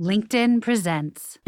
LinkedIn 0.00 0.62
presents. 0.62 1.38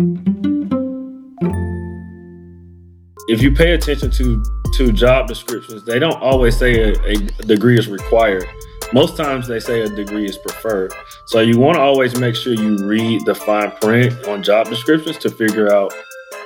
If 3.28 3.40
you 3.42 3.52
pay 3.54 3.74
attention 3.74 4.10
to 4.10 4.42
to 4.74 4.90
job 4.90 5.28
descriptions, 5.28 5.84
they 5.84 6.00
don't 6.00 6.20
always 6.20 6.56
say 6.56 6.90
a, 6.90 7.12
a 7.12 7.16
degree 7.44 7.78
is 7.78 7.86
required. 7.86 8.44
Most 8.92 9.16
times 9.16 9.46
they 9.46 9.60
say 9.60 9.82
a 9.82 9.88
degree 9.88 10.24
is 10.24 10.36
preferred. 10.36 10.92
So 11.26 11.38
you 11.38 11.60
want 11.60 11.76
to 11.76 11.80
always 11.80 12.18
make 12.18 12.34
sure 12.34 12.52
you 12.54 12.76
read 12.88 13.24
the 13.24 13.36
fine 13.36 13.70
print 13.80 14.26
on 14.26 14.42
job 14.42 14.68
descriptions 14.68 15.18
to 15.18 15.30
figure 15.30 15.72
out 15.72 15.94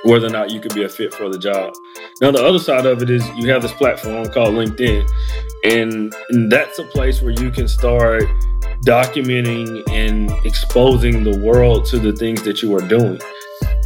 whether 0.03 0.27
or 0.27 0.29
not 0.29 0.51
you 0.51 0.59
could 0.59 0.75
be 0.75 0.83
a 0.83 0.89
fit 0.89 1.11
for 1.11 1.27
the 1.29 1.39
job. 1.39 1.73
Now 2.21 2.29
the 2.29 2.43
other 2.43 2.59
side 2.59 2.85
of 2.85 3.01
it 3.01 3.09
is 3.09 3.27
you 3.29 3.49
have 3.49 3.63
this 3.63 3.73
platform 3.73 4.27
called 4.27 4.53
LinkedIn, 4.53 5.09
and, 5.63 6.13
and 6.29 6.51
that's 6.51 6.77
a 6.77 6.83
place 6.83 7.23
where 7.23 7.31
you 7.31 7.49
can 7.49 7.67
start 7.67 8.25
documenting 8.85 9.83
and 9.89 10.31
exposing 10.45 11.23
the 11.23 11.37
world 11.39 11.85
to 11.87 11.99
the 11.99 12.13
things 12.13 12.43
that 12.43 12.61
you 12.61 12.75
are 12.75 12.87
doing. 12.87 13.19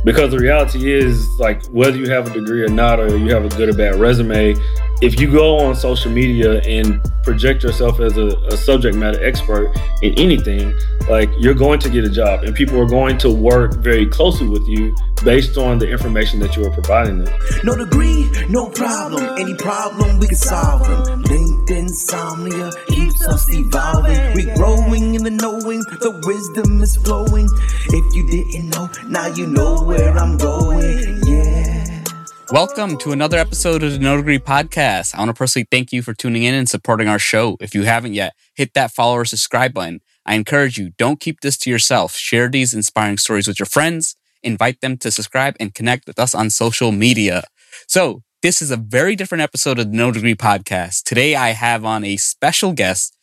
Because 0.05 0.31
the 0.31 0.39
reality 0.39 0.91
is, 0.91 1.27
like, 1.39 1.65
whether 1.67 1.97
you 1.97 2.09
have 2.09 2.27
a 2.27 2.33
degree 2.33 2.63
or 2.63 2.69
not, 2.69 2.99
or 2.99 3.17
you 3.17 3.33
have 3.33 3.43
a 3.43 3.49
good 3.49 3.69
or 3.69 3.73
bad 3.73 3.95
resume, 3.95 4.55
if 5.01 5.19
you 5.19 5.31
go 5.31 5.59
on 5.59 5.75
social 5.75 6.11
media 6.11 6.61
and 6.61 7.01
project 7.23 7.63
yourself 7.63 7.99
as 7.99 8.17
a, 8.17 8.27
a, 8.47 8.57
subject 8.57 8.95
matter 8.97 9.23
expert 9.23 9.73
in 10.01 10.13
anything, 10.17 10.77
like 11.09 11.29
you're 11.37 11.53
going 11.53 11.79
to 11.79 11.89
get 11.89 12.03
a 12.03 12.09
job 12.09 12.43
and 12.43 12.55
people 12.55 12.79
are 12.79 12.87
going 12.87 13.17
to 13.17 13.29
work 13.29 13.75
very 13.75 14.05
closely 14.05 14.47
with 14.47 14.67
you 14.67 14.95
based 15.23 15.57
on 15.57 15.79
the 15.79 15.89
information 15.89 16.39
that 16.39 16.55
you 16.57 16.65
are 16.65 16.71
providing 16.71 17.23
them. 17.23 17.39
No 17.63 17.75
degree, 17.75 18.29
no 18.49 18.69
problem. 18.69 19.37
Any 19.37 19.55
problem, 19.55 20.19
we 20.19 20.27
can 20.27 20.35
solve 20.35 20.85
them. 20.85 21.23
Insomnia 21.69 22.71
keeps 22.87 23.27
us 23.27 23.45
evolving. 23.53 24.33
We 24.33 24.45
growing 24.55 25.13
in 25.13 25.23
the 25.23 25.29
knowing, 25.29 25.81
the 25.81 26.19
wisdom 26.25 26.81
is 26.81 26.97
flowing. 26.97 27.47
If 27.89 28.15
you 28.15 28.27
didn't 28.27 28.69
know, 28.69 28.89
now 29.07 29.27
you 29.27 29.45
know 29.45 29.83
where 29.83 30.17
I'm 30.17 30.35
going. 30.37 31.21
Yeah. 31.27 32.03
Welcome 32.51 32.97
to 32.99 33.11
another 33.11 33.37
episode 33.37 33.83
of 33.83 33.91
the 33.91 33.99
No 33.99 34.17
Degree 34.17 34.39
Podcast. 34.39 35.13
I 35.13 35.19
want 35.19 35.29
to 35.29 35.35
personally 35.35 35.67
thank 35.69 35.91
you 35.91 36.01
for 36.01 36.15
tuning 36.15 36.41
in 36.41 36.55
and 36.55 36.67
supporting 36.67 37.07
our 37.07 37.19
show. 37.19 37.55
If 37.61 37.75
you 37.75 37.83
haven't 37.83 38.15
yet, 38.15 38.33
hit 38.55 38.73
that 38.73 38.91
follow 38.91 39.13
or 39.17 39.25
subscribe 39.25 39.71
button. 39.75 40.01
I 40.25 40.33
encourage 40.33 40.79
you, 40.79 40.93
don't 40.97 41.19
keep 41.19 41.41
this 41.41 41.55
to 41.59 41.69
yourself. 41.69 42.15
Share 42.15 42.49
these 42.49 42.73
inspiring 42.73 43.17
stories 43.17 43.47
with 43.47 43.59
your 43.59 43.67
friends, 43.67 44.15
invite 44.41 44.81
them 44.81 44.97
to 44.97 45.11
subscribe, 45.11 45.55
and 45.59 45.75
connect 45.75 46.07
with 46.07 46.17
us 46.17 46.33
on 46.33 46.49
social 46.49 46.91
media. 46.91 47.43
So, 47.87 48.23
this 48.41 48.61
is 48.61 48.71
a 48.71 48.77
very 48.77 49.15
different 49.15 49.41
episode 49.41 49.79
of 49.79 49.91
the 49.91 49.97
No 49.97 50.11
Degree 50.11 50.35
Podcast. 50.35 51.03
Today, 51.03 51.35
I 51.35 51.49
have 51.49 51.83
on 51.83 52.03
a 52.03 52.17
special 52.17 52.71
guest, 52.73 53.17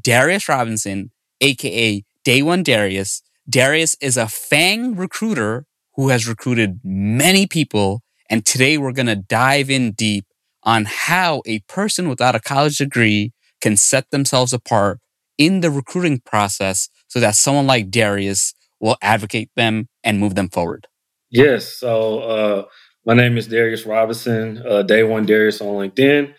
Darius 0.00 0.48
Robinson, 0.48 1.10
aka 1.40 2.02
Day 2.24 2.42
One 2.42 2.62
Darius. 2.62 3.22
Darius 3.48 3.94
is 4.00 4.16
a 4.16 4.26
FANG 4.26 4.96
recruiter 4.96 5.66
who 5.96 6.08
has 6.08 6.26
recruited 6.26 6.80
many 6.82 7.46
people 7.46 8.02
and 8.30 8.46
today 8.46 8.78
we're 8.78 8.92
going 8.92 9.06
to 9.06 9.16
dive 9.16 9.70
in 9.70 9.92
deep 9.92 10.24
on 10.62 10.86
how 10.86 11.42
a 11.46 11.60
person 11.60 12.08
without 12.08 12.34
a 12.34 12.40
college 12.40 12.78
degree 12.78 13.32
can 13.60 13.76
set 13.76 14.10
themselves 14.10 14.52
apart 14.52 14.98
in 15.36 15.60
the 15.60 15.70
recruiting 15.70 16.20
process 16.20 16.88
so 17.06 17.20
that 17.20 17.34
someone 17.34 17.66
like 17.66 17.90
Darius 17.90 18.54
will 18.80 18.96
advocate 19.02 19.50
them 19.56 19.88
and 20.02 20.18
move 20.18 20.34
them 20.34 20.48
forward. 20.48 20.86
Yes. 21.30 21.76
So, 21.76 22.20
uh, 22.20 22.64
my 23.04 23.14
name 23.14 23.36
is 23.36 23.48
Darius 23.48 23.84
Robinson, 23.84 24.62
uh, 24.66 24.82
Day 24.82 25.02
One 25.02 25.26
Darius 25.26 25.60
on 25.60 25.68
LinkedIn. 25.90 26.34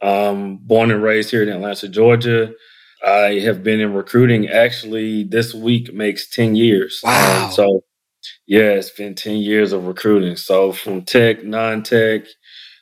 Um, 0.00 0.58
born 0.58 0.90
and 0.90 1.02
raised 1.02 1.30
here 1.30 1.42
in 1.42 1.48
Atlanta, 1.48 1.88
Georgia. 1.88 2.52
I 3.04 3.40
have 3.40 3.62
been 3.62 3.80
in 3.80 3.94
recruiting 3.94 4.48
actually 4.48 5.24
this 5.24 5.54
week 5.54 5.92
makes 5.92 6.28
10 6.30 6.56
years. 6.56 7.00
Wow. 7.02 7.46
Um, 7.46 7.52
so 7.52 7.84
yeah, 8.46 8.70
it's 8.70 8.90
been 8.90 9.14
10 9.14 9.36
years 9.36 9.72
of 9.72 9.86
recruiting. 9.86 10.36
So 10.36 10.72
from 10.72 11.02
tech, 11.02 11.44
non-tech, 11.44 12.22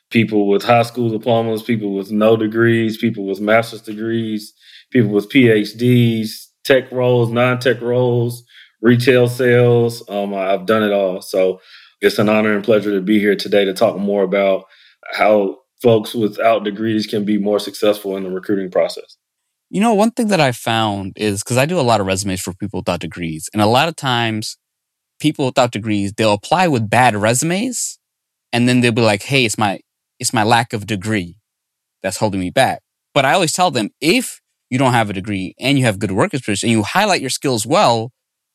people 0.09 0.47
with 0.47 0.63
high 0.63 0.83
school 0.83 1.09
diplomas, 1.09 1.63
people 1.63 1.93
with 1.93 2.11
no 2.11 2.37
degrees, 2.37 2.97
people 2.97 3.25
with 3.25 3.41
master's 3.41 3.81
degrees, 3.81 4.53
people 4.91 5.11
with 5.11 5.29
PhDs, 5.29 6.29
tech 6.63 6.91
roles, 6.91 7.29
non-tech 7.29 7.81
roles, 7.81 8.43
retail 8.81 9.27
sales. 9.27 10.07
Um, 10.09 10.33
I've 10.33 10.65
done 10.65 10.83
it 10.83 10.93
all. 10.93 11.21
So 11.21 11.59
it's 12.01 12.19
an 12.19 12.29
honor 12.29 12.53
and 12.53 12.63
pleasure 12.63 12.91
to 12.91 13.01
be 13.01 13.19
here 13.19 13.35
today 13.35 13.65
to 13.65 13.73
talk 13.73 13.97
more 13.97 14.23
about 14.23 14.65
how 15.13 15.57
folks 15.81 16.13
without 16.13 16.63
degrees 16.63 17.07
can 17.07 17.25
be 17.25 17.37
more 17.37 17.59
successful 17.59 18.17
in 18.17 18.23
the 18.23 18.31
recruiting 18.31 18.71
process. 18.71 19.17
You 19.69 19.81
know, 19.81 19.93
one 19.93 20.11
thing 20.11 20.27
that 20.27 20.39
I 20.39 20.53
found 20.53 21.13
is 21.17 21.43
because 21.43 21.57
I 21.57 21.65
do 21.65 21.79
a 21.79 21.81
lot 21.81 21.99
of 21.99 22.07
resumes 22.07 22.41
for 22.41 22.53
people 22.53 22.79
without 22.79 23.01
degrees, 23.01 23.49
and 23.53 23.61
a 23.61 23.67
lot 23.67 23.89
of 23.89 23.95
times 23.95 24.57
people 25.19 25.45
without 25.45 25.71
degrees, 25.71 26.13
they'll 26.13 26.33
apply 26.33 26.67
with 26.67 26.89
bad 26.89 27.15
resumes 27.15 27.99
and 28.53 28.67
then 28.67 28.81
they'll 28.81 28.91
be 28.91 29.01
like, 29.01 29.23
hey, 29.23 29.45
it's 29.45 29.57
my, 29.57 29.79
it's 30.19 30.33
my 30.33 30.43
lack 30.43 30.73
of 30.73 30.87
degree 30.87 31.37
that's 32.01 32.17
holding 32.17 32.39
me 32.39 32.49
back. 32.49 32.81
But 33.13 33.25
I 33.25 33.33
always 33.33 33.53
tell 33.53 33.71
them 33.71 33.89
if 33.99 34.41
you 34.69 34.77
don't 34.77 34.93
have 34.93 35.09
a 35.09 35.13
degree 35.13 35.55
and 35.59 35.77
you 35.77 35.85
have 35.85 35.99
good 35.99 36.11
work 36.11 36.33
experience 36.33 36.63
and 36.63 36.71
you 36.71 36.83
highlight 36.83 37.21
your 37.21 37.29
skills 37.29 37.65
well, 37.65 38.11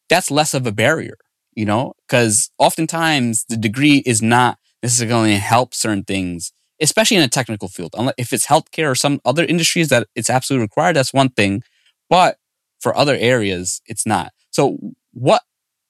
that's 0.09 0.31
less 0.31 0.55
of 0.55 0.67
a 0.67 0.73
barrier, 0.73 1.17
you 1.55 1.65
know, 1.65 1.95
because 2.07 2.51
oftentimes 2.59 3.45
the 3.49 3.57
degree 3.57 4.03
is 4.07 4.23
not 4.23 4.59
necessarily 4.83 5.13
going 5.13 5.31
to 5.33 5.39
help 5.39 5.75
certain 5.75 6.05
things, 6.05 6.53
especially 6.81 7.17
in 7.17 7.23
a 7.23 7.29
technical 7.29 7.69
field. 7.69 7.95
If 8.19 8.33
it's 8.33 8.47
healthcare 8.47 8.91
or 8.91 8.95
some 8.95 9.21
other 9.25 9.45
industries 9.45 9.89
that 9.89 10.09
it's 10.15 10.31
absolutely 10.31 10.65
required, 10.65 10.97
that's 10.97 11.13
one 11.13 11.31
thing. 11.31 11.63
But 12.11 12.39
for 12.81 12.97
other 12.97 13.17
areas, 13.17 13.81
it's 13.87 14.07
not. 14.07 14.33
So 14.51 14.79
what 15.13 15.43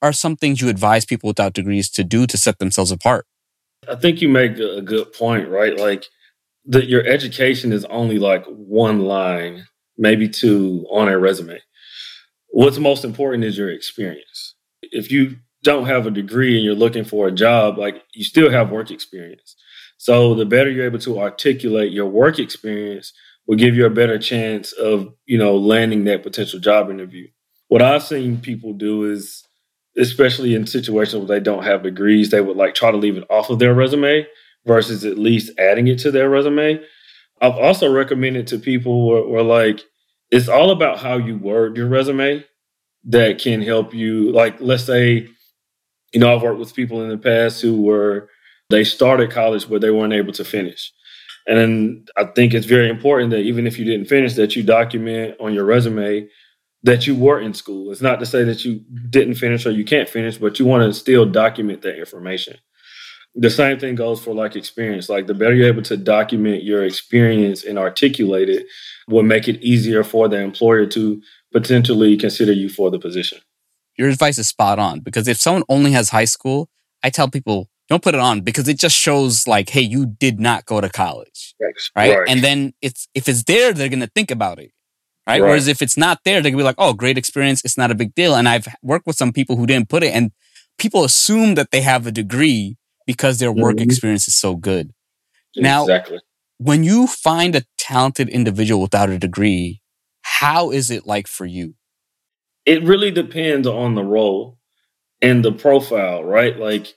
are 0.02 0.12
some 0.12 0.36
things 0.36 0.60
you 0.60 0.68
advise 0.68 1.04
people 1.04 1.28
without 1.28 1.52
degrees 1.52 1.88
to 1.90 2.04
do 2.04 2.26
to 2.26 2.36
set 2.36 2.58
themselves 2.58 2.90
apart? 2.90 3.26
I 3.88 3.96
think 3.96 4.20
you 4.20 4.28
make 4.28 4.58
a 4.58 4.82
good 4.82 5.12
point, 5.12 5.48
right? 5.48 5.76
Like 5.76 6.06
that 6.66 6.88
your 6.88 7.04
education 7.06 7.72
is 7.72 7.84
only 7.86 8.18
like 8.18 8.44
one 8.46 9.00
line, 9.00 9.66
maybe 9.96 10.28
two 10.28 10.86
on 10.90 11.08
a 11.08 11.18
resume. 11.18 11.60
What's 12.48 12.78
most 12.78 13.04
important 13.04 13.44
is 13.44 13.56
your 13.56 13.70
experience. 13.70 14.54
If 14.82 15.10
you 15.10 15.36
don't 15.62 15.86
have 15.86 16.06
a 16.06 16.10
degree 16.10 16.56
and 16.56 16.64
you're 16.64 16.74
looking 16.74 17.04
for 17.04 17.28
a 17.28 17.32
job, 17.32 17.78
like 17.78 18.02
you 18.14 18.24
still 18.24 18.50
have 18.50 18.70
work 18.70 18.90
experience. 18.90 19.56
So 19.96 20.34
the 20.34 20.44
better 20.44 20.70
you're 20.70 20.86
able 20.86 20.98
to 21.00 21.20
articulate 21.20 21.92
your 21.92 22.06
work 22.06 22.38
experience 22.38 23.12
will 23.46 23.56
give 23.56 23.74
you 23.74 23.86
a 23.86 23.90
better 23.90 24.18
chance 24.18 24.72
of, 24.72 25.14
you 25.26 25.38
know, 25.38 25.56
landing 25.56 26.04
that 26.04 26.22
potential 26.22 26.58
job 26.58 26.90
interview. 26.90 27.28
What 27.68 27.82
I've 27.82 28.02
seen 28.02 28.40
people 28.40 28.72
do 28.72 29.10
is 29.10 29.46
especially 29.96 30.54
in 30.54 30.66
situations 30.66 31.16
where 31.16 31.38
they 31.38 31.42
don't 31.42 31.64
have 31.64 31.82
degrees, 31.82 32.30
they 32.30 32.40
would 32.40 32.56
like 32.56 32.74
try 32.74 32.90
to 32.90 32.96
leave 32.96 33.16
it 33.16 33.24
off 33.30 33.50
of 33.50 33.58
their 33.58 33.74
resume 33.74 34.26
versus 34.66 35.04
at 35.04 35.18
least 35.18 35.58
adding 35.58 35.88
it 35.88 35.98
to 36.00 36.10
their 36.10 36.30
resume. 36.30 36.80
I've 37.40 37.56
also 37.56 37.92
recommended 37.92 38.46
to 38.48 38.58
people 38.58 39.08
where, 39.08 39.26
where 39.26 39.42
like 39.42 39.80
it's 40.30 40.48
all 40.48 40.70
about 40.70 40.98
how 40.98 41.18
you 41.18 41.36
word 41.36 41.76
your 41.76 41.88
resume 41.88 42.44
that 43.04 43.38
can 43.38 43.62
help 43.62 43.92
you. 43.92 44.32
Like, 44.32 44.60
let's 44.60 44.84
say, 44.84 45.28
you 46.12 46.20
know, 46.20 46.34
I've 46.34 46.42
worked 46.42 46.58
with 46.58 46.74
people 46.74 47.02
in 47.02 47.08
the 47.08 47.18
past 47.18 47.62
who 47.62 47.82
were 47.82 48.28
they 48.70 48.84
started 48.84 49.30
college 49.30 49.68
but 49.68 49.80
they 49.80 49.90
weren't 49.90 50.12
able 50.12 50.32
to 50.32 50.44
finish. 50.44 50.92
And 51.46 52.08
I 52.16 52.24
think 52.24 52.54
it's 52.54 52.66
very 52.66 52.88
important 52.88 53.30
that 53.30 53.40
even 53.40 53.66
if 53.66 53.78
you 53.78 53.84
didn't 53.84 54.06
finish, 54.06 54.34
that 54.34 54.54
you 54.54 54.62
document 54.62 55.36
on 55.40 55.54
your 55.54 55.64
resume 55.64 56.28
that 56.84 57.06
you 57.06 57.14
were 57.14 57.40
in 57.40 57.54
school. 57.54 57.92
It's 57.92 58.00
not 58.00 58.18
to 58.20 58.26
say 58.26 58.44
that 58.44 58.64
you 58.64 58.84
didn't 59.08 59.34
finish 59.34 59.66
or 59.66 59.70
you 59.70 59.84
can't 59.84 60.08
finish, 60.08 60.36
but 60.38 60.58
you 60.58 60.66
want 60.66 60.82
to 60.82 60.98
still 60.98 61.24
document 61.24 61.82
that 61.82 61.98
information. 61.98 62.56
The 63.34 63.50
same 63.50 63.78
thing 63.78 63.94
goes 63.94 64.22
for 64.22 64.34
like 64.34 64.56
experience. 64.56 65.08
Like 65.08 65.26
the 65.26 65.34
better 65.34 65.54
you're 65.54 65.68
able 65.68 65.82
to 65.82 65.96
document 65.96 66.64
your 66.64 66.84
experience 66.84 67.64
and 67.64 67.78
articulate 67.78 68.48
it 68.48 68.66
will 69.08 69.22
make 69.22 69.48
it 69.48 69.62
easier 69.62 70.04
for 70.04 70.28
the 70.28 70.38
employer 70.38 70.86
to 70.86 71.22
potentially 71.52 72.16
consider 72.16 72.52
you 72.52 72.68
for 72.68 72.90
the 72.90 72.98
position. 72.98 73.38
Your 73.96 74.08
advice 74.08 74.38
is 74.38 74.48
spot 74.48 74.78
on 74.78 75.00
because 75.00 75.28
if 75.28 75.38
someone 75.38 75.64
only 75.68 75.92
has 75.92 76.08
high 76.08 76.24
school, 76.24 76.68
I 77.02 77.10
tell 77.10 77.28
people 77.28 77.68
don't 77.88 78.02
put 78.02 78.14
it 78.14 78.20
on 78.20 78.40
because 78.40 78.68
it 78.68 78.78
just 78.78 78.96
shows 78.96 79.46
like, 79.46 79.68
hey, 79.68 79.82
you 79.82 80.06
did 80.06 80.40
not 80.40 80.64
go 80.64 80.80
to 80.80 80.88
college. 80.88 81.54
Right. 81.60 82.16
right. 82.16 82.28
And 82.28 82.40
then 82.42 82.72
it's 82.80 83.08
if 83.14 83.28
it's 83.28 83.44
there, 83.44 83.72
they're 83.72 83.88
gonna 83.88 84.10
think 84.14 84.30
about 84.30 84.58
it 84.58 84.72
right? 85.26 85.40
right? 85.40 85.48
Whereas 85.48 85.68
if 85.68 85.82
it's 85.82 85.96
not 85.96 86.20
there, 86.24 86.40
they 86.40 86.50
can 86.50 86.58
be 86.58 86.64
like, 86.64 86.76
oh, 86.78 86.92
great 86.92 87.18
experience. 87.18 87.62
It's 87.64 87.78
not 87.78 87.90
a 87.90 87.94
big 87.94 88.14
deal. 88.14 88.34
And 88.34 88.48
I've 88.48 88.68
worked 88.82 89.06
with 89.06 89.16
some 89.16 89.32
people 89.32 89.56
who 89.56 89.66
didn't 89.66 89.88
put 89.88 90.02
it 90.02 90.14
and 90.14 90.32
people 90.78 91.04
assume 91.04 91.54
that 91.54 91.70
they 91.70 91.80
have 91.82 92.06
a 92.06 92.12
degree 92.12 92.76
because 93.06 93.38
their 93.38 93.52
work 93.52 93.76
mm-hmm. 93.76 93.84
experience 93.84 94.28
is 94.28 94.34
so 94.34 94.56
good. 94.56 94.92
Now, 95.56 95.82
exactly. 95.82 96.20
when 96.58 96.82
you 96.82 97.06
find 97.06 97.54
a 97.54 97.64
talented 97.76 98.28
individual 98.28 98.80
without 98.80 99.10
a 99.10 99.18
degree, 99.18 99.82
how 100.22 100.70
is 100.70 100.90
it 100.90 101.06
like 101.06 101.26
for 101.26 101.44
you? 101.44 101.74
It 102.64 102.82
really 102.84 103.10
depends 103.10 103.66
on 103.66 103.94
the 103.94 104.04
role 104.04 104.58
and 105.20 105.44
the 105.44 105.52
profile, 105.52 106.24
right? 106.24 106.56
Like 106.58 106.94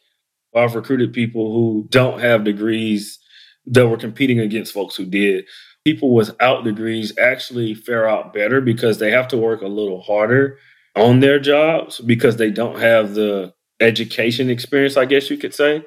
I've 0.55 0.75
recruited 0.75 1.13
people 1.13 1.53
who 1.53 1.87
don't 1.89 2.19
have 2.19 2.43
degrees 2.43 3.19
that 3.67 3.87
were 3.87 3.97
competing 3.97 4.39
against 4.39 4.73
folks 4.73 4.95
who 4.95 5.05
did 5.05 5.45
people 5.85 6.13
without 6.13 6.63
degrees 6.63 7.17
actually 7.17 7.73
fare 7.75 8.09
out 8.09 8.33
better 8.33 8.59
because 8.59 8.97
they 8.97 9.11
have 9.11 9.27
to 9.29 9.37
work 9.37 9.61
a 9.61 9.67
little 9.67 10.01
harder 10.01 10.57
on 10.95 11.19
their 11.19 11.39
jobs 11.39 12.01
because 12.01 12.37
they 12.37 12.49
don't 12.49 12.79
have 12.79 13.13
the 13.13 13.53
education 13.79 14.49
experience, 14.49 14.97
I 14.97 15.05
guess 15.05 15.29
you 15.29 15.37
could 15.37 15.53
say. 15.53 15.83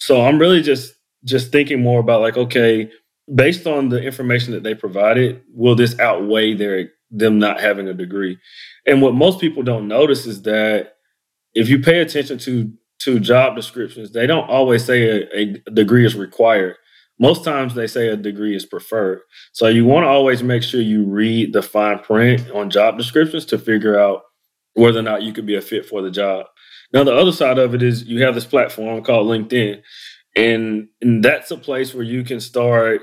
So 0.00 0.22
I'm 0.22 0.38
really 0.38 0.62
just 0.62 0.94
just 1.24 1.52
thinking 1.52 1.80
more 1.80 2.00
about 2.00 2.22
like, 2.22 2.36
okay, 2.36 2.90
based 3.32 3.66
on 3.66 3.90
the 3.90 4.02
information 4.02 4.52
that 4.52 4.62
they 4.64 4.74
provided, 4.74 5.42
will 5.54 5.76
this 5.76 5.98
outweigh 6.00 6.54
their 6.54 6.88
them 7.12 7.38
not 7.38 7.60
having 7.60 7.86
a 7.88 7.94
degree? 7.94 8.38
And 8.86 9.02
what 9.02 9.14
most 9.14 9.40
people 9.40 9.62
don't 9.62 9.86
notice 9.88 10.26
is 10.26 10.42
that 10.42 10.94
if 11.54 11.68
you 11.68 11.78
pay 11.80 12.00
attention 12.00 12.38
to 12.38 12.72
to 13.00 13.18
job 13.18 13.56
descriptions, 13.56 14.12
they 14.12 14.26
don't 14.26 14.48
always 14.48 14.84
say 14.84 15.22
a, 15.34 15.40
a 15.66 15.70
degree 15.72 16.06
is 16.06 16.14
required. 16.14 16.76
Most 17.18 17.44
times 17.44 17.74
they 17.74 17.86
say 17.86 18.08
a 18.08 18.16
degree 18.16 18.54
is 18.56 18.64
preferred. 18.64 19.20
So 19.52 19.66
you 19.68 19.84
want 19.84 20.04
to 20.04 20.08
always 20.08 20.42
make 20.42 20.62
sure 20.62 20.80
you 20.80 21.04
read 21.04 21.52
the 21.52 21.62
fine 21.62 21.98
print 21.98 22.50
on 22.50 22.70
job 22.70 22.98
descriptions 22.98 23.44
to 23.46 23.58
figure 23.58 23.98
out 23.98 24.22
whether 24.74 25.00
or 25.00 25.02
not 25.02 25.22
you 25.22 25.32
could 25.32 25.46
be 25.46 25.56
a 25.56 25.60
fit 25.60 25.86
for 25.86 26.00
the 26.02 26.10
job. 26.10 26.46
Now 26.92 27.04
the 27.04 27.14
other 27.14 27.32
side 27.32 27.58
of 27.58 27.74
it 27.74 27.82
is 27.82 28.04
you 28.04 28.22
have 28.22 28.34
this 28.34 28.44
platform 28.44 29.02
called 29.04 29.26
LinkedIn. 29.26 29.82
And, 30.34 30.88
and 31.00 31.22
that's 31.22 31.50
a 31.50 31.56
place 31.56 31.92
where 31.94 32.04
you 32.04 32.24
can 32.24 32.40
start 32.40 33.02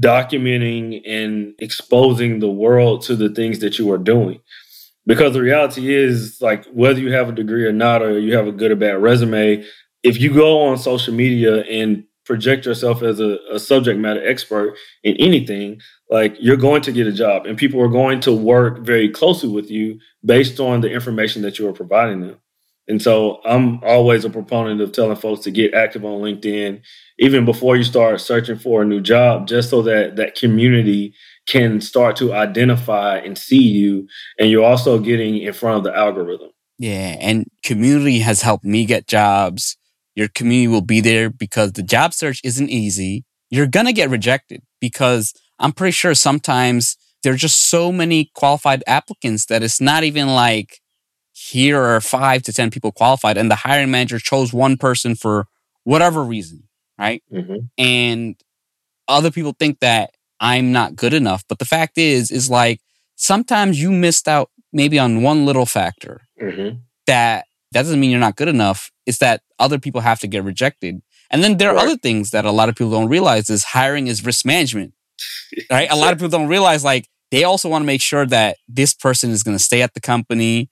documenting 0.00 1.02
and 1.06 1.54
exposing 1.58 2.40
the 2.40 2.50
world 2.50 3.02
to 3.02 3.16
the 3.16 3.28
things 3.28 3.60
that 3.60 3.78
you 3.78 3.90
are 3.90 3.98
doing. 3.98 4.40
Because 5.06 5.34
the 5.34 5.40
reality 5.40 5.94
is 5.94 6.38
like 6.40 6.66
whether 6.66 7.00
you 7.00 7.12
have 7.12 7.28
a 7.28 7.32
degree 7.32 7.64
or 7.64 7.72
not 7.72 8.02
or 8.02 8.18
you 8.18 8.36
have 8.36 8.46
a 8.46 8.52
good 8.52 8.72
or 8.72 8.76
bad 8.76 9.00
resume 9.00 9.64
if 10.06 10.20
you 10.20 10.32
go 10.32 10.62
on 10.62 10.78
social 10.78 11.12
media 11.12 11.62
and 11.62 12.04
project 12.24 12.64
yourself 12.64 13.02
as 13.02 13.20
a, 13.20 13.38
a, 13.52 13.58
subject 13.58 13.98
matter 13.98 14.24
expert 14.26 14.76
in 15.02 15.16
anything 15.16 15.80
like 16.10 16.36
you're 16.40 16.56
going 16.56 16.82
to 16.82 16.92
get 16.92 17.06
a 17.06 17.12
job 17.12 17.46
and 17.46 17.58
people 17.58 17.80
are 17.80 17.88
going 17.88 18.20
to 18.20 18.32
work 18.32 18.80
very 18.80 19.08
closely 19.08 19.48
with 19.48 19.70
you 19.70 19.98
based 20.24 20.60
on 20.60 20.80
the 20.80 20.90
information 20.90 21.42
that 21.42 21.58
you 21.58 21.68
are 21.68 21.72
providing 21.72 22.20
them 22.20 22.36
and 22.88 23.02
so 23.02 23.40
i'm 23.44 23.82
always 23.84 24.24
a 24.24 24.30
proponent 24.30 24.80
of 24.80 24.92
telling 24.92 25.16
folks 25.16 25.44
to 25.44 25.50
get 25.50 25.74
active 25.74 26.04
on 26.04 26.20
linkedin 26.20 26.80
even 27.18 27.44
before 27.44 27.76
you 27.76 27.84
start 27.84 28.20
searching 28.20 28.58
for 28.58 28.82
a 28.82 28.84
new 28.84 29.00
job 29.00 29.46
just 29.46 29.70
so 29.70 29.82
that 29.82 30.16
that 30.16 30.34
community 30.34 31.14
can 31.46 31.80
start 31.80 32.16
to 32.16 32.34
identify 32.34 33.16
and 33.18 33.38
see 33.38 33.62
you 33.62 34.06
and 34.38 34.50
you're 34.50 34.64
also 34.64 34.98
getting 34.98 35.38
in 35.38 35.52
front 35.52 35.78
of 35.78 35.84
the 35.84 35.96
algorithm. 35.96 36.50
Yeah 36.78 37.16
and 37.20 37.46
community 37.62 38.18
has 38.18 38.42
helped 38.42 38.64
me 38.64 38.84
get 38.84 39.06
jobs. 39.06 39.76
Your 40.14 40.28
community 40.28 40.68
will 40.68 40.82
be 40.82 41.00
there 41.00 41.30
because 41.30 41.72
the 41.72 41.82
job 41.82 42.12
search 42.12 42.40
isn't 42.42 42.70
easy. 42.70 43.24
You're 43.50 43.66
gonna 43.66 43.92
get 43.92 44.10
rejected 44.10 44.62
because 44.80 45.32
i'm 45.58 45.72
pretty 45.72 45.92
sure 45.92 46.14
sometimes 46.14 46.96
there 47.22 47.32
are 47.32 47.36
just 47.36 47.70
so 47.70 47.90
many 47.90 48.30
qualified 48.34 48.84
applicants 48.86 49.46
that 49.46 49.62
it's 49.62 49.80
not 49.80 50.04
even 50.04 50.28
like 50.28 50.80
here 51.38 51.80
are 51.80 52.00
five 52.00 52.42
to 52.42 52.52
ten 52.52 52.70
people 52.70 52.92
qualified 52.92 53.36
and 53.36 53.50
the 53.50 53.56
hiring 53.56 53.90
manager 53.90 54.18
chose 54.18 54.52
one 54.52 54.76
person 54.76 55.14
for 55.14 55.46
whatever 55.84 56.22
reason 56.22 56.62
right 56.98 57.22
mm-hmm. 57.32 57.56
and 57.78 58.36
other 59.08 59.30
people 59.30 59.54
think 59.58 59.80
that 59.80 60.10
I'm 60.40 60.72
not 60.72 60.96
good 60.96 61.14
enough. 61.14 61.44
But 61.48 61.58
the 61.58 61.64
fact 61.64 61.98
is, 61.98 62.30
is 62.30 62.50
like 62.50 62.80
sometimes 63.14 63.80
you 63.80 63.90
missed 63.90 64.28
out 64.28 64.50
maybe 64.72 64.98
on 64.98 65.22
one 65.22 65.46
little 65.46 65.66
factor 65.66 66.22
mm-hmm. 66.40 66.78
that 67.06 67.46
that 67.72 67.82
doesn't 67.82 68.00
mean 68.00 68.10
you're 68.10 68.20
not 68.20 68.36
good 68.36 68.48
enough. 68.48 68.90
It's 69.06 69.18
that 69.18 69.42
other 69.58 69.78
people 69.78 70.00
have 70.00 70.20
to 70.20 70.26
get 70.26 70.44
rejected. 70.44 71.02
And 71.30 71.42
then 71.42 71.56
there 71.56 71.70
are 71.70 71.74
right. 71.74 71.84
other 71.84 71.96
things 71.96 72.30
that 72.30 72.44
a 72.44 72.52
lot 72.52 72.68
of 72.68 72.76
people 72.76 72.92
don't 72.92 73.08
realize 73.08 73.50
is 73.50 73.64
hiring 73.64 74.06
is 74.06 74.24
risk 74.24 74.44
management. 74.44 74.94
Right? 75.70 75.90
a 75.90 75.96
lot 75.96 76.12
of 76.12 76.18
people 76.20 76.30
don't 76.30 76.48
realize 76.48 76.84
like 76.84 77.08
they 77.30 77.44
also 77.44 77.68
want 77.68 77.82
to 77.82 77.86
make 77.86 78.02
sure 78.02 78.26
that 78.26 78.58
this 78.68 78.94
person 78.94 79.30
is 79.30 79.42
going 79.42 79.56
to 79.56 79.62
stay 79.62 79.82
at 79.82 79.94
the 79.94 80.00
company, 80.00 80.70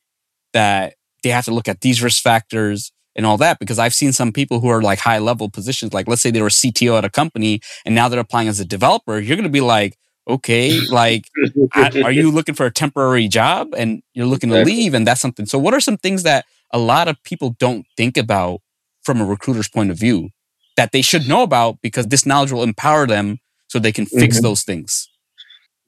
that 0.54 0.94
they 1.22 1.28
have 1.28 1.44
to 1.44 1.52
look 1.52 1.68
at 1.68 1.82
these 1.82 2.02
risk 2.02 2.22
factors 2.22 2.92
and 3.16 3.26
all 3.26 3.36
that 3.38 3.58
because 3.58 3.78
I've 3.78 3.94
seen 3.94 4.12
some 4.12 4.32
people 4.32 4.60
who 4.60 4.68
are 4.68 4.82
like 4.82 4.98
high 4.98 5.18
level 5.18 5.50
positions, 5.50 5.92
like 5.92 6.08
let's 6.08 6.22
say 6.22 6.30
they 6.30 6.42
were 6.42 6.48
CTO 6.48 6.96
at 6.98 7.04
a 7.04 7.10
company 7.10 7.60
and 7.84 7.94
now 7.94 8.08
they're 8.08 8.20
applying 8.20 8.48
as 8.48 8.60
a 8.60 8.64
developer. 8.64 9.18
You're 9.18 9.36
going 9.36 9.44
to 9.44 9.50
be 9.50 9.60
like, 9.60 9.96
okay, 10.26 10.80
like, 10.90 11.26
are 11.74 12.10
you 12.10 12.30
looking 12.32 12.54
for 12.54 12.66
a 12.66 12.72
temporary 12.72 13.28
job 13.28 13.74
and 13.76 14.02
you're 14.14 14.26
looking 14.26 14.50
to 14.50 14.64
leave? 14.64 14.94
And 14.94 15.06
that's 15.06 15.20
something. 15.20 15.46
So, 15.46 15.58
what 15.58 15.74
are 15.74 15.80
some 15.80 15.98
things 15.98 16.22
that 16.22 16.44
a 16.72 16.78
lot 16.78 17.08
of 17.08 17.22
people 17.24 17.54
don't 17.58 17.86
think 17.96 18.16
about 18.16 18.60
from 19.02 19.20
a 19.20 19.24
recruiter's 19.24 19.68
point 19.68 19.90
of 19.90 19.98
view 19.98 20.30
that 20.76 20.92
they 20.92 21.02
should 21.02 21.28
know 21.28 21.42
about 21.42 21.80
because 21.82 22.06
this 22.06 22.26
knowledge 22.26 22.52
will 22.52 22.62
empower 22.62 23.06
them 23.06 23.38
so 23.68 23.78
they 23.78 23.92
can 23.92 24.06
fix 24.06 24.36
mm-hmm. 24.36 24.44
those 24.44 24.62
things? 24.62 25.08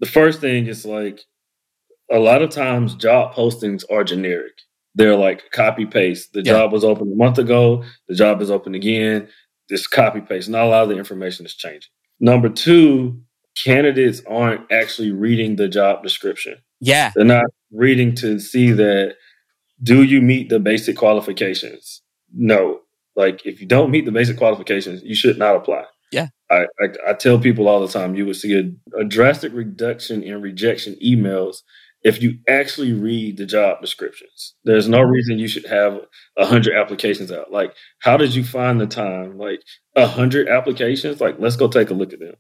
The 0.01 0.07
first 0.07 0.41
thing 0.41 0.67
is 0.67 0.85
like 0.85 1.25
a 2.11 2.19
lot 2.19 2.43
of 2.43 2.51
times 2.51 2.95
job 2.95 3.35
postings 3.35 3.85
are 3.91 4.05
generic 4.05 4.53
they're 4.97 5.15
like 5.15 5.51
copy 5.53 5.85
paste. 5.87 6.33
The 6.33 6.43
yeah. 6.43 6.53
job 6.53 6.73
was 6.73 6.83
open 6.83 7.13
a 7.13 7.15
month 7.15 7.39
ago. 7.39 7.85
The 8.09 8.15
job 8.15 8.41
is 8.43 8.51
open 8.51 8.75
again. 8.75 9.29
This 9.69 9.87
copy 9.87 10.21
paste. 10.21 10.49
Not 10.49 10.65
a 10.65 10.69
lot 10.69 10.83
of 10.85 10.89
the 10.89 10.97
information 10.97 11.47
is 11.47 11.55
changing. 11.55 11.91
Number 12.19 12.49
two, 12.49 13.21
candidates 13.63 14.23
aren't 14.27 14.73
actually 14.73 15.13
reading 15.13 15.57
the 15.57 15.69
job 15.69 16.03
description. 16.03 16.57
Yeah. 16.81 17.13
They're 17.15 17.25
not 17.27 17.45
reading 17.71 18.15
to 18.17 18.41
see 18.41 18.73
that 18.73 19.17
do 19.83 20.03
you 20.03 20.23
meet 20.23 20.49
the 20.49 20.59
basic 20.59 20.97
qualifications? 20.97 22.01
No. 22.35 22.81
Like 23.17 23.45
if 23.45 23.61
you 23.61 23.67
don't 23.67 23.91
meet 23.91 24.07
the 24.07 24.13
basic 24.13 24.39
qualifications, 24.39 25.03
you 25.03 25.15
should 25.15 25.39
not 25.39 25.57
apply. 25.57 25.85
Yeah. 26.11 26.29
I, 26.51 26.67
I, 26.81 27.11
I 27.11 27.13
tell 27.13 27.39
people 27.39 27.69
all 27.69 27.81
the 27.81 27.93
time 27.93 28.15
you 28.15 28.25
would 28.25 28.37
see 28.37 28.59
a, 28.59 28.99
a 28.99 29.05
drastic 29.05 29.53
reduction 29.53 30.23
in 30.23 30.41
rejection 30.41 30.97
emails 31.05 31.59
if 32.07 32.23
you 32.23 32.39
actually 32.49 32.93
read 32.93 33.37
the 33.37 33.45
job 33.45 33.81
descriptions. 33.81 34.55
There's 34.63 34.89
no 34.89 35.01
reason 35.01 35.41
you 35.41 35.49
should 35.49 35.67
have 35.67 35.99
a 36.39 36.47
hundred 36.47 36.77
applications 36.77 37.33
out. 37.33 37.51
Like, 37.51 37.75
how 37.99 38.17
did 38.17 38.33
you 38.33 38.45
find 38.45 38.81
the 38.81 38.87
time? 38.87 39.37
Like 39.39 39.61
a 39.97 40.07
hundred 40.07 40.49
applications? 40.49 41.21
Like, 41.21 41.35
let's 41.41 41.57
go 41.57 41.67
take 41.67 41.91
a 41.91 41.95
look 41.95 42.13
at 42.13 42.21
them. 42.21 42.37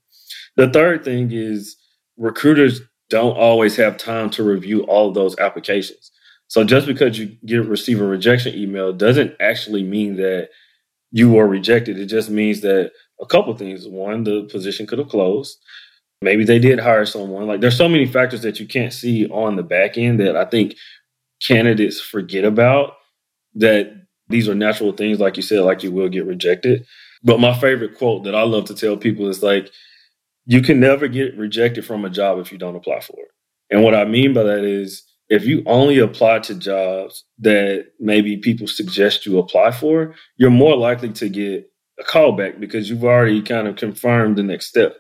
The 0.54 0.70
third 0.70 1.04
thing 1.04 1.32
is 1.32 1.74
recruiters 2.16 2.80
don't 3.10 3.36
always 3.36 3.74
have 3.74 3.96
time 3.96 4.30
to 4.30 4.44
review 4.44 4.84
all 4.84 5.08
of 5.08 5.14
those 5.14 5.36
applications. 5.40 6.12
So 6.46 6.62
just 6.62 6.86
because 6.86 7.18
you 7.18 7.36
get 7.44 7.66
receive 7.66 8.00
a 8.00 8.06
rejection 8.06 8.54
email 8.54 8.92
doesn't 8.92 9.34
actually 9.40 9.82
mean 9.82 10.14
that 10.14 10.50
you 11.10 11.32
were 11.32 11.48
rejected. 11.48 11.98
It 11.98 12.06
just 12.06 12.30
means 12.30 12.60
that 12.60 12.92
a 13.20 13.26
couple 13.26 13.56
things. 13.56 13.88
One, 13.88 14.22
the 14.22 14.44
position 14.44 14.86
could 14.86 15.00
have 15.00 15.08
closed. 15.08 15.58
Maybe 16.22 16.44
they 16.44 16.58
did 16.58 16.80
hire 16.80 17.04
someone. 17.06 17.46
Like 17.46 17.60
there's 17.60 17.76
so 17.76 17.88
many 17.88 18.06
factors 18.06 18.42
that 18.42 18.58
you 18.58 18.66
can't 18.66 18.92
see 18.92 19.28
on 19.28 19.56
the 19.56 19.62
back 19.62 19.98
end 19.98 20.20
that 20.20 20.36
I 20.36 20.44
think 20.44 20.74
candidates 21.46 22.00
forget 22.00 22.44
about 22.44 22.94
that 23.54 23.92
these 24.28 24.48
are 24.48 24.54
natural 24.54 24.92
things, 24.92 25.20
like 25.20 25.36
you 25.36 25.42
said, 25.42 25.60
like 25.60 25.82
you 25.82 25.92
will 25.92 26.08
get 26.08 26.26
rejected. 26.26 26.86
But 27.22 27.40
my 27.40 27.58
favorite 27.58 27.96
quote 27.96 28.24
that 28.24 28.34
I 28.34 28.42
love 28.42 28.64
to 28.66 28.74
tell 28.74 28.96
people 28.96 29.28
is 29.28 29.42
like, 29.42 29.70
you 30.46 30.62
can 30.62 30.80
never 30.80 31.08
get 31.08 31.36
rejected 31.36 31.84
from 31.84 32.04
a 32.04 32.10
job 32.10 32.38
if 32.38 32.52
you 32.52 32.58
don't 32.58 32.76
apply 32.76 33.00
for 33.00 33.18
it. 33.18 33.30
And 33.70 33.82
what 33.82 33.94
I 33.94 34.04
mean 34.04 34.32
by 34.32 34.44
that 34.44 34.64
is 34.64 35.04
if 35.28 35.44
you 35.44 35.62
only 35.66 35.98
apply 35.98 36.38
to 36.40 36.54
jobs 36.54 37.24
that 37.40 37.86
maybe 37.98 38.36
people 38.36 38.68
suggest 38.68 39.26
you 39.26 39.38
apply 39.38 39.72
for, 39.72 40.14
you're 40.36 40.50
more 40.50 40.76
likely 40.76 41.12
to 41.14 41.28
get 41.28 41.68
a 41.98 42.04
callback 42.04 42.60
because 42.60 42.88
you've 42.88 43.04
already 43.04 43.42
kind 43.42 43.66
of 43.66 43.76
confirmed 43.76 44.36
the 44.36 44.42
next 44.42 44.66
step. 44.66 44.96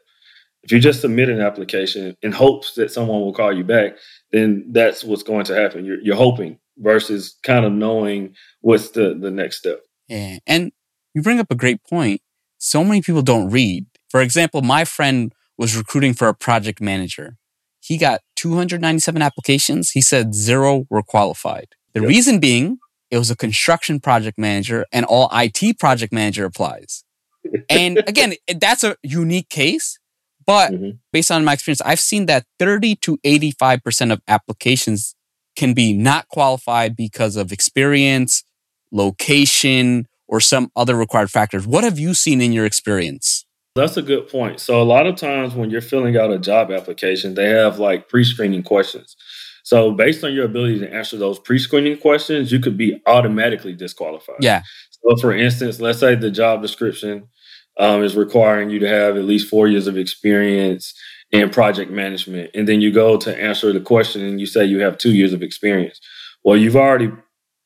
If 0.66 0.72
you 0.72 0.80
just 0.80 1.00
submit 1.00 1.28
an 1.28 1.40
application 1.40 2.16
in 2.22 2.32
hopes 2.32 2.74
that 2.74 2.90
someone 2.90 3.20
will 3.20 3.32
call 3.32 3.56
you 3.56 3.62
back, 3.62 3.98
then 4.32 4.66
that's 4.72 5.04
what's 5.04 5.22
going 5.22 5.44
to 5.44 5.54
happen. 5.54 5.84
You're, 5.84 6.00
you're 6.00 6.16
hoping 6.16 6.58
versus 6.76 7.38
kind 7.44 7.64
of 7.64 7.70
knowing 7.70 8.34
what's 8.62 8.90
the, 8.90 9.16
the 9.16 9.30
next 9.30 9.58
step. 9.58 9.78
Yeah. 10.08 10.38
And 10.44 10.72
you 11.14 11.22
bring 11.22 11.38
up 11.38 11.52
a 11.52 11.54
great 11.54 11.84
point. 11.84 12.20
So 12.58 12.82
many 12.82 13.00
people 13.00 13.22
don't 13.22 13.48
read. 13.48 13.86
For 14.10 14.20
example, 14.20 14.60
my 14.60 14.84
friend 14.84 15.32
was 15.56 15.76
recruiting 15.76 16.14
for 16.14 16.26
a 16.26 16.34
project 16.34 16.80
manager. 16.80 17.36
He 17.78 17.96
got 17.96 18.22
297 18.34 19.22
applications. 19.22 19.92
He 19.92 20.00
said 20.00 20.34
zero 20.34 20.86
were 20.90 21.04
qualified. 21.04 21.68
The 21.92 22.00
yep. 22.00 22.08
reason 22.08 22.40
being, 22.40 22.78
it 23.12 23.18
was 23.18 23.30
a 23.30 23.36
construction 23.36 24.00
project 24.00 24.36
manager 24.36 24.84
and 24.92 25.06
all 25.06 25.30
IT 25.32 25.78
project 25.78 26.12
manager 26.12 26.44
applies. 26.44 27.04
And 27.70 27.98
again, 28.08 28.34
that's 28.58 28.82
a 28.82 28.96
unique 29.04 29.48
case 29.48 30.00
but 30.46 30.72
mm-hmm. 30.72 30.90
based 31.12 31.30
on 31.30 31.44
my 31.44 31.54
experience, 31.54 31.80
I've 31.82 32.00
seen 32.00 32.26
that 32.26 32.44
30 32.58 32.96
to 32.96 33.18
85% 33.18 34.12
of 34.12 34.20
applications 34.28 35.14
can 35.56 35.74
be 35.74 35.92
not 35.92 36.28
qualified 36.28 36.96
because 36.96 37.36
of 37.36 37.50
experience, 37.50 38.44
location, 38.92 40.06
or 40.28 40.40
some 40.40 40.70
other 40.76 40.94
required 40.94 41.30
factors. 41.30 41.66
What 41.66 41.84
have 41.84 41.98
you 41.98 42.14
seen 42.14 42.40
in 42.40 42.52
your 42.52 42.64
experience? 42.64 43.44
That's 43.74 43.96
a 43.96 44.02
good 44.02 44.28
point. 44.28 44.60
So, 44.60 44.80
a 44.80 44.84
lot 44.84 45.06
of 45.06 45.16
times 45.16 45.54
when 45.54 45.70
you're 45.70 45.82
filling 45.82 46.16
out 46.16 46.32
a 46.32 46.38
job 46.38 46.70
application, 46.70 47.34
they 47.34 47.48
have 47.50 47.78
like 47.78 48.08
pre 48.08 48.24
screening 48.24 48.62
questions. 48.62 49.16
So, 49.64 49.90
based 49.90 50.24
on 50.24 50.32
your 50.32 50.46
ability 50.46 50.78
to 50.80 50.92
answer 50.92 51.18
those 51.18 51.38
pre 51.38 51.58
screening 51.58 51.98
questions, 51.98 52.50
you 52.50 52.58
could 52.58 52.78
be 52.78 53.02
automatically 53.06 53.74
disqualified. 53.74 54.36
Yeah. 54.40 54.62
So, 54.90 55.16
for 55.20 55.34
instance, 55.34 55.78
let's 55.78 55.98
say 55.98 56.14
the 56.14 56.30
job 56.30 56.62
description 56.62 57.28
um, 57.78 58.02
is 58.02 58.16
requiring 58.16 58.70
you 58.70 58.78
to 58.80 58.88
have 58.88 59.16
at 59.16 59.24
least 59.24 59.48
four 59.48 59.68
years 59.68 59.86
of 59.86 59.96
experience 59.98 60.94
in 61.32 61.50
project 61.50 61.90
management. 61.90 62.50
And 62.54 62.66
then 62.68 62.80
you 62.80 62.92
go 62.92 63.16
to 63.18 63.42
answer 63.42 63.72
the 63.72 63.80
question 63.80 64.22
and 64.24 64.38
you 64.40 64.46
say 64.46 64.64
you 64.64 64.80
have 64.80 64.96
two 64.98 65.12
years 65.12 65.32
of 65.32 65.42
experience. 65.42 66.00
well, 66.44 66.56
you've 66.56 66.76
already 66.76 67.10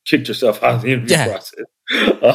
kicked 0.06 0.28
yourself 0.28 0.62
out 0.62 0.76
of 0.76 0.82
the 0.82 0.92
interview 0.92 1.16
Yeah. 1.16 1.26
process. 1.26 1.64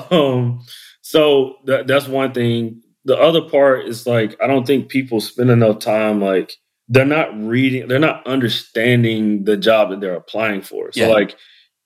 um, 0.11 0.63
so 1.01 1.55
that, 1.65 1.87
that's 1.87 2.07
one 2.07 2.33
thing. 2.33 2.81
The 3.05 3.17
other 3.17 3.41
part 3.41 3.85
is 3.87 4.05
like 4.07 4.35
I 4.41 4.47
don't 4.47 4.65
think 4.65 4.89
people 4.89 5.21
spend 5.21 5.49
enough 5.49 5.79
time 5.79 6.21
like 6.21 6.53
they're 6.87 7.05
not 7.05 7.35
reading, 7.43 7.87
they're 7.87 7.99
not 7.99 8.25
understanding 8.27 9.43
the 9.43 9.57
job 9.57 9.89
that 9.89 10.01
they're 10.01 10.15
applying 10.15 10.61
for. 10.61 10.91
So 10.91 11.01
Yeah. 11.01 11.07
like 11.07 11.35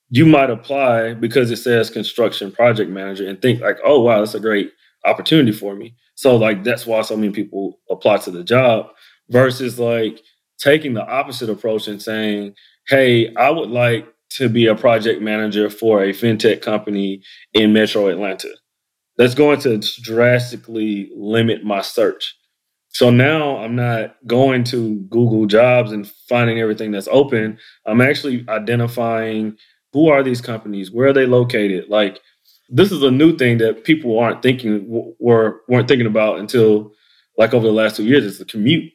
you 0.10 0.25
might 0.25 0.50
apply 0.50 1.13
because 1.13 1.51
it 1.51 1.58
says 1.58 1.89
construction 1.89 2.51
project 2.51 2.89
manager 2.91 3.27
and 3.27 3.41
think 3.41 3.62
like, 3.62 3.77
oh 3.86 4.01
wow, 4.01 4.19
that's 4.19 4.34
a 4.34 4.39
great 4.39 4.72
opportunity 5.06 5.51
for 5.51 5.75
me. 5.75 5.96
So 6.15 6.36
like 6.36 6.63
that's 6.63 6.86
why 6.86 7.01
so 7.01 7.15
many 7.15 7.32
people 7.32 7.79
apply 7.89 8.18
to 8.18 8.32
the 8.32 8.44
job 8.44 8.88
versus 9.29 9.79
like 9.79 10.22
taking 10.58 10.94
the 10.94 11.06
opposite 11.06 11.50
approach 11.50 11.88
and 11.88 12.01
saying, 12.01 12.53
hey, 12.88 13.34
I 13.36 13.50
would 13.50 13.70
like 13.70 14.08
to 14.32 14.50
be 14.50 14.68
a 14.68 14.75
project 14.75 15.22
manager 15.22 15.70
for 15.70 16.03
a 16.03 16.10
fintech 16.10 16.62
company 16.62 17.22
in 17.53 17.74
Metro 17.74 18.08
Atlanta. 18.08 18.50
That's 19.18 19.36
going 19.36 19.60
to 19.62 19.79
drastically 20.01 21.12
limit 21.15 21.63
my 21.63 21.82
search. 21.82 22.36
So 22.89 23.10
now 23.10 23.58
I'm 23.58 23.75
not 23.75 24.15
going 24.25 24.63
to 24.65 25.00
Google 25.10 25.46
jobs 25.46 25.91
and 25.91 26.08
finding 26.27 26.60
everything 26.60 26.91
that's 26.91 27.08
open. 27.12 27.60
I'm 27.86 28.01
actually 28.01 28.46
identifying 28.50 29.58
who 29.94 30.10
are 30.10 30.24
these 30.24 30.41
companies, 30.41 30.91
where 30.91 31.10
are 31.10 31.13
they 31.13 31.25
located. 31.25 31.89
Like 31.89 32.20
this 32.70 32.92
is 32.92 33.04
a 33.04 33.12
new 33.12 33.36
thing 33.36 33.58
that 33.58 33.84
people 33.84 34.20
aren't 34.20 34.42
thinking 34.42 34.86
were 35.20 35.62
weren't 35.68 35.88
thinking 35.88 36.08
about 36.08 36.40
until 36.40 36.92
like 37.38 37.54
over 37.54 37.66
the 37.66 37.74
last 37.74 37.96
two 37.96 38.06
years. 38.06 38.26
It's 38.26 38.40
the 38.40 38.46
commute. 38.46 38.92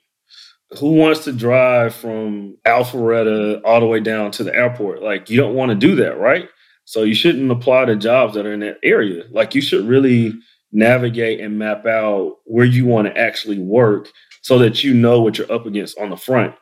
Who 0.78 0.92
wants 0.92 1.24
to 1.24 1.32
drive 1.32 1.94
from 1.94 2.56
Alpharetta 2.66 3.60
all 3.64 3.80
the 3.80 3.86
way 3.86 4.00
down 4.00 4.30
to 4.32 4.44
the 4.44 4.54
airport? 4.54 5.02
Like 5.02 5.30
you 5.30 5.36
don't 5.36 5.54
want 5.54 5.70
to 5.70 5.74
do 5.74 5.94
that, 5.96 6.18
right? 6.18 6.48
So 6.84 7.02
you 7.02 7.14
shouldn't 7.14 7.50
apply 7.50 7.86
to 7.86 7.96
jobs 7.96 8.34
that 8.34 8.46
are 8.46 8.52
in 8.52 8.60
that 8.60 8.78
area. 8.82 9.24
Like 9.30 9.54
you 9.54 9.60
should 9.60 9.86
really 9.86 10.34
navigate 10.72 11.40
and 11.40 11.58
map 11.58 11.86
out 11.86 12.38
where 12.44 12.66
you 12.66 12.84
want 12.84 13.06
to 13.06 13.16
actually 13.16 13.58
work 13.58 14.08
so 14.42 14.58
that 14.58 14.84
you 14.84 14.92
know 14.92 15.22
what 15.22 15.38
you're 15.38 15.50
up 15.50 15.66
against 15.66 15.98
on 15.98 16.10
the 16.10 16.16
front. 16.16 16.54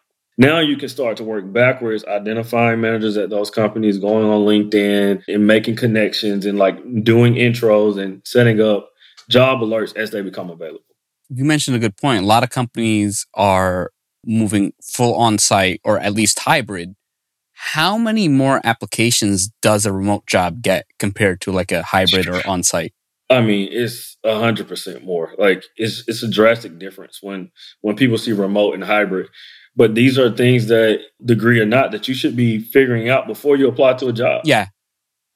Now 0.43 0.59
you 0.59 0.77
can 0.77 0.89
start 0.89 1.17
to 1.19 1.25
work 1.25 1.53
backwards, 1.53 2.05
identifying 2.05 2.81
managers 2.81 3.17
at 3.17 3.31
those 3.31 3.49
companies, 3.49 3.99
going 3.99 4.27
on 4.27 4.41
LinkedIn 4.41 5.23
and 5.29 5.47
making 5.47 5.77
connections 5.77 6.45
and 6.45 6.59
like 6.59 6.79
doing 7.05 7.35
intros 7.35 7.97
and 7.97 8.23
setting 8.25 8.61
up 8.61 8.91
job 9.31 9.61
alerts 9.61 9.97
as 9.97 10.11
they 10.11 10.21
become 10.21 10.51
available. 10.51 10.83
You 11.29 11.45
mentioned 11.45 11.77
a 11.77 11.79
good 11.79 11.97
point. 11.97 12.25
A 12.25 12.27
lot 12.27 12.43
of 12.43 12.51
companies 12.51 13.25
are 13.35 13.93
moving 14.27 14.73
full 14.83 15.15
on 15.15 15.39
site 15.39 15.81
or 15.85 16.01
at 16.01 16.13
least 16.13 16.41
hybrid. 16.41 16.97
How 17.53 17.97
many 17.97 18.27
more 18.27 18.61
applications 18.65 19.49
does 19.63 19.87
a 19.87 19.93
remote 19.93 20.27
job 20.27 20.61
get 20.61 20.87
compared 20.99 21.41
to 21.43 21.53
like 21.53 21.71
a 21.71 21.85
hybrid 21.85 22.27
or 22.27 22.45
on 22.45 22.65
site? 22.65 22.93
I 23.31 23.41
mean, 23.43 23.69
it's 23.71 24.17
a 24.25 24.41
hundred 24.41 24.67
percent 24.67 25.05
more. 25.05 25.35
Like 25.39 25.63
it's 25.77 26.03
it's 26.09 26.25
a 26.25 26.29
drastic 26.29 26.81
difference 26.81 27.21
when 27.23 27.53
when 27.81 27.95
people 27.95 28.19
see 28.19 28.33
remote 28.33 28.75
and 28.75 28.83
hybrid. 28.83 29.29
But 29.75 29.95
these 29.95 30.19
are 30.19 30.31
things 30.31 30.67
that, 30.67 31.01
degree 31.25 31.61
or 31.61 31.67
not, 31.67 31.93
that 31.93 32.07
you 32.09 32.15
should 32.15 32.37
be 32.37 32.59
figuring 32.59 33.09
out 33.09 33.27
before 33.27 33.57
you 33.57 33.69
apply 33.69 33.95
to 33.95 34.09
a 34.09 34.13
job. 34.13 34.43
Yeah. 34.45 34.67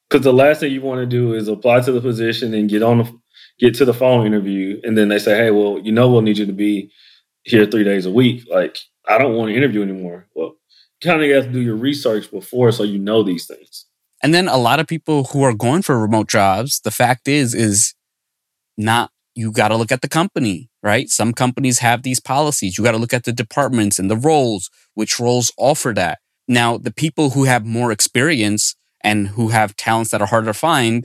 Because 0.08 0.24
the 0.24 0.32
last 0.32 0.60
thing 0.60 0.72
you 0.72 0.82
want 0.82 1.00
to 1.00 1.06
do 1.06 1.34
is 1.34 1.48
apply 1.48 1.80
to 1.80 1.92
the 1.92 2.00
position 2.00 2.54
and 2.54 2.68
get 2.68 2.82
on 2.82 2.98
the 2.98 3.20
get 3.58 3.74
to 3.74 3.84
the 3.84 3.94
phone 3.94 4.26
interview, 4.26 4.80
and 4.84 4.96
then 4.96 5.08
they 5.08 5.18
say, 5.18 5.36
"Hey, 5.36 5.50
well, 5.50 5.80
you 5.82 5.90
know, 5.90 6.10
we'll 6.10 6.22
need 6.22 6.38
you 6.38 6.46
to 6.46 6.52
be 6.52 6.90
here 7.42 7.66
three 7.66 7.82
days 7.82 8.06
a 8.06 8.10
week." 8.10 8.44
Like, 8.48 8.76
I 9.08 9.18
don't 9.18 9.34
want 9.34 9.50
to 9.50 9.56
interview 9.56 9.82
anymore. 9.82 10.28
Well, 10.34 10.56
kind 11.02 11.22
of 11.22 11.30
have 11.30 11.46
to 11.46 11.52
do 11.52 11.60
your 11.60 11.76
research 11.76 12.30
before 12.30 12.72
so 12.72 12.82
you 12.82 12.98
know 12.98 13.22
these 13.22 13.46
things. 13.46 13.86
And 14.22 14.32
then 14.32 14.48
a 14.48 14.56
lot 14.56 14.80
of 14.80 14.86
people 14.86 15.24
who 15.24 15.42
are 15.42 15.54
going 15.54 15.82
for 15.82 15.98
remote 15.98 16.28
jobs, 16.28 16.80
the 16.80 16.90
fact 16.90 17.28
is, 17.28 17.54
is 17.54 17.94
not, 18.76 19.10
you 19.34 19.52
got 19.52 19.68
to 19.68 19.76
look 19.76 19.92
at 19.92 20.00
the 20.02 20.08
company, 20.08 20.70
right? 20.86 21.08
Some 21.10 21.32
companies 21.32 21.80
have 21.80 22.04
these 22.04 22.20
policies. 22.20 22.78
You 22.78 22.84
got 22.84 22.92
to 22.92 22.98
look 22.98 23.12
at 23.12 23.24
the 23.24 23.32
departments 23.32 23.98
and 23.98 24.08
the 24.08 24.16
roles, 24.16 24.70
which 24.94 25.18
roles 25.18 25.50
offer 25.58 25.92
that. 25.94 26.20
Now, 26.46 26.78
the 26.78 26.92
people 26.92 27.30
who 27.30 27.42
have 27.42 27.66
more 27.66 27.90
experience 27.90 28.76
and 29.02 29.28
who 29.30 29.48
have 29.48 29.74
talents 29.74 30.12
that 30.12 30.22
are 30.22 30.28
harder 30.28 30.46
to 30.46 30.54
find, 30.54 31.04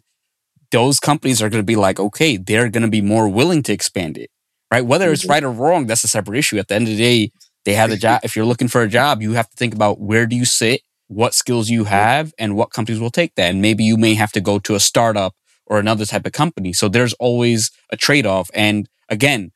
those 0.72 1.00
companies 1.00 1.42
are 1.42 1.50
going 1.50 1.64
to 1.64 1.66
be 1.66 1.76
like, 1.76 2.00
okay, 2.00 2.38
they're 2.38 2.70
going 2.70 2.84
to 2.84 2.90
be 2.90 3.02
more 3.02 3.28
willing 3.28 3.64
to 3.64 3.74
expand 3.74 4.20
it, 4.20 4.30
right? 4.72 4.86
Whether 4.86 5.12
it's 5.12 5.26
Mhm. 5.26 5.30
right 5.30 5.44
or 5.44 5.52
wrong, 5.52 5.88
that's 5.88 6.04
a 6.04 6.08
separate 6.08 6.38
issue. 6.38 6.60
At 6.60 6.68
the 6.68 6.76
end 6.76 6.88
of 6.88 6.96
the 6.96 7.04
day, 7.04 7.32
they 7.66 7.74
have 7.74 7.90
the 7.90 7.98
job. 7.98 8.22
If 8.24 8.36
you're 8.36 8.46
looking 8.46 8.68
for 8.68 8.84
a 8.84 8.88
job, 8.88 9.24
you 9.24 9.34
have 9.34 9.50
to 9.50 9.56
think 9.58 9.74
about 9.74 10.00
where 10.00 10.28
do 10.28 10.36
you 10.36 10.46
sit, 10.46 10.82
what 11.08 11.34
skills 11.34 11.70
you 11.70 11.86
have, 11.86 12.34
and 12.38 12.56
what 12.56 12.70
companies 12.70 13.02
will 13.02 13.10
take 13.10 13.34
that. 13.36 13.50
And 13.50 13.62
maybe 13.64 13.84
you 13.84 13.98
may 13.98 14.14
have 14.14 14.32
to 14.34 14.42
go 14.42 14.60
to 14.60 14.76
a 14.76 14.80
startup 14.80 15.34
or 15.66 15.80
another 15.80 16.06
type 16.06 16.28
of 16.28 16.34
company. 16.34 16.72
So 16.72 16.88
there's 16.88 17.14
always 17.14 17.72
a 17.92 17.98
trade 17.98 18.28
off. 18.28 18.50
And 18.54 18.88
again, 19.10 19.52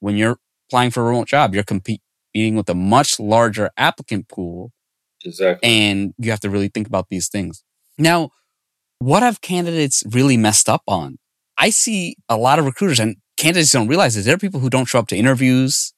when 0.00 0.16
you're 0.16 0.38
applying 0.68 0.90
for 0.90 1.00
a 1.02 1.04
remote 1.04 1.28
job, 1.28 1.54
you're 1.54 1.62
competing 1.64 2.00
with 2.34 2.68
a 2.68 2.74
much 2.74 3.18
larger 3.20 3.70
applicant 3.76 4.28
pool 4.28 4.72
Exactly. 5.24 5.68
and 5.68 6.14
you 6.18 6.30
have 6.30 6.40
to 6.40 6.50
really 6.50 6.68
think 6.68 6.86
about 6.86 7.06
these 7.10 7.28
things. 7.28 7.62
Now, 7.98 8.30
what 8.98 9.22
have 9.22 9.40
candidates 9.40 10.02
really 10.10 10.36
messed 10.36 10.68
up 10.68 10.82
on? 10.86 11.18
I 11.58 11.70
see 11.70 12.16
a 12.28 12.36
lot 12.36 12.58
of 12.58 12.64
recruiters 12.64 13.00
and 13.00 13.16
candidates 13.36 13.70
don't 13.72 13.88
realize 13.88 14.14
this. 14.14 14.24
There 14.24 14.34
are 14.34 14.38
people 14.38 14.60
who 14.60 14.70
don't 14.70 14.86
show 14.86 14.98
up 14.98 15.08
to 15.08 15.16
interviews. 15.16 15.92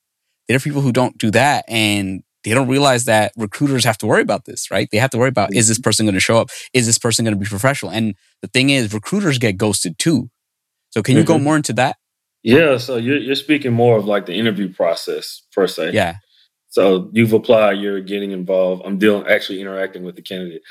There 0.49 0.57
are 0.57 0.61
people 0.61 0.81
who 0.83 0.93
don't 0.93 1.17
do 1.19 1.31
that 1.33 1.65
and 1.69 2.23
they 2.45 2.53
don't 2.53 2.67
realize 2.69 3.05
that 3.05 3.33
recruiters 3.37 3.85
have 3.85 3.99
to 3.99 4.07
worry 4.07 4.23
about 4.23 4.45
this, 4.47 4.71
right? 4.71 4.89
They 4.91 4.99
have 4.99 5.11
to 5.11 5.19
worry 5.19 5.29
about 5.29 5.55
is 5.55 5.69
this 5.69 5.79
person 5.79 6.07
going 6.07 6.15
to 6.15 6.21
show 6.21 6.39
up? 6.39 6.49
Is 6.73 6.87
this 6.87 6.99
person 6.99 7.25
going 7.25 7.35
to 7.37 7.41
be 7.41 7.47
professional? 7.49 7.93
And 7.93 8.15
the 8.41 8.49
thing 8.49 8.71
is, 8.71 8.93
recruiters 8.93 9.39
get 9.39 9.57
ghosted 9.57 9.99
too. 9.99 10.29
So 10.91 11.03
can 11.03 11.17
you 11.17 11.23
go 11.25 11.39
Mhm. 11.39 11.43
more 11.45 11.57
into 11.57 11.73
that? 11.75 11.97
Yeah, 12.43 12.77
so 12.79 12.97
you're 12.97 13.19
you're 13.19 13.35
speaking 13.37 13.73
more 13.73 13.97
of 13.97 14.07
like 14.07 14.27
the 14.27 14.35
interview 14.35 14.73
process 14.73 15.43
per 15.55 15.67
se. 15.67 15.93
Yeah. 15.93 16.17
So 16.71 17.11
you've 17.13 17.35
applied, 17.35 17.79
you're 17.79 18.01
getting 18.01 18.31
involved. 18.33 18.83
I'm 18.87 18.99
dealing 18.99 19.27
actually 19.27 19.61
interacting 19.61 20.05
with 20.05 20.17
the 20.17 20.23
candidate. 20.23 20.63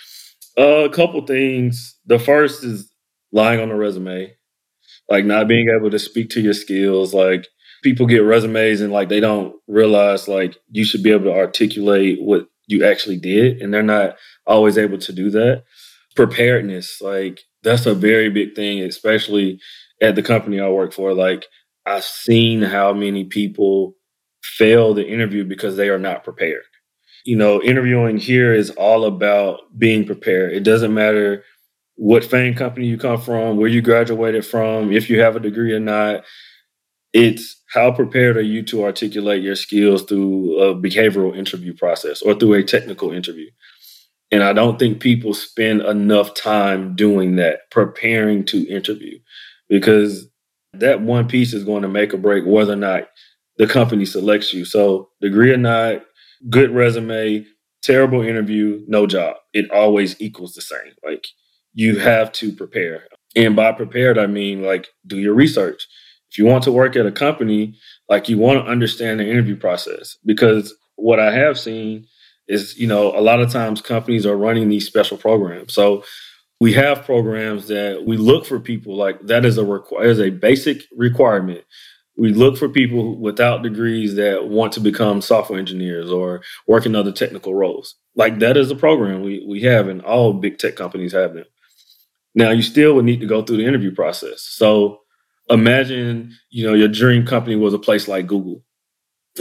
Uh, 0.57 0.85
a 0.85 0.89
couple 0.89 1.25
things. 1.25 1.97
The 2.07 2.19
first 2.19 2.63
is 2.63 2.91
lying 3.31 3.59
on 3.59 3.69
the 3.69 3.75
resume, 3.75 4.35
like 5.09 5.25
not 5.25 5.47
being 5.47 5.69
able 5.69 5.91
to 5.91 5.99
speak 5.99 6.29
to 6.31 6.41
your 6.41 6.53
skills. 6.53 7.13
Like 7.13 7.47
people 7.83 8.05
get 8.05 8.19
resumes 8.19 8.81
and 8.81 8.91
like 8.91 9.09
they 9.09 9.19
don't 9.19 9.55
realize 9.67 10.27
like 10.27 10.57
you 10.71 10.83
should 10.83 11.03
be 11.03 11.11
able 11.11 11.25
to 11.25 11.37
articulate 11.37 12.17
what 12.21 12.47
you 12.67 12.83
actually 12.85 13.17
did, 13.17 13.61
and 13.61 13.73
they're 13.73 13.83
not 13.83 14.15
always 14.45 14.77
able 14.77 14.97
to 14.97 15.13
do 15.13 15.29
that. 15.29 15.63
Preparedness, 16.15 16.99
like 16.99 17.41
that's 17.63 17.85
a 17.85 17.93
very 17.93 18.29
big 18.29 18.55
thing, 18.55 18.81
especially 18.81 19.59
at 20.01 20.15
the 20.15 20.23
company 20.23 20.59
I 20.59 20.67
work 20.67 20.93
for. 20.93 21.13
Like 21.13 21.45
I've 21.85 22.03
seen 22.03 22.61
how 22.61 22.93
many 22.93 23.25
people 23.25 23.95
fail 24.43 24.93
the 24.93 25.07
interview 25.07 25.43
because 25.45 25.77
they 25.77 25.89
are 25.89 25.99
not 25.99 26.23
prepared. 26.23 26.63
You 27.25 27.37
know, 27.37 27.61
interviewing 27.61 28.17
here 28.17 28.53
is 28.53 28.71
all 28.71 29.05
about 29.05 29.61
being 29.77 30.05
prepared. 30.05 30.53
It 30.53 30.63
doesn't 30.63 30.93
matter 30.93 31.43
what 31.95 32.23
fame 32.23 32.55
company 32.55 32.87
you 32.87 32.97
come 32.97 33.21
from, 33.21 33.57
where 33.57 33.69
you 33.69 33.81
graduated 33.81 34.45
from, 34.45 34.91
if 34.91 35.09
you 35.09 35.21
have 35.21 35.35
a 35.35 35.39
degree 35.39 35.73
or 35.73 35.79
not. 35.79 36.23
It's 37.13 37.61
how 37.73 37.91
prepared 37.91 38.37
are 38.37 38.41
you 38.41 38.63
to 38.63 38.85
articulate 38.85 39.43
your 39.43 39.55
skills 39.55 40.03
through 40.03 40.59
a 40.59 40.75
behavioral 40.75 41.37
interview 41.37 41.73
process 41.73 42.21
or 42.21 42.33
through 42.33 42.53
a 42.53 42.63
technical 42.63 43.11
interview. 43.11 43.49
And 44.31 44.43
I 44.43 44.53
don't 44.53 44.79
think 44.79 45.01
people 45.01 45.33
spend 45.33 45.81
enough 45.81 46.33
time 46.33 46.95
doing 46.95 47.35
that, 47.35 47.69
preparing 47.69 48.45
to 48.45 48.67
interview, 48.67 49.19
because 49.67 50.27
that 50.73 51.01
one 51.01 51.27
piece 51.27 51.53
is 51.53 51.63
going 51.63 51.81
to 51.81 51.89
make 51.89 52.13
or 52.13 52.17
break 52.17 52.45
whether 52.45 52.73
or 52.73 52.77
not 52.77 53.09
the 53.57 53.67
company 53.67 54.05
selects 54.05 54.53
you. 54.53 54.65
So, 54.65 55.09
degree 55.21 55.51
or 55.51 55.57
not, 55.57 56.03
good 56.49 56.71
resume, 56.71 57.45
terrible 57.83 58.21
interview, 58.21 58.83
no 58.87 59.07
job. 59.07 59.35
It 59.53 59.69
always 59.71 60.19
equals 60.21 60.53
the 60.53 60.61
same. 60.61 60.93
Like, 61.05 61.27
you 61.73 61.99
have 61.99 62.31
to 62.33 62.51
prepare. 62.51 63.03
And 63.35 63.55
by 63.55 63.71
prepared, 63.71 64.17
I 64.17 64.27
mean 64.27 64.61
like 64.61 64.87
do 65.07 65.17
your 65.17 65.33
research. 65.33 65.87
If 66.29 66.37
you 66.37 66.45
want 66.45 66.63
to 66.65 66.71
work 66.71 66.95
at 66.95 67.05
a 67.05 67.11
company, 67.11 67.75
like 68.09 68.29
you 68.29 68.37
want 68.37 68.63
to 68.63 68.71
understand 68.71 69.19
the 69.19 69.29
interview 69.29 69.55
process 69.55 70.17
because 70.25 70.73
what 70.95 71.19
I 71.19 71.33
have 71.33 71.59
seen 71.59 72.07
is, 72.47 72.77
you 72.77 72.87
know, 72.87 73.15
a 73.17 73.21
lot 73.21 73.41
of 73.41 73.51
times 73.51 73.81
companies 73.81 74.25
are 74.25 74.37
running 74.37 74.69
these 74.69 74.85
special 74.85 75.17
programs. 75.17 75.73
So 75.73 76.03
we 76.61 76.73
have 76.73 77.05
programs 77.05 77.69
that 77.69 78.05
we 78.05 78.17
look 78.17 78.45
for 78.45 78.59
people 78.59 78.95
like 78.95 79.19
that 79.25 79.45
is 79.45 79.57
a 79.57 79.81
is 80.03 80.19
a 80.19 80.29
basic 80.29 80.83
requirement. 80.95 81.63
We 82.15 82.33
look 82.33 82.55
for 82.55 82.69
people 82.69 83.19
without 83.19 83.63
degrees 83.63 84.13
that 84.17 84.47
want 84.47 84.71
to 84.73 84.79
become 84.79 85.21
software 85.21 85.57
engineers 85.57 86.11
or 86.11 86.43
work 86.67 86.85
in 86.85 86.95
other 86.95 87.11
technical 87.11 87.55
roles. 87.55 87.95
Like 88.15 88.37
that 88.39 88.57
is 88.57 88.69
a 88.69 88.75
program 88.75 89.23
we 89.23 89.43
we 89.49 89.63
have, 89.63 89.87
and 89.87 90.03
all 90.03 90.33
big 90.33 90.59
tech 90.59 90.75
companies 90.75 91.13
have 91.13 91.33
them. 91.33 91.45
Now 92.35 92.51
you 92.51 92.61
still 92.61 92.93
would 92.93 93.05
need 93.05 93.21
to 93.21 93.25
go 93.25 93.41
through 93.41 93.57
the 93.57 93.65
interview 93.65 93.95
process. 93.95 94.43
So 94.43 94.99
imagine, 95.49 96.37
you 96.51 96.67
know, 96.67 96.75
your 96.75 96.89
dream 96.89 97.25
company 97.25 97.55
was 97.55 97.73
a 97.73 97.79
place 97.79 98.07
like 98.07 98.27
Google. 98.27 98.63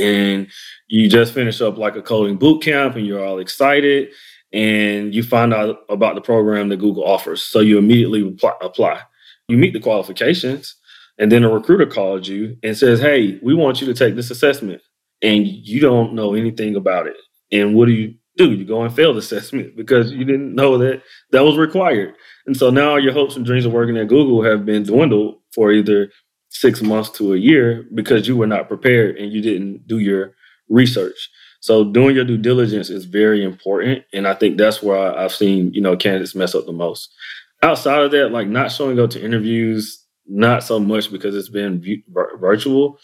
And 0.00 0.46
you 0.88 1.10
just 1.10 1.34
finished 1.34 1.60
up 1.60 1.76
like 1.76 1.96
a 1.96 2.02
coding 2.02 2.38
boot 2.38 2.62
camp 2.62 2.96
and 2.96 3.06
you're 3.06 3.22
all 3.22 3.40
excited. 3.40 4.10
And 4.52 5.14
you 5.14 5.22
find 5.22 5.54
out 5.54 5.80
about 5.88 6.14
the 6.14 6.20
program 6.20 6.68
that 6.68 6.78
Google 6.78 7.04
offers. 7.04 7.42
So 7.42 7.60
you 7.60 7.78
immediately 7.78 8.36
apply. 8.60 9.00
You 9.48 9.56
meet 9.56 9.72
the 9.72 9.80
qualifications, 9.80 10.76
and 11.18 11.30
then 11.30 11.44
a 11.44 11.50
recruiter 11.50 11.86
calls 11.86 12.28
you 12.28 12.56
and 12.62 12.76
says, 12.76 13.00
Hey, 13.00 13.38
we 13.42 13.54
want 13.54 13.80
you 13.80 13.86
to 13.86 13.94
take 13.94 14.16
this 14.16 14.30
assessment. 14.30 14.82
And 15.22 15.46
you 15.46 15.80
don't 15.80 16.14
know 16.14 16.34
anything 16.34 16.76
about 16.76 17.06
it. 17.06 17.16
And 17.52 17.74
what 17.74 17.86
do 17.86 17.92
you 17.92 18.14
do? 18.36 18.52
You 18.52 18.64
go 18.64 18.82
and 18.82 18.94
fail 18.94 19.12
the 19.12 19.18
assessment 19.20 19.76
because 19.76 20.12
you 20.12 20.24
didn't 20.24 20.54
know 20.54 20.78
that 20.78 21.02
that 21.32 21.44
was 21.44 21.58
required. 21.58 22.14
And 22.46 22.56
so 22.56 22.70
now 22.70 22.96
your 22.96 23.12
hopes 23.12 23.36
and 23.36 23.44
dreams 23.44 23.66
of 23.66 23.72
working 23.72 23.98
at 23.98 24.08
Google 24.08 24.42
have 24.42 24.64
been 24.64 24.84
dwindled 24.84 25.40
for 25.54 25.72
either 25.72 26.10
six 26.48 26.82
months 26.82 27.10
to 27.10 27.34
a 27.34 27.36
year 27.36 27.86
because 27.94 28.26
you 28.26 28.36
were 28.36 28.46
not 28.46 28.68
prepared 28.68 29.16
and 29.16 29.32
you 29.32 29.40
didn't 29.40 29.86
do 29.86 29.98
your 29.98 30.34
research. 30.68 31.28
So 31.60 31.84
doing 31.84 32.16
your 32.16 32.24
due 32.24 32.38
diligence 32.38 32.90
is 32.90 33.04
very 33.04 33.44
important. 33.44 34.04
And 34.12 34.26
I 34.26 34.34
think 34.34 34.56
that's 34.56 34.82
where 34.82 35.16
I've 35.16 35.32
seen, 35.32 35.72
you 35.72 35.80
know, 35.80 35.96
candidates 35.96 36.34
mess 36.34 36.54
up 36.54 36.66
the 36.66 36.72
most. 36.72 37.12
Outside 37.62 38.02
of 38.02 38.10
that, 38.12 38.30
like 38.32 38.48
not 38.48 38.72
showing 38.72 38.98
up 38.98 39.10
to 39.10 39.22
interviews, 39.22 40.02
not 40.26 40.62
so 40.62 40.80
much 40.80 41.10
because 41.12 41.36
it's 41.36 41.50
been 41.50 41.82
virtual, 42.38 42.98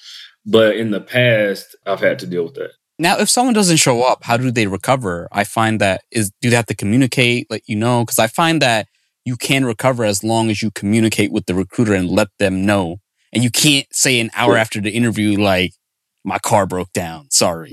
but 0.46 0.76
in 0.76 0.90
the 0.90 1.00
past, 1.00 1.76
I've 1.84 2.00
had 2.00 2.18
to 2.20 2.26
deal 2.26 2.44
with 2.44 2.54
that. 2.54 2.70
Now, 2.98 3.18
if 3.18 3.28
someone 3.28 3.52
doesn't 3.52 3.76
show 3.76 4.02
up, 4.02 4.24
how 4.24 4.38
do 4.38 4.50
they 4.50 4.66
recover? 4.66 5.28
I 5.30 5.44
find 5.44 5.80
that 5.82 6.02
is 6.10 6.32
do 6.40 6.48
they 6.48 6.56
have 6.56 6.66
to 6.66 6.74
communicate, 6.74 7.46
let 7.50 7.68
you 7.68 7.76
know? 7.76 8.04
Because 8.04 8.18
I 8.18 8.26
find 8.26 8.62
that 8.62 8.86
you 9.26 9.36
can 9.36 9.66
recover 9.66 10.04
as 10.04 10.24
long 10.24 10.48
as 10.48 10.62
you 10.62 10.70
communicate 10.70 11.30
with 11.30 11.44
the 11.44 11.54
recruiter 11.54 11.92
and 11.92 12.08
let 12.08 12.28
them 12.38 12.64
know. 12.64 13.00
And 13.32 13.44
you 13.44 13.50
can't 13.50 13.86
say 13.92 14.18
an 14.20 14.30
hour 14.34 14.56
after 14.56 14.80
the 14.80 14.92
interview, 14.92 15.38
like, 15.38 15.72
my 16.26 16.38
car 16.40 16.66
broke 16.66 16.92
down. 16.92 17.30
Sorry. 17.30 17.72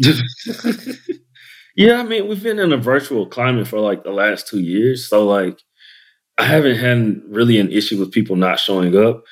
yeah, 1.75 1.99
I 1.99 2.03
mean, 2.03 2.27
we've 2.27 2.43
been 2.43 2.59
in 2.59 2.71
a 2.71 2.77
virtual 2.77 3.25
climate 3.25 3.67
for 3.67 3.79
like 3.79 4.03
the 4.03 4.11
last 4.11 4.47
two 4.47 4.59
years. 4.59 5.09
So, 5.09 5.25
like, 5.25 5.59
I 6.37 6.45
haven't 6.45 6.77
had 6.77 7.21
really 7.27 7.59
an 7.59 7.71
issue 7.71 7.99
with 7.99 8.11
people 8.11 8.35
not 8.35 8.59
showing 8.59 8.95
up. 8.95 9.23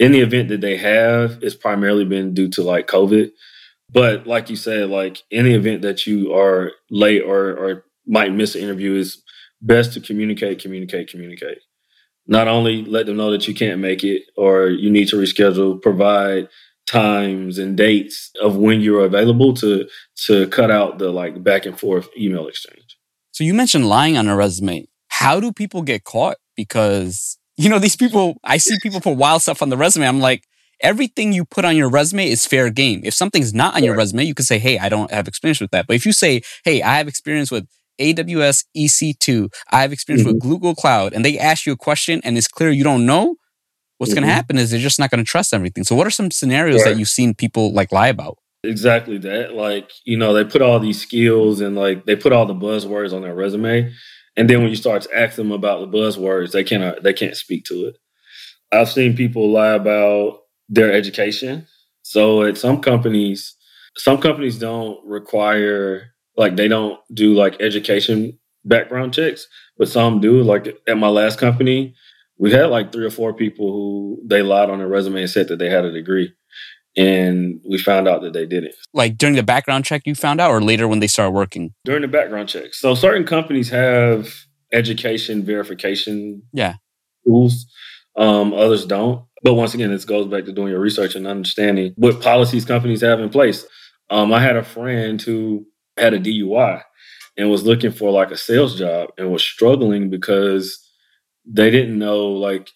In 0.00 0.10
the 0.10 0.20
event 0.20 0.48
that 0.48 0.60
they 0.60 0.76
have, 0.76 1.38
it's 1.40 1.54
primarily 1.54 2.04
been 2.04 2.34
due 2.34 2.48
to 2.50 2.64
like 2.64 2.88
COVID. 2.88 3.30
But 3.92 4.26
like 4.26 4.50
you 4.50 4.56
said, 4.56 4.90
like 4.90 5.22
any 5.30 5.54
event 5.54 5.82
that 5.82 6.04
you 6.04 6.34
are 6.34 6.72
late 6.90 7.22
or 7.22 7.50
or 7.50 7.84
might 8.06 8.34
miss 8.34 8.56
an 8.56 8.62
interview 8.62 8.94
is 8.96 9.22
best 9.62 9.92
to 9.92 10.00
communicate, 10.00 10.60
communicate, 10.60 11.08
communicate. 11.08 11.58
Not 12.26 12.48
only 12.48 12.84
let 12.84 13.06
them 13.06 13.16
know 13.16 13.30
that 13.30 13.46
you 13.46 13.54
can't 13.54 13.80
make 13.80 14.02
it 14.02 14.22
or 14.36 14.66
you 14.66 14.90
need 14.90 15.08
to 15.08 15.16
reschedule, 15.16 15.80
provide 15.80 16.48
times 16.86 17.58
and 17.58 17.76
dates 17.76 18.30
of 18.40 18.56
when 18.56 18.80
you're 18.80 19.04
available 19.04 19.54
to 19.54 19.88
to 20.26 20.46
cut 20.48 20.70
out 20.70 20.98
the 20.98 21.10
like 21.10 21.42
back 21.42 21.66
and 21.66 21.78
forth 21.78 22.08
email 22.18 22.46
exchange. 22.46 22.96
So 23.32 23.44
you 23.44 23.54
mentioned 23.54 23.88
lying 23.88 24.16
on 24.16 24.28
a 24.28 24.36
resume. 24.36 24.86
How 25.08 25.40
do 25.40 25.52
people 25.52 25.82
get 25.82 26.04
caught? 26.04 26.36
Because 26.56 27.38
you 27.56 27.68
know 27.68 27.78
these 27.78 27.96
people, 27.96 28.36
I 28.44 28.58
see 28.58 28.76
people 28.82 29.00
put 29.00 29.16
wild 29.16 29.42
stuff 29.42 29.62
on 29.62 29.70
the 29.70 29.76
resume. 29.76 30.06
I'm 30.06 30.20
like, 30.20 30.44
everything 30.80 31.32
you 31.32 31.44
put 31.44 31.64
on 31.64 31.76
your 31.76 31.88
resume 31.88 32.28
is 32.28 32.46
fair 32.46 32.70
game. 32.70 33.00
If 33.04 33.14
something's 33.14 33.54
not 33.54 33.74
on 33.74 33.84
your 33.84 33.96
resume, 33.96 34.24
you 34.24 34.34
can 34.34 34.44
say, 34.44 34.58
"Hey, 34.58 34.78
I 34.78 34.88
don't 34.88 35.10
have 35.10 35.28
experience 35.28 35.60
with 35.60 35.70
that." 35.70 35.86
But 35.86 35.96
if 35.96 36.04
you 36.04 36.12
say, 36.12 36.42
"Hey, 36.64 36.82
I 36.82 36.98
have 36.98 37.08
experience 37.08 37.50
with 37.50 37.66
AWS 38.00 38.64
EC2. 38.76 39.48
I 39.70 39.82
have 39.82 39.92
experience 39.92 40.26
mm-hmm. 40.26 40.34
with 40.34 40.42
Google 40.42 40.74
Cloud, 40.74 41.12
and 41.12 41.24
they 41.24 41.38
ask 41.38 41.66
you 41.66 41.72
a 41.72 41.76
question 41.76 42.20
and 42.24 42.36
it's 42.36 42.48
clear 42.48 42.70
you 42.70 42.84
don't 42.84 43.06
know, 43.06 43.36
what's 43.98 44.10
mm-hmm. 44.10 44.20
going 44.20 44.28
to 44.28 44.34
happen 44.34 44.58
is 44.58 44.70
they're 44.70 44.80
just 44.80 44.98
not 44.98 45.10
going 45.10 45.24
to 45.24 45.28
trust 45.28 45.54
everything. 45.54 45.84
So, 45.84 45.94
what 45.94 46.06
are 46.06 46.10
some 46.10 46.30
scenarios 46.30 46.82
right. 46.82 46.92
that 46.92 46.98
you've 46.98 47.08
seen 47.08 47.34
people 47.34 47.72
like 47.72 47.92
lie 47.92 48.08
about? 48.08 48.38
Exactly 48.62 49.18
that. 49.18 49.54
Like, 49.54 49.90
you 50.04 50.16
know, 50.16 50.32
they 50.32 50.44
put 50.44 50.62
all 50.62 50.80
these 50.80 51.00
skills 51.00 51.60
and 51.60 51.76
like 51.76 52.06
they 52.06 52.16
put 52.16 52.32
all 52.32 52.46
the 52.46 52.54
buzzwords 52.54 53.12
on 53.12 53.22
their 53.22 53.34
resume. 53.34 53.92
And 54.36 54.50
then 54.50 54.60
when 54.60 54.70
you 54.70 54.76
start 54.76 55.02
to 55.02 55.16
ask 55.16 55.36
them 55.36 55.52
about 55.52 55.80
the 55.80 55.96
buzzwords, 55.96 56.52
they 56.52 56.64
cannot 56.64 57.02
they 57.02 57.12
can't 57.12 57.36
speak 57.36 57.64
to 57.66 57.86
it. 57.86 57.98
I've 58.72 58.90
seen 58.90 59.16
people 59.16 59.50
lie 59.50 59.72
about 59.72 60.40
their 60.68 60.92
education. 60.92 61.66
So 62.02 62.42
at 62.42 62.58
some 62.58 62.80
companies, 62.80 63.54
some 63.96 64.18
companies 64.20 64.58
don't 64.58 65.04
require 65.06 66.14
like 66.36 66.56
they 66.56 66.68
don't 66.68 66.98
do 67.12 67.34
like 67.34 67.60
education 67.60 68.38
background 68.64 69.14
checks, 69.14 69.46
but 69.78 69.88
some 69.88 70.20
do. 70.20 70.42
Like 70.42 70.76
at 70.88 70.98
my 70.98 71.08
last 71.08 71.38
company, 71.38 71.94
we 72.38 72.52
had 72.52 72.66
like 72.66 72.92
three 72.92 73.06
or 73.06 73.10
four 73.10 73.32
people 73.32 73.72
who 73.72 74.22
they 74.26 74.42
lied 74.42 74.70
on 74.70 74.78
their 74.78 74.88
resume 74.88 75.20
and 75.20 75.30
said 75.30 75.48
that 75.48 75.58
they 75.58 75.70
had 75.70 75.84
a 75.84 75.92
degree. 75.92 76.32
And 76.96 77.60
we 77.68 77.78
found 77.78 78.06
out 78.06 78.22
that 78.22 78.32
they 78.32 78.46
didn't. 78.46 78.74
Like 78.92 79.18
during 79.18 79.34
the 79.34 79.42
background 79.42 79.84
check, 79.84 80.02
you 80.04 80.14
found 80.14 80.40
out, 80.40 80.50
or 80.50 80.60
later 80.60 80.86
when 80.86 81.00
they 81.00 81.08
started 81.08 81.32
working? 81.32 81.74
During 81.84 82.02
the 82.02 82.08
background 82.08 82.48
check. 82.48 82.72
So 82.72 82.94
certain 82.94 83.24
companies 83.24 83.68
have 83.70 84.32
education 84.72 85.44
verification 85.44 86.42
yeah. 86.52 86.74
tools. 87.26 87.66
Um, 88.16 88.52
others 88.52 88.86
don't. 88.86 89.24
But 89.42 89.54
once 89.54 89.74
again, 89.74 89.90
this 89.90 90.04
goes 90.04 90.26
back 90.26 90.44
to 90.44 90.52
doing 90.52 90.70
your 90.70 90.80
research 90.80 91.14
and 91.14 91.26
understanding 91.26 91.94
what 91.96 92.22
policies 92.22 92.64
companies 92.64 93.00
have 93.02 93.20
in 93.20 93.28
place. 93.28 93.66
Um, 94.10 94.32
I 94.32 94.40
had 94.40 94.56
a 94.56 94.64
friend 94.64 95.20
who 95.20 95.66
had 95.96 96.14
a 96.14 96.20
DUI 96.20 96.82
and 97.36 97.50
was 97.50 97.64
looking 97.64 97.90
for 97.90 98.10
like 98.10 98.30
a 98.30 98.36
sales 98.36 98.78
job 98.78 99.10
and 99.18 99.32
was 99.32 99.42
struggling 99.42 100.10
because 100.10 100.83
they 101.44 101.70
didn't 101.70 101.98
know 101.98 102.26
like 102.28 102.70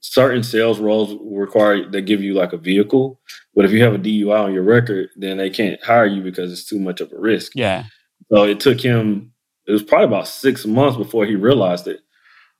certain 0.00 0.42
sales 0.42 0.78
roles 0.78 1.16
require 1.20 1.88
they 1.90 2.02
give 2.02 2.22
you 2.22 2.34
like 2.34 2.52
a 2.52 2.58
vehicle, 2.58 3.20
but 3.54 3.64
if 3.64 3.72
you 3.72 3.82
have 3.82 3.94
a 3.94 3.98
DUI 3.98 4.44
on 4.44 4.54
your 4.54 4.62
record, 4.62 5.10
then 5.16 5.38
they 5.38 5.50
can't 5.50 5.82
hire 5.82 6.06
you 6.06 6.22
because 6.22 6.52
it's 6.52 6.64
too 6.64 6.78
much 6.78 7.00
of 7.00 7.12
a 7.12 7.18
risk. 7.18 7.52
Yeah. 7.54 7.84
So 8.32 8.44
it 8.44 8.60
took 8.60 8.80
him. 8.80 9.32
It 9.66 9.72
was 9.72 9.82
probably 9.82 10.06
about 10.06 10.28
six 10.28 10.64
months 10.64 10.96
before 10.96 11.26
he 11.26 11.34
realized 11.34 11.86
it 11.88 12.00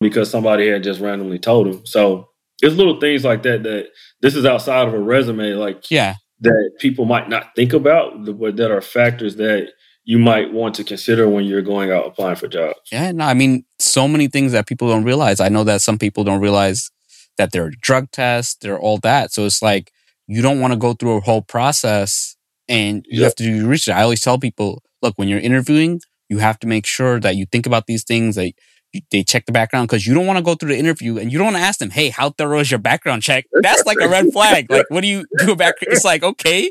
because 0.01 0.31
somebody 0.31 0.69
had 0.69 0.83
just 0.83 1.01
randomly 1.01 1.39
told 1.39 1.67
him. 1.67 1.87
So 1.87 2.29
it's 2.61 2.75
little 2.75 3.01
things 3.01 3.25
like 3.25 3.43
that 3.45 3.63
that 3.63 3.89
this 4.21 4.35
is 4.35 4.45
outside 4.45 4.89
of 4.89 4.95
a 4.95 4.99
resume, 4.99 5.55
like 5.55 5.91
yeah, 5.91 6.15
that 6.41 6.71
people 6.79 7.05
might 7.05 7.29
not 7.29 7.55
think 7.57 7.73
about, 7.73 8.25
but 8.25 8.57
that 8.57 8.71
are 8.71 8.81
factors 8.81 9.37
that 9.37 9.71
you 10.05 10.19
might 10.19 10.53
want 10.53 10.75
to 10.77 10.85
consider 10.85 11.29
when 11.29 11.45
you're 11.45 11.63
going 11.63 11.91
out 11.91 12.07
applying 12.07 12.37
for 12.37 12.49
jobs. 12.49 12.79
Yeah, 12.91 13.13
no, 13.13 13.25
I 13.25 13.35
mean, 13.35 13.65
so 13.88 14.09
many 14.09 14.29
things 14.29 14.53
that 14.53 14.66
people 14.66 14.88
don't 14.88 15.05
realize. 15.05 15.40
I 15.40 15.48
know 15.48 15.64
that 15.64 15.81
some 15.81 15.98
people 15.98 16.24
don't 16.24 16.40
realize 16.40 16.90
that 17.37 17.53
there 17.53 17.64
are 17.64 17.72
drug 17.81 18.11
tests, 18.11 18.57
there 18.61 18.74
are 18.74 18.81
all 18.81 18.98
that. 18.98 19.33
So 19.33 19.46
it's 19.46 19.62
like 19.62 19.92
you 20.27 20.42
don't 20.42 20.61
want 20.61 20.72
to 20.72 20.79
go 20.79 20.92
through 20.92 21.16
a 21.16 21.20
whole 21.20 21.42
process 21.42 22.37
and 22.68 23.05
you 23.09 23.20
yep. 23.20 23.29
have 23.29 23.35
to 23.37 23.44
do 23.44 23.57
your 23.57 23.68
research. 23.68 23.94
I 23.94 24.03
always 24.03 24.20
tell 24.20 24.38
people, 24.38 24.83
look, 25.03 25.14
when 25.16 25.29
you're 25.29 25.40
interviewing, 25.40 26.01
you 26.29 26.38
have 26.38 26.59
to 26.61 26.66
make 26.66 26.87
sure 26.87 27.18
that 27.20 27.37
you 27.37 27.46
think 27.46 27.66
about 27.66 27.87
these 27.87 28.05
things, 28.05 28.37
that 28.37 28.53
you, 28.92 29.01
they 29.11 29.22
check 29.22 29.46
the 29.46 29.53
background 29.53 29.88
because 29.88 30.07
you 30.07 30.14
don't 30.14 30.27
want 30.27 30.37
to 30.37 30.42
go 30.42 30.55
through 30.55 30.70
the 30.70 30.79
interview 30.79 31.18
and 31.18 31.33
you 31.33 31.38
don't 31.38 31.46
want 31.46 31.57
to 31.57 31.62
ask 31.62 31.79
them, 31.79 31.90
hey, 31.90 32.11
how 32.11 32.31
thorough 32.31 32.61
is 32.61 32.70
your 32.70 32.79
background 32.79 33.22
check? 33.22 33.46
That's 33.62 33.85
like 33.87 33.98
a 34.01 34.09
red 34.09 34.27
flag. 34.33 34.70
Like, 34.70 34.87
what 34.90 35.01
do 35.01 35.09
you 35.09 35.24
do 35.38 35.53
a 35.53 35.57
back? 35.57 35.77
It's 35.81 36.05
like, 36.05 36.22
okay, 36.22 36.70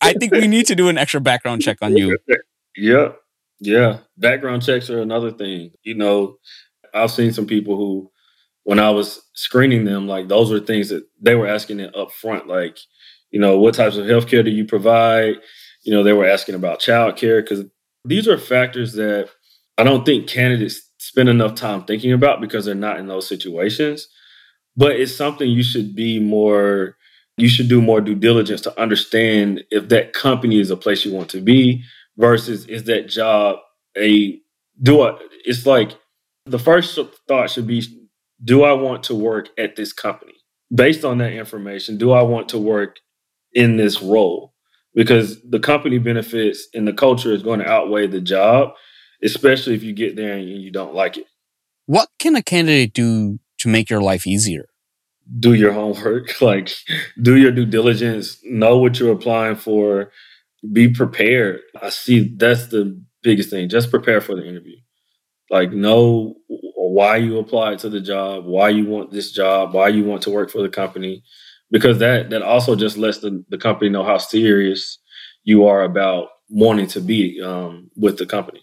I 0.00 0.14
think 0.14 0.32
we 0.32 0.48
need 0.48 0.66
to 0.66 0.74
do 0.74 0.88
an 0.88 0.98
extra 0.98 1.20
background 1.20 1.62
check 1.62 1.78
on 1.80 1.96
you. 1.96 2.18
Yeah. 2.80 3.08
Yeah. 3.60 3.98
Background 4.16 4.62
checks 4.62 4.90
are 4.90 5.00
another 5.00 5.30
thing. 5.30 5.72
You 5.82 5.94
know, 5.94 6.38
I've 6.94 7.10
seen 7.10 7.32
some 7.32 7.46
people 7.46 7.76
who, 7.76 8.10
when 8.64 8.78
I 8.78 8.90
was 8.90 9.22
screening 9.34 9.84
them, 9.84 10.06
like 10.06 10.28
those 10.28 10.50
were 10.50 10.60
things 10.60 10.90
that 10.90 11.04
they 11.20 11.34
were 11.34 11.46
asking 11.46 11.80
it 11.80 11.94
up 11.96 12.12
front. 12.12 12.46
Like, 12.46 12.78
you 13.30 13.40
know, 13.40 13.58
what 13.58 13.74
types 13.74 13.96
of 13.96 14.06
healthcare 14.06 14.44
do 14.44 14.50
you 14.50 14.64
provide? 14.64 15.36
You 15.82 15.92
know, 15.92 16.02
they 16.02 16.12
were 16.12 16.26
asking 16.26 16.54
about 16.54 16.80
childcare 16.80 17.42
because 17.42 17.64
these 18.04 18.28
are 18.28 18.38
factors 18.38 18.92
that 18.94 19.30
I 19.76 19.84
don't 19.84 20.04
think 20.04 20.28
candidates 20.28 20.82
spend 20.98 21.28
enough 21.28 21.54
time 21.54 21.84
thinking 21.84 22.12
about 22.12 22.40
because 22.40 22.64
they're 22.64 22.74
not 22.74 22.98
in 22.98 23.06
those 23.06 23.28
situations. 23.28 24.08
But 24.76 24.92
it's 24.92 25.14
something 25.14 25.48
you 25.48 25.62
should 25.62 25.96
be 25.96 26.20
more, 26.20 26.96
you 27.36 27.48
should 27.48 27.68
do 27.68 27.80
more 27.82 28.00
due 28.00 28.14
diligence 28.14 28.60
to 28.62 28.80
understand 28.80 29.64
if 29.70 29.88
that 29.88 30.12
company 30.12 30.60
is 30.60 30.70
a 30.70 30.76
place 30.76 31.04
you 31.04 31.12
want 31.12 31.30
to 31.30 31.40
be 31.40 31.82
versus 32.18 32.66
is 32.66 32.84
that 32.84 33.08
job 33.08 33.58
a 33.96 34.38
do 34.82 35.02
I 35.02 35.18
it's 35.44 35.64
like 35.64 35.92
the 36.44 36.58
first 36.58 36.98
thought 37.26 37.50
should 37.50 37.66
be 37.66 37.82
do 38.42 38.62
I 38.62 38.72
want 38.72 39.04
to 39.04 39.14
work 39.14 39.48
at 39.58 39.76
this 39.76 39.92
company? 39.92 40.34
Based 40.74 41.04
on 41.04 41.18
that 41.18 41.32
information, 41.32 41.96
do 41.96 42.12
I 42.12 42.22
want 42.22 42.48
to 42.50 42.58
work 42.58 42.96
in 43.52 43.76
this 43.76 44.02
role? 44.02 44.54
Because 44.94 45.40
the 45.42 45.58
company 45.58 45.98
benefits 45.98 46.68
and 46.74 46.86
the 46.86 46.92
culture 46.92 47.32
is 47.32 47.42
going 47.42 47.60
to 47.60 47.68
outweigh 47.68 48.06
the 48.06 48.20
job, 48.20 48.70
especially 49.22 49.74
if 49.74 49.82
you 49.82 49.92
get 49.92 50.16
there 50.16 50.34
and 50.34 50.48
you 50.48 50.70
don't 50.70 50.94
like 50.94 51.16
it. 51.16 51.26
What 51.86 52.08
can 52.18 52.36
a 52.36 52.42
candidate 52.42 52.92
do 52.92 53.38
to 53.58 53.68
make 53.68 53.88
your 53.88 54.02
life 54.02 54.26
easier? 54.26 54.68
Do 55.38 55.54
your 55.54 55.72
homework, 55.72 56.40
like 56.40 56.70
do 57.20 57.36
your 57.36 57.52
due 57.52 57.66
diligence, 57.66 58.38
know 58.44 58.78
what 58.78 58.98
you're 58.98 59.12
applying 59.12 59.56
for, 59.56 60.10
be 60.72 60.88
prepared. 60.88 61.60
I 61.80 61.90
see 61.90 62.34
that's 62.36 62.68
the 62.68 63.00
biggest 63.22 63.50
thing. 63.50 63.68
Just 63.68 63.90
prepare 63.90 64.20
for 64.20 64.34
the 64.34 64.46
interview. 64.46 64.76
Like 65.50 65.72
know 65.72 66.34
why 66.48 67.16
you 67.16 67.38
applied 67.38 67.78
to 67.80 67.88
the 67.88 68.00
job, 68.00 68.44
why 68.44 68.68
you 68.68 68.84
want 68.84 69.12
this 69.12 69.32
job, 69.32 69.72
why 69.72 69.88
you 69.88 70.04
want 70.04 70.22
to 70.22 70.30
work 70.30 70.50
for 70.50 70.62
the 70.62 70.68
company, 70.68 71.22
because 71.70 71.98
that 71.98 72.30
that 72.30 72.42
also 72.42 72.76
just 72.76 72.96
lets 72.96 73.18
the, 73.18 73.44
the 73.48 73.58
company 73.58 73.90
know 73.90 74.04
how 74.04 74.18
serious 74.18 74.98
you 75.44 75.66
are 75.66 75.82
about 75.82 76.28
wanting 76.50 76.86
to 76.88 77.00
be 77.00 77.40
um, 77.42 77.90
with 77.96 78.18
the 78.18 78.26
company. 78.26 78.62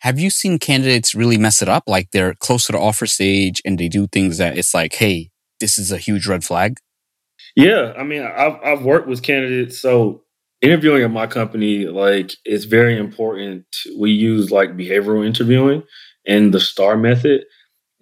Have 0.00 0.18
you 0.18 0.30
seen 0.30 0.58
candidates 0.58 1.14
really 1.14 1.38
mess 1.38 1.62
it 1.62 1.68
up? 1.68 1.84
Like 1.86 2.10
they're 2.10 2.34
close 2.34 2.66
to 2.66 2.72
the 2.72 2.78
offer 2.78 3.06
stage 3.06 3.62
and 3.64 3.78
they 3.78 3.88
do 3.88 4.06
things 4.06 4.36
that 4.38 4.58
it's 4.58 4.74
like, 4.74 4.94
hey, 4.94 5.30
this 5.60 5.78
is 5.78 5.90
a 5.90 5.98
huge 5.98 6.26
red 6.26 6.44
flag? 6.44 6.78
Yeah, 7.56 7.92
I 7.96 8.02
mean, 8.02 8.22
I've 8.22 8.56
I've 8.64 8.82
worked 8.82 9.06
with 9.06 9.22
candidates, 9.22 9.78
so 9.78 10.23
interviewing 10.64 11.04
at 11.04 11.12
my 11.12 11.28
company, 11.28 11.86
like, 11.86 12.32
it's 12.44 12.64
very 12.64 12.98
important. 12.98 13.66
We 13.98 14.12
use 14.12 14.50
like 14.50 14.76
behavioral 14.76 15.26
interviewing 15.26 15.84
and 16.26 16.54
the 16.54 16.60
STAR 16.60 16.96
method, 16.96 17.44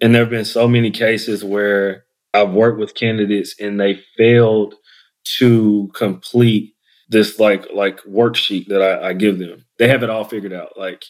and 0.01 0.15
there 0.15 0.23
have 0.23 0.31
been 0.31 0.45
so 0.45 0.67
many 0.67 0.91
cases 0.91 1.43
where 1.43 2.05
I've 2.33 2.51
worked 2.51 2.79
with 2.79 2.95
candidates 2.95 3.55
and 3.59 3.79
they 3.79 4.01
failed 4.17 4.75
to 5.39 5.91
complete 5.95 6.73
this 7.09 7.39
like 7.39 7.67
like 7.73 7.99
worksheet 8.03 8.67
that 8.67 8.81
I, 8.81 9.09
I 9.09 9.13
give 9.13 9.39
them. 9.39 9.65
They 9.79 9.87
have 9.89 10.03
it 10.03 10.09
all 10.09 10.23
figured 10.23 10.53
out. 10.53 10.77
Like 10.77 11.03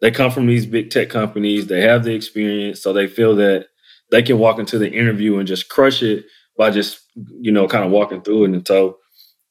they 0.00 0.10
come 0.10 0.30
from 0.30 0.46
these 0.46 0.66
big 0.66 0.90
tech 0.90 1.10
companies, 1.10 1.68
they 1.68 1.82
have 1.82 2.04
the 2.04 2.14
experience, 2.14 2.82
so 2.82 2.92
they 2.92 3.06
feel 3.06 3.36
that 3.36 3.68
they 4.10 4.22
can 4.22 4.38
walk 4.38 4.58
into 4.58 4.78
the 4.78 4.90
interview 4.92 5.38
and 5.38 5.48
just 5.48 5.68
crush 5.68 6.02
it 6.02 6.26
by 6.58 6.70
just 6.70 7.00
you 7.40 7.52
know 7.52 7.68
kind 7.68 7.84
of 7.84 7.92
walking 7.92 8.22
through 8.22 8.44
it. 8.44 8.50
And 8.52 8.66
so 8.66 8.98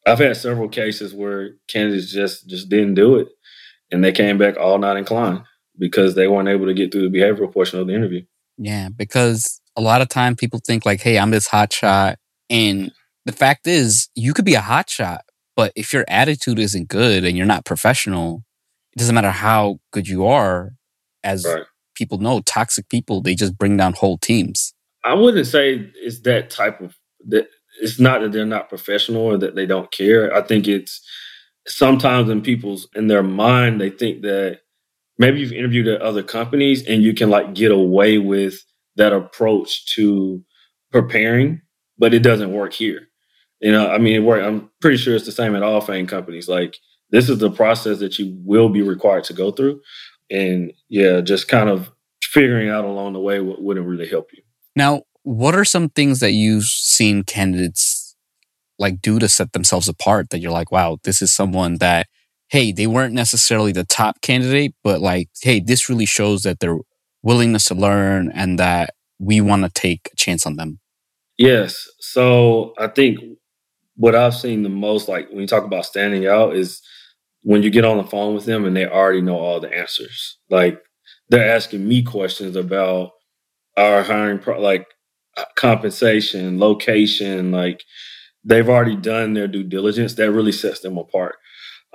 I've 0.06 0.20
had 0.20 0.38
several 0.38 0.70
cases 0.70 1.13
where 1.13 1.52
candidates 1.68 2.12
just 2.12 2.48
just 2.48 2.70
didn't 2.70 2.96
do 2.96 3.15
it, 3.18 3.28
and 3.91 4.04
they 4.04 4.12
came 4.12 4.38
back 4.38 4.58
all 4.58 4.78
not 4.78 4.98
inclined 4.98 5.41
because 5.78 6.15
they 6.15 6.28
weren't 6.28 6.48
able 6.50 6.68
to 6.68 6.74
get 6.74 6.91
through 6.91 7.10
the 7.10 7.18
behavioral 7.18 7.52
portion 7.52 7.80
of 7.80 7.88
the 7.88 7.94
interview. 7.96 8.22
Yeah, 8.58 8.89
because 8.89 9.60
a 9.76 9.82
lot 9.82 10.02
of 10.02 10.08
time 10.10 10.36
people 10.36 10.60
think 10.65 10.86
like, 10.86 11.02
"Hey, 11.02 11.18
I'm 11.18 11.32
this 11.32 11.48
hot 11.48 11.74
shot," 11.74 12.18
and 12.50 12.91
the 13.26 13.32
fact 13.32 13.68
is, 13.68 14.10
you 14.15 14.34
could 14.34 14.46
be 14.46 14.54
a 14.54 14.62
hot 14.62 14.89
shot, 14.89 15.22
but 15.56 15.74
if 15.76 15.91
your 15.91 16.06
attitude 16.08 16.60
isn't 16.60 16.88
good 16.88 17.26
and 17.26 17.36
you're 17.36 17.46
not 17.48 17.65
professional, 17.65 18.44
it 18.94 19.00
doesn't 19.00 19.15
matter 19.15 19.32
how 19.32 19.80
good 19.91 20.08
you 20.08 20.26
are. 20.26 20.74
As 21.24 21.44
Right. 21.44 21.63
people 21.96 22.20
know, 22.20 22.41
toxic 22.41 22.88
people 22.88 23.22
they 23.22 23.34
just 23.34 23.58
bring 23.58 23.76
down 23.78 23.94
whole 23.94 24.20
teams. 24.20 24.74
I 25.04 25.15
wouldn't 25.15 25.48
say 25.48 25.91
it's 25.96 26.22
that 26.22 26.52
type 26.52 26.80
of 26.82 26.96
that. 27.28 27.48
It's 27.81 27.99
not 27.99 28.21
that 28.21 28.31
they're 28.31 28.45
not 28.45 28.69
professional 28.69 29.21
or 29.21 29.38
that 29.38 29.55
they 29.55 29.65
don't 29.65 29.91
care. 29.91 30.33
I 30.33 30.41
think 30.41 30.67
it's 30.67 31.01
sometimes 31.67 32.29
in 32.29 32.41
people's 32.41 32.88
in 32.95 33.07
their 33.07 33.23
mind 33.23 33.81
they 33.81 33.89
think 33.89 34.21
that 34.21 34.59
maybe 35.17 35.39
you've 35.39 35.51
interviewed 35.51 35.88
at 35.88 36.01
other 36.01 36.23
companies 36.23 36.85
and 36.85 37.03
you 37.03 37.13
can 37.13 37.29
like 37.29 37.53
get 37.53 37.71
away 37.71 38.17
with 38.17 38.63
that 38.95 39.13
approach 39.13 39.93
to 39.95 40.43
preparing, 40.91 41.61
but 41.97 42.13
it 42.13 42.19
doesn't 42.19 42.53
work 42.53 42.73
here. 42.73 43.07
You 43.61 43.71
know, 43.71 43.89
I 43.89 43.97
mean, 43.97 44.15
it 44.15 44.19
work. 44.19 44.43
I'm 44.43 44.69
pretty 44.81 44.97
sure 44.97 45.15
it's 45.15 45.25
the 45.25 45.31
same 45.31 45.55
at 45.55 45.63
all 45.63 45.81
FANG 45.81 46.07
companies. 46.07 46.47
Like 46.47 46.77
this 47.09 47.29
is 47.29 47.39
the 47.39 47.51
process 47.51 47.99
that 47.99 48.19
you 48.19 48.38
will 48.43 48.69
be 48.69 48.81
required 48.81 49.23
to 49.25 49.33
go 49.33 49.51
through, 49.51 49.81
and 50.29 50.71
yeah, 50.89 51.21
just 51.21 51.47
kind 51.47 51.69
of 51.69 51.89
figuring 52.21 52.69
out 52.69 52.85
along 52.85 53.13
the 53.13 53.19
way 53.19 53.39
what 53.39 53.61
wouldn't 53.61 53.88
really 53.88 54.07
help 54.07 54.29
you. 54.33 54.43
Now, 54.75 55.03
what 55.25 55.55
are 55.55 55.65
some 55.65 55.89
things 55.89 56.19
that 56.19 56.33
you've 56.33 56.65
seen 56.65 57.23
candidates 57.23 58.15
like 58.77 59.01
do 59.01 59.17
to 59.17 59.27
set 59.27 59.53
themselves 59.53 59.89
apart 59.89 60.29
that 60.29 60.39
you're 60.39 60.51
like, 60.51 60.71
wow, 60.71 60.99
this 61.03 61.19
is 61.19 61.33
someone 61.33 61.79
that, 61.79 62.05
hey, 62.49 62.71
they 62.71 62.85
weren't 62.85 63.13
necessarily 63.13 63.71
the 63.71 63.83
top 63.83 64.21
candidate, 64.21 64.75
but 64.83 65.01
like, 65.01 65.29
hey, 65.41 65.59
this 65.59 65.89
really 65.89 66.05
shows 66.05 66.43
that 66.43 66.59
their 66.59 66.77
willingness 67.23 67.65
to 67.65 67.73
learn 67.73 68.31
and 68.35 68.59
that 68.59 68.93
we 69.17 69.41
want 69.41 69.63
to 69.63 69.69
take 69.69 70.09
a 70.13 70.15
chance 70.15 70.45
on 70.45 70.57
them. 70.57 70.79
Yes. 71.39 71.88
So 71.99 72.75
I 72.77 72.88
think 72.88 73.19
what 73.95 74.13
I've 74.13 74.35
seen 74.35 74.61
the 74.61 74.69
most, 74.69 75.07
like 75.07 75.29
when 75.29 75.39
you 75.39 75.47
talk 75.47 75.63
about 75.63 75.85
standing 75.88 76.27
out, 76.27 76.55
is 76.55 76.83
when 77.41 77.63
you 77.63 77.71
get 77.71 77.83
on 77.83 77.97
the 77.97 78.03
phone 78.03 78.35
with 78.35 78.45
them 78.45 78.63
and 78.63 78.77
they 78.77 78.85
already 78.85 79.21
know 79.21 79.39
all 79.39 79.59
the 79.59 79.73
answers. 79.73 80.38
Like 80.51 80.79
they're 81.29 81.49
asking 81.49 81.88
me 81.88 82.03
questions 82.03 82.55
about 82.55 83.11
our 83.75 84.03
hiring, 84.03 84.38
pro- 84.38 84.61
like 84.61 84.85
compensation, 85.56 86.60
location. 86.60 87.52
Like 87.52 87.84
they've 88.43 88.69
already 88.69 88.95
done 88.95 89.34
their 89.34 89.48
due 89.48 89.63
diligence. 89.63 90.15
That 90.15 90.32
really 90.32 90.52
sets 90.52 90.82
them 90.82 90.98
apart. 90.98 91.36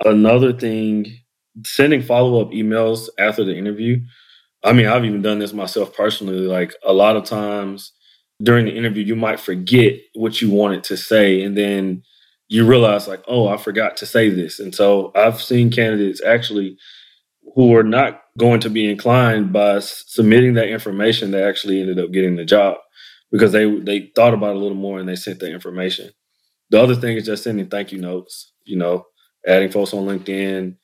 Another 0.03 0.53
thing, 0.53 1.19
sending 1.65 2.01
follow 2.01 2.41
up 2.41 2.51
emails 2.51 3.09
after 3.19 3.43
the 3.43 3.55
interview. 3.55 4.01
I 4.63 4.73
mean, 4.73 4.87
I've 4.87 5.05
even 5.05 5.21
done 5.21 5.39
this 5.39 5.53
myself 5.53 5.95
personally. 5.95 6.35
Like 6.39 6.73
a 6.83 6.93
lot 6.93 7.15
of 7.15 7.25
times 7.25 7.93
during 8.41 8.65
the 8.65 8.75
interview, 8.75 9.03
you 9.03 9.15
might 9.15 9.39
forget 9.39 9.93
what 10.13 10.41
you 10.41 10.49
wanted 10.49 10.83
to 10.85 10.97
say, 10.97 11.41
and 11.41 11.57
then 11.57 12.03
you 12.47 12.65
realize, 12.65 13.07
like, 13.07 13.23
oh, 13.27 13.47
I 13.47 13.57
forgot 13.57 13.95
to 13.97 14.05
say 14.05 14.29
this. 14.29 14.59
And 14.59 14.75
so 14.75 15.11
I've 15.15 15.41
seen 15.41 15.71
candidates 15.71 16.21
actually 16.21 16.77
who 17.55 17.75
are 17.75 17.83
not 17.83 18.21
going 18.37 18.59
to 18.61 18.69
be 18.69 18.89
inclined 18.89 19.53
by 19.53 19.79
submitting 19.79 20.53
that 20.55 20.69
information, 20.69 21.31
they 21.31 21.43
actually 21.43 21.81
ended 21.81 21.99
up 21.99 22.11
getting 22.11 22.35
the 22.35 22.45
job 22.45 22.77
because 23.31 23.51
they 23.51 23.69
they 23.79 24.11
thought 24.15 24.33
about 24.33 24.51
it 24.51 24.57
a 24.57 24.59
little 24.59 24.75
more 24.77 24.99
and 24.99 25.07
they 25.07 25.15
sent 25.15 25.39
the 25.39 25.51
information. 25.51 26.11
The 26.69 26.81
other 26.81 26.95
thing 26.95 27.17
is 27.17 27.25
just 27.25 27.43
sending 27.43 27.67
thank 27.67 27.91
you 27.91 27.99
notes. 27.99 28.51
You 28.65 28.77
know, 28.77 29.05
adding 29.45 29.71
folks 29.71 29.93
on 29.93 30.05
LinkedIn, 30.05 30.75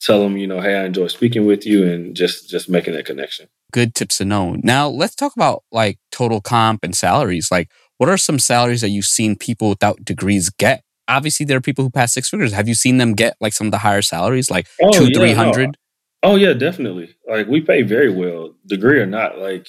tell 0.00 0.22
them, 0.22 0.36
you 0.36 0.46
know, 0.46 0.60
hey, 0.60 0.76
I 0.76 0.84
enjoy 0.84 1.08
speaking 1.08 1.46
with 1.46 1.66
you, 1.66 1.86
and 1.86 2.14
just 2.14 2.48
just 2.48 2.68
making 2.68 2.94
that 2.94 3.06
connection. 3.06 3.48
Good 3.72 3.94
tips 3.94 4.18
to 4.18 4.24
know. 4.24 4.56
Now, 4.62 4.88
let's 4.88 5.14
talk 5.14 5.34
about 5.34 5.64
like 5.72 5.98
total 6.10 6.40
comp 6.40 6.84
and 6.84 6.94
salaries. 6.94 7.50
Like, 7.50 7.70
what 7.98 8.08
are 8.08 8.18
some 8.18 8.38
salaries 8.38 8.82
that 8.82 8.90
you've 8.90 9.04
seen 9.06 9.36
people 9.36 9.70
without 9.70 10.04
degrees 10.04 10.50
get? 10.50 10.82
Obviously, 11.08 11.46
there 11.46 11.56
are 11.56 11.62
people 11.62 11.84
who 11.84 11.90
pass 11.90 12.12
six 12.12 12.28
figures. 12.28 12.52
Have 12.52 12.68
you 12.68 12.74
seen 12.74 12.98
them 12.98 13.14
get 13.14 13.36
like 13.40 13.52
some 13.52 13.66
of 13.66 13.70
the 13.70 13.78
higher 13.78 14.02
salaries, 14.02 14.50
like 14.50 14.66
Oh, 14.80 14.92
two, 14.92 15.08
yeah, 15.10 15.18
three 15.18 15.34
no. 15.34 15.72
Oh 16.22 16.36
yeah, 16.36 16.52
definitely. 16.52 17.14
Like 17.28 17.48
we 17.48 17.60
pay 17.60 17.82
very 17.82 18.12
well, 18.12 18.54
degree 18.66 19.00
or 19.00 19.06
not. 19.06 19.38
Like 19.38 19.66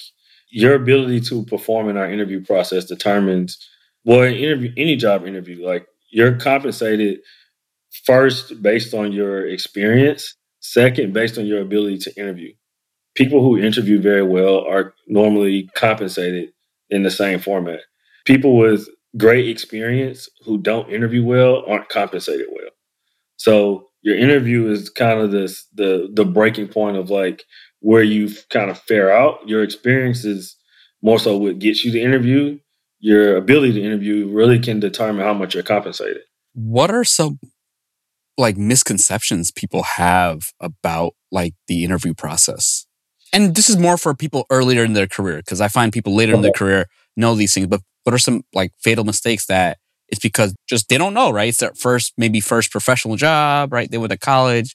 your 0.54 0.76
ability 0.76 1.20
to 1.20 1.44
perform 1.46 1.88
in 1.88 1.96
our 1.96 2.08
interview 2.08 2.42
process 2.42 2.84
determines 2.84 3.58
well, 4.04 4.22
in 4.22 4.34
interview 4.34 4.72
any 4.76 4.96
job 4.96 5.26
interview, 5.26 5.66
like 5.66 5.86
you're 6.10 6.36
compensated 6.36 7.18
first 8.04 8.62
based 8.62 8.94
on 8.94 9.12
your 9.12 9.48
experience, 9.48 10.36
second 10.60 11.12
based 11.12 11.38
on 11.38 11.46
your 11.46 11.60
ability 11.60 11.98
to 11.98 12.16
interview. 12.16 12.52
People 13.16 13.42
who 13.42 13.58
interview 13.58 14.00
very 14.00 14.22
well 14.22 14.64
are 14.68 14.94
normally 15.08 15.70
compensated 15.74 16.50
in 16.90 17.02
the 17.02 17.10
same 17.10 17.40
format. 17.40 17.80
People 18.24 18.56
with 18.56 18.88
great 19.16 19.48
experience 19.48 20.28
who 20.44 20.58
don't 20.58 20.90
interview 20.90 21.24
well 21.24 21.64
aren't 21.66 21.88
compensated 21.88 22.46
well. 22.52 22.70
So 23.38 23.88
your 24.02 24.16
interview 24.16 24.70
is 24.70 24.90
kind 24.90 25.20
of 25.20 25.32
this 25.32 25.66
the 25.74 26.10
the 26.12 26.24
breaking 26.24 26.68
point 26.68 26.96
of 26.96 27.10
like 27.10 27.42
where 27.84 28.02
you 28.02 28.30
kind 28.48 28.70
of 28.70 28.78
fare 28.78 29.12
out. 29.12 29.46
Your 29.46 29.62
experience 29.62 30.24
is 30.24 30.56
more 31.02 31.18
so 31.18 31.36
what 31.36 31.58
gets 31.58 31.84
you 31.84 31.92
the 31.92 32.02
interview. 32.02 32.58
Your 32.98 33.36
ability 33.36 33.74
to 33.74 33.82
interview 33.82 34.26
really 34.26 34.58
can 34.58 34.80
determine 34.80 35.22
how 35.22 35.34
much 35.34 35.52
you're 35.52 35.62
compensated. 35.62 36.22
What 36.54 36.90
are 36.90 37.04
some 37.04 37.38
like 38.38 38.56
misconceptions 38.56 39.50
people 39.50 39.82
have 39.82 40.52
about 40.60 41.12
like 41.30 41.52
the 41.68 41.84
interview 41.84 42.14
process? 42.14 42.86
And 43.34 43.54
this 43.54 43.68
is 43.68 43.76
more 43.76 43.98
for 43.98 44.14
people 44.14 44.46
earlier 44.48 44.82
in 44.82 44.94
their 44.94 45.06
career 45.06 45.36
because 45.36 45.60
I 45.60 45.68
find 45.68 45.92
people 45.92 46.14
later 46.14 46.32
in 46.32 46.40
their 46.40 46.52
career 46.52 46.86
know 47.18 47.34
these 47.34 47.52
things. 47.52 47.66
But 47.66 47.82
what 48.04 48.14
are 48.14 48.18
some 48.18 48.44
like 48.54 48.72
fatal 48.80 49.04
mistakes 49.04 49.44
that 49.46 49.76
it's 50.08 50.20
because 50.20 50.54
just 50.66 50.88
they 50.88 50.96
don't 50.96 51.12
know, 51.12 51.30
right? 51.30 51.48
It's 51.48 51.58
their 51.58 51.74
first, 51.74 52.14
maybe 52.16 52.40
first 52.40 52.70
professional 52.70 53.16
job, 53.16 53.74
right? 53.74 53.90
They 53.90 53.98
went 53.98 54.12
to 54.12 54.18
college. 54.18 54.74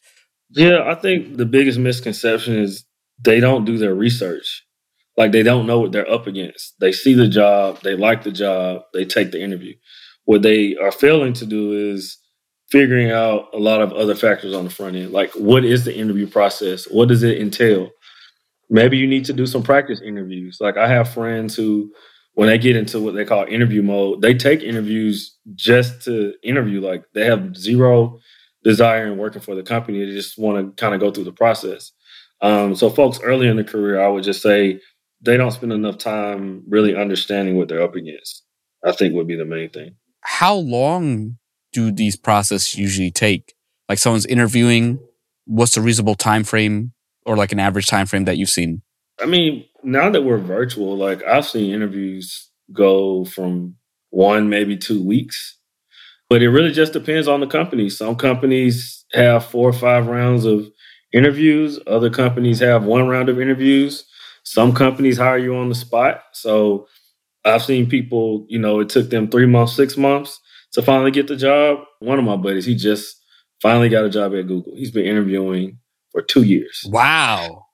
Yeah, 0.51 0.83
I 0.85 0.93
think 0.93 1.37
the 1.37 1.45
biggest 1.45 1.79
misconception 1.79 2.59
is 2.59 2.85
they 3.23 3.39
don't 3.39 3.65
do 3.65 3.77
their 3.77 3.95
research. 3.95 4.63
Like 5.17 5.31
they 5.31 5.43
don't 5.43 5.67
know 5.67 5.79
what 5.79 5.91
they're 5.91 6.09
up 6.09 6.27
against. 6.27 6.75
They 6.79 6.91
see 6.91 7.13
the 7.13 7.27
job, 7.27 7.81
they 7.81 7.95
like 7.95 8.23
the 8.23 8.31
job, 8.31 8.83
they 8.93 9.05
take 9.05 9.31
the 9.31 9.41
interview. 9.41 9.75
What 10.25 10.43
they 10.43 10.75
are 10.77 10.91
failing 10.91 11.33
to 11.33 11.45
do 11.45 11.91
is 11.91 12.17
figuring 12.71 13.11
out 13.11 13.47
a 13.53 13.57
lot 13.57 13.81
of 13.81 13.91
other 13.93 14.15
factors 14.15 14.53
on 14.53 14.63
the 14.63 14.69
front 14.69 14.95
end. 14.95 15.11
Like 15.11 15.31
what 15.33 15.65
is 15.65 15.85
the 15.85 15.95
interview 15.95 16.27
process? 16.27 16.85
What 16.85 17.09
does 17.09 17.23
it 17.23 17.41
entail? 17.41 17.89
Maybe 18.69 18.97
you 18.97 19.07
need 19.07 19.25
to 19.25 19.33
do 19.33 19.45
some 19.45 19.63
practice 19.63 19.99
interviews. 20.01 20.59
Like 20.61 20.77
I 20.77 20.87
have 20.87 21.13
friends 21.13 21.55
who 21.55 21.91
when 22.35 22.47
they 22.47 22.57
get 22.57 22.77
into 22.77 23.01
what 23.01 23.15
they 23.15 23.25
call 23.25 23.43
interview 23.45 23.81
mode, 23.81 24.21
they 24.21 24.33
take 24.33 24.61
interviews 24.61 25.37
just 25.55 26.03
to 26.03 26.33
interview. 26.43 26.79
Like 26.79 27.03
they 27.13 27.25
have 27.25 27.57
zero 27.57 28.19
desire 28.63 29.07
in 29.07 29.17
working 29.17 29.41
for 29.41 29.55
the 29.55 29.63
company. 29.63 30.05
They 30.05 30.11
just 30.11 30.37
want 30.37 30.77
to 30.77 30.81
kind 30.81 30.93
of 30.93 31.01
go 31.01 31.11
through 31.11 31.25
the 31.25 31.33
process. 31.33 31.91
Um, 32.41 32.75
so, 32.75 32.89
folks 32.89 33.19
early 33.21 33.47
in 33.47 33.57
the 33.57 33.63
career, 33.63 34.01
I 34.01 34.07
would 34.07 34.23
just 34.23 34.41
say 34.41 34.79
they 35.21 35.37
don't 35.37 35.51
spend 35.51 35.73
enough 35.73 35.97
time 35.97 36.63
really 36.67 36.95
understanding 36.95 37.57
what 37.57 37.67
they're 37.67 37.81
up 37.81 37.95
against. 37.95 38.43
I 38.85 38.93
think 38.93 39.13
would 39.13 39.27
be 39.27 39.35
the 39.35 39.45
main 39.45 39.69
thing. 39.69 39.95
How 40.21 40.55
long 40.55 41.37
do 41.73 41.91
these 41.91 42.15
processes 42.15 42.77
usually 42.77 43.11
take? 43.11 43.53
Like 43.89 43.97
someone's 43.97 44.25
interviewing, 44.25 44.99
what's 45.45 45.75
a 45.75 45.81
reasonable 45.81 46.15
time 46.15 46.43
frame 46.43 46.93
or 47.25 47.35
like 47.35 47.51
an 47.51 47.59
average 47.59 47.87
time 47.87 48.05
frame 48.05 48.25
that 48.25 48.37
you've 48.37 48.49
seen? 48.49 48.81
I 49.21 49.25
mean, 49.25 49.65
now 49.83 50.09
that 50.09 50.23
we're 50.23 50.37
virtual, 50.37 50.95
like 50.95 51.23
I've 51.23 51.45
seen 51.45 51.73
interviews 51.73 52.49
go 52.71 53.25
from 53.25 53.75
one, 54.11 54.49
maybe 54.49 54.77
two 54.77 55.03
weeks, 55.03 55.57
but 56.29 56.41
it 56.41 56.49
really 56.49 56.71
just 56.71 56.93
depends 56.93 57.27
on 57.27 57.39
the 57.39 57.47
company. 57.47 57.89
Some 57.89 58.15
companies 58.15 59.05
have 59.13 59.45
four 59.45 59.69
or 59.69 59.73
five 59.73 60.07
rounds 60.07 60.45
of 60.45 60.69
interviews. 61.13 61.79
Other 61.87 62.09
companies 62.09 62.59
have 62.59 62.83
one 62.83 63.07
round 63.07 63.29
of 63.29 63.39
interviews. 63.39 64.05
Some 64.43 64.73
companies 64.73 65.17
hire 65.17 65.37
you 65.37 65.55
on 65.55 65.69
the 65.69 65.75
spot. 65.75 66.23
So 66.33 66.87
I've 67.45 67.63
seen 67.63 67.89
people, 67.89 68.45
you 68.49 68.59
know, 68.59 68.79
it 68.79 68.89
took 68.89 69.09
them 69.09 69.29
three 69.29 69.45
months, 69.45 69.73
six 69.73 69.97
months 69.97 70.39
to 70.73 70.81
finally 70.81 71.11
get 71.11 71.27
the 71.27 71.35
job. 71.35 71.79
One 71.99 72.19
of 72.19 72.25
my 72.25 72.35
buddies, 72.35 72.65
he 72.65 72.75
just 72.75 73.15
finally 73.61 73.89
got 73.89 74.05
a 74.05 74.09
job 74.09 74.33
at 74.33 74.47
Google. 74.47 74.73
He's 74.75 74.91
been 74.91 75.05
interviewing 75.05 75.79
for 76.11 76.21
two 76.21 76.43
years. 76.43 76.83
Wow. 76.87 77.65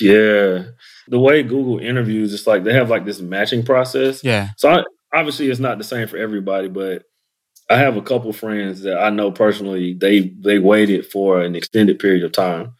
Yeah. 0.00 0.64
The 1.08 1.18
way 1.18 1.42
Google 1.42 1.78
interviews, 1.78 2.34
it's 2.34 2.46
like 2.46 2.64
they 2.64 2.74
have 2.74 2.90
like 2.90 3.04
this 3.04 3.20
matching 3.20 3.64
process. 3.64 4.22
Yeah. 4.24 4.48
So 4.56 4.70
I, 4.70 4.84
obviously 5.14 5.50
it's 5.50 5.60
not 5.60 5.78
the 5.78 5.84
same 5.84 6.08
for 6.08 6.16
everybody, 6.16 6.68
but 6.68 7.04
I 7.70 7.76
have 7.76 7.96
a 7.96 8.02
couple 8.02 8.32
friends 8.32 8.82
that 8.82 8.98
I 8.98 9.10
know 9.10 9.30
personally, 9.30 9.94
they 9.94 10.28
they 10.38 10.58
waited 10.58 11.06
for 11.06 11.40
an 11.40 11.54
extended 11.54 11.98
period 11.98 12.24
of 12.24 12.32
time. 12.32 12.74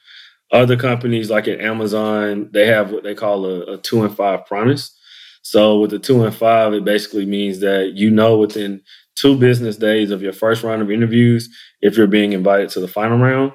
Other 0.54 0.76
companies 0.76 1.30
like 1.30 1.48
at 1.48 1.60
Amazon, 1.60 2.48
they 2.52 2.66
have 2.66 2.92
what 2.92 3.02
they 3.02 3.14
call 3.14 3.44
a, 3.44 3.74
a 3.74 3.78
two 3.78 4.04
and 4.04 4.16
five 4.16 4.46
promise. 4.46 4.96
So 5.42 5.80
with 5.80 5.90
the 5.90 5.98
two 5.98 6.24
and 6.24 6.34
five, 6.34 6.72
it 6.72 6.84
basically 6.84 7.26
means 7.26 7.58
that 7.60 7.92
you 7.94 8.08
know 8.10 8.38
within 8.38 8.80
two 9.16 9.36
business 9.36 9.76
days 9.76 10.10
of 10.12 10.22
your 10.22 10.32
first 10.32 10.62
round 10.62 10.80
of 10.80 10.90
interviews 10.90 11.48
if 11.80 11.96
you're 11.96 12.06
being 12.06 12.32
invited 12.32 12.68
to 12.70 12.80
the 12.80 12.88
final 12.88 13.18
round. 13.18 13.52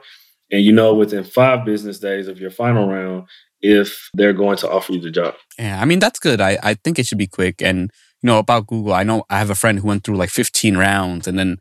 And 0.51 0.61
you 0.63 0.71
know 0.73 0.93
within 0.93 1.23
five 1.23 1.63
business 1.65 1.99
days 1.99 2.27
of 2.27 2.39
your 2.39 2.51
final 2.51 2.87
round 2.87 3.27
if 3.61 4.09
they're 4.13 4.33
going 4.33 4.57
to 4.57 4.69
offer 4.69 4.93
you 4.93 4.99
the 4.99 5.11
job. 5.11 5.35
Yeah, 5.57 5.79
I 5.81 5.85
mean 5.85 5.99
that's 5.99 6.19
good. 6.19 6.41
I, 6.41 6.57
I 6.61 6.73
think 6.73 6.99
it 6.99 7.05
should 7.05 7.17
be 7.17 7.27
quick. 7.27 7.61
And 7.61 7.91
you 8.21 8.27
know 8.27 8.39
about 8.39 8.67
Google, 8.67 8.93
I 8.93 9.03
know 9.03 9.23
I 9.29 9.39
have 9.39 9.49
a 9.49 9.55
friend 9.55 9.79
who 9.79 9.87
went 9.87 10.03
through 10.03 10.17
like 10.17 10.29
15 10.29 10.75
rounds, 10.75 11.27
and 11.27 11.39
then 11.39 11.57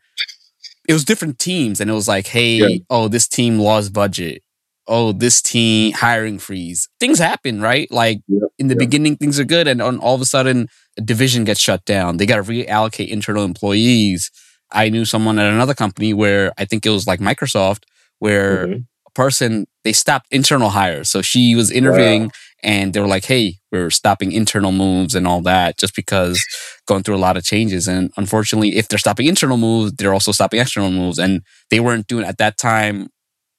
it 0.88 0.94
was 0.94 1.04
different 1.04 1.38
teams, 1.38 1.80
and 1.80 1.88
it 1.90 1.94
was 1.94 2.08
like, 2.08 2.26
hey, 2.26 2.56
Yeah. 2.56 2.78
oh, 2.90 3.06
this 3.08 3.28
team 3.28 3.58
lost 3.60 3.92
budget. 3.92 4.42
Oh, 4.88 5.12
this 5.12 5.42
team 5.42 5.92
hiring 5.92 6.38
freeze. 6.38 6.88
Things 6.98 7.18
happen, 7.18 7.60
right? 7.60 7.90
Like 7.92 8.20
Yeah, 8.26 8.46
in 8.58 8.68
the 8.68 8.74
yeah. 8.74 8.78
beginning, 8.78 9.16
things 9.16 9.38
are 9.38 9.44
good, 9.44 9.68
and 9.68 9.82
on 9.82 9.98
all 9.98 10.14
of 10.14 10.20
a 10.22 10.26
sudden, 10.26 10.68
a 10.98 11.02
division 11.02 11.44
gets 11.44 11.60
shut 11.60 11.84
down. 11.84 12.16
They 12.16 12.26
got 12.26 12.36
to 12.36 12.42
reallocate 12.42 13.08
internal 13.08 13.44
employees. 13.44 14.30
I 14.72 14.88
knew 14.88 15.04
someone 15.04 15.38
at 15.38 15.52
another 15.52 15.74
company 15.74 16.14
where 16.14 16.52
I 16.58 16.64
think 16.64 16.86
it 16.86 16.90
was 16.90 17.06
like 17.06 17.20
Microsoft, 17.20 17.82
where 18.18 18.66
Mhm. 18.66 18.86
a 19.06 19.10
person 19.12 19.66
they 19.84 19.92
stopped 19.92 20.26
internal 20.30 20.70
hires. 20.70 21.10
So 21.10 21.22
she 21.22 21.54
was 21.54 21.70
interviewing 21.70 22.30
and 22.62 22.92
they 22.92 23.00
were 23.00 23.06
like, 23.06 23.24
"Hey, 23.26 23.58
we're 23.72 23.90
stopping 23.90 24.32
internal 24.32 24.72
moves 24.72 25.14
and 25.14 25.26
all 25.26 25.40
that 25.42 25.78
just 25.78 25.94
because 25.94 26.42
going 26.86 27.02
through 27.02 27.16
a 27.16 27.24
lot 27.26 27.36
of 27.36 27.44
changes." 27.44 27.86
And 27.88 28.10
unfortunately, 28.16 28.76
if 28.76 28.88
they're 28.88 28.98
stopping 28.98 29.26
internal 29.26 29.56
moves, 29.58 29.92
they're 29.92 30.12
also 30.14 30.32
stopping 30.32 30.60
external 30.60 30.90
moves, 30.90 31.18
and 31.18 31.42
they 31.70 31.80
weren't 31.80 32.06
doing 32.08 32.24
at 32.24 32.38
that 32.38 32.56
time 32.58 33.08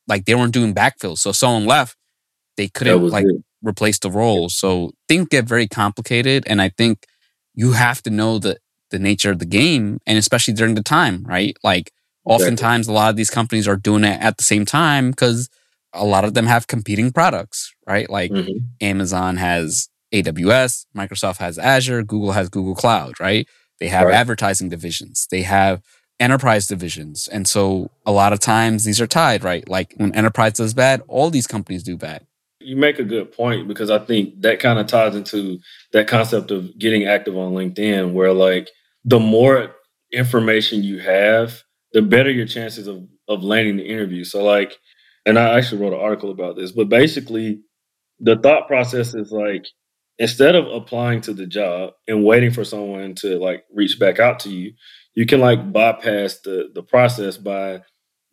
like 0.10 0.26
they 0.26 0.36
weren't 0.36 0.54
doing 0.54 0.76
backfills. 0.76 1.19
So 1.19 1.32
someone 1.34 1.65
left, 1.67 1.98
they 2.58 2.67
couldn't 2.69 3.12
like 3.12 3.26
it. 3.28 3.43
replace 3.63 4.00
the 4.00 4.12
role. 4.12 4.50
So 4.50 4.91
things 5.10 5.28
get 5.30 5.45
very 5.45 5.67
complicated, 5.67 6.45
and 6.48 6.62
I 6.62 6.69
think 6.69 7.06
you 7.56 7.74
have 7.74 8.02
to 8.04 8.12
know 8.12 8.39
the 8.39 8.58
the 8.91 9.00
nature 9.00 9.32
of 9.32 9.39
the 9.39 9.45
game, 9.45 10.00
and 10.08 10.17
especially 10.17 10.54
during 10.56 10.76
the 10.76 10.84
time, 10.84 11.24
right? 11.28 11.56
Like 11.63 11.91
Exactly. 12.28 12.34
oftentimes 12.36 12.88
a 12.88 12.93
lot 12.93 13.10
of 13.12 13.15
these 13.17 13.30
companies 13.32 13.67
are 13.67 13.78
doing 13.78 14.04
it 14.04 14.22
at 14.22 14.38
the 14.38 14.43
same 14.43 14.65
time 14.65 15.12
because 15.12 15.50
a 15.93 16.06
lot 16.06 16.26
of 16.26 16.34
them 16.36 16.48
have 16.48 16.67
competing 16.67 17.12
products, 17.12 17.74
right? 17.88 18.10
Like 18.10 18.32
Mhm. 18.32 18.65
Amazon 18.82 19.38
has 19.38 19.89
AWS, 20.13 20.86
Microsoft 20.98 21.38
has 21.38 21.58
Azure, 21.60 22.04
Google 22.04 22.32
has 22.34 22.50
Google 22.50 22.76
Cloud, 22.76 23.19
right? 23.19 23.48
They 23.80 23.88
have 23.89 24.08
Right. 24.08 24.15
advertising 24.15 24.69
divisions, 24.69 25.28
they 25.32 25.43
have 25.43 25.82
enterprise 26.20 26.68
divisions. 26.68 27.28
And 27.28 27.48
so 27.48 27.90
a 28.06 28.12
lot 28.12 28.34
of 28.34 28.40
times 28.40 28.84
these 28.84 29.00
are 29.02 29.08
tied, 29.08 29.44
right? 29.44 29.68
Like 29.68 29.94
when 29.98 30.14
enterprise 30.14 30.54
does 30.54 30.74
bad, 30.74 31.02
all 31.08 31.30
these 31.30 31.48
companies 31.48 31.84
do 31.84 31.98
bad. 31.98 32.26
You 32.60 32.76
make 32.76 33.00
a 33.00 33.04
good 33.04 33.32
point 33.32 33.68
because 33.68 33.90
I 33.90 34.00
think 34.00 34.42
that 34.42 34.60
kind 34.60 34.80
of 34.80 34.88
ties 34.88 35.16
into 35.16 35.60
that 35.94 36.08
concept 36.08 36.52
of 36.52 36.78
getting 36.78 37.06
active 37.06 37.38
on 37.38 37.54
LinkedIn, 37.54 38.14
where 38.14 38.34
like 38.34 38.70
the 39.06 39.20
more 39.20 39.76
information 40.12 40.84
you 40.84 41.00
have, 41.00 41.64
the 41.94 42.02
better 42.02 42.30
your 42.30 42.46
chances 42.46 42.88
of 42.88 43.08
of 43.30 43.44
landing 43.44 43.78
the 43.78 43.88
interview. 43.88 44.24
So 44.24 44.44
like, 44.44 44.78
and 45.26 45.40
I 45.40 45.58
actually 45.58 45.82
wrote 45.82 45.94
an 45.94 46.00
article 46.00 46.32
about 46.32 46.58
this, 46.58 46.72
but 46.72 46.90
basically, 46.90 47.62
the 48.20 48.36
thought 48.36 48.68
process 48.68 49.14
is 49.16 49.32
like 49.32 49.66
instead 50.18 50.56
of 50.56 50.68
applying 50.68 51.22
to 51.22 51.34
the 51.34 51.46
job 51.46 51.94
and 52.08 52.26
waiting 52.26 52.52
for 52.52 52.66
someone 52.66 53.16
to 53.16 53.40
like 53.40 53.64
reach 53.74 53.98
back 54.00 54.20
out 54.20 54.42
to 54.42 54.50
you, 54.50 54.74
you 55.20 55.26
can 55.26 55.42
like 55.42 55.74
bypass 55.74 56.40
the 56.46 56.70
the 56.74 56.82
process 56.82 57.36
by 57.36 57.82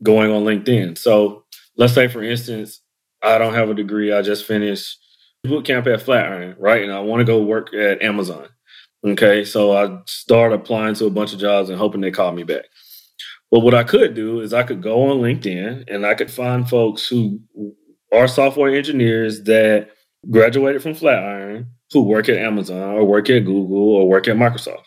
going 0.04 0.30
on 0.30 0.44
LinkedIn. 0.44 0.96
So 0.96 1.44
let's 1.76 1.92
say 1.92 2.06
for 2.06 2.22
instance, 2.22 2.80
I 3.24 3.38
don't 3.38 3.54
have 3.54 3.68
a 3.68 3.74
degree. 3.74 4.12
I 4.12 4.22
just 4.22 4.44
finished 4.44 4.96
boot 5.42 5.64
camp 5.64 5.88
at 5.88 6.02
Flatiron, 6.02 6.54
right? 6.60 6.84
And 6.84 6.92
I 6.92 7.00
want 7.00 7.18
to 7.18 7.24
go 7.24 7.42
work 7.42 7.74
at 7.74 8.02
Amazon. 8.02 8.50
Okay. 9.04 9.42
So 9.42 9.76
I 9.76 9.98
start 10.06 10.52
applying 10.52 10.94
to 10.94 11.06
a 11.06 11.10
bunch 11.10 11.32
of 11.32 11.40
jobs 11.40 11.70
and 11.70 11.78
hoping 11.78 12.02
they 12.02 12.12
call 12.12 12.30
me 12.30 12.44
back. 12.44 12.66
But 13.50 13.60
what 13.60 13.74
I 13.74 13.82
could 13.82 14.14
do 14.14 14.40
is 14.40 14.54
I 14.54 14.62
could 14.62 14.80
go 14.80 15.10
on 15.10 15.18
LinkedIn 15.18 15.92
and 15.92 16.06
I 16.06 16.14
could 16.14 16.30
find 16.30 16.70
folks 16.70 17.08
who 17.08 17.40
are 18.12 18.28
software 18.28 18.72
engineers 18.72 19.42
that 19.42 19.88
graduated 20.30 20.84
from 20.84 20.94
Flatiron 20.94 21.68
who 21.92 22.02
work 22.02 22.28
at 22.28 22.38
Amazon 22.38 22.94
or 22.94 23.04
work 23.04 23.28
at 23.28 23.40
Google 23.40 23.96
or 23.96 24.08
work 24.08 24.28
at 24.28 24.36
Microsoft. 24.36 24.84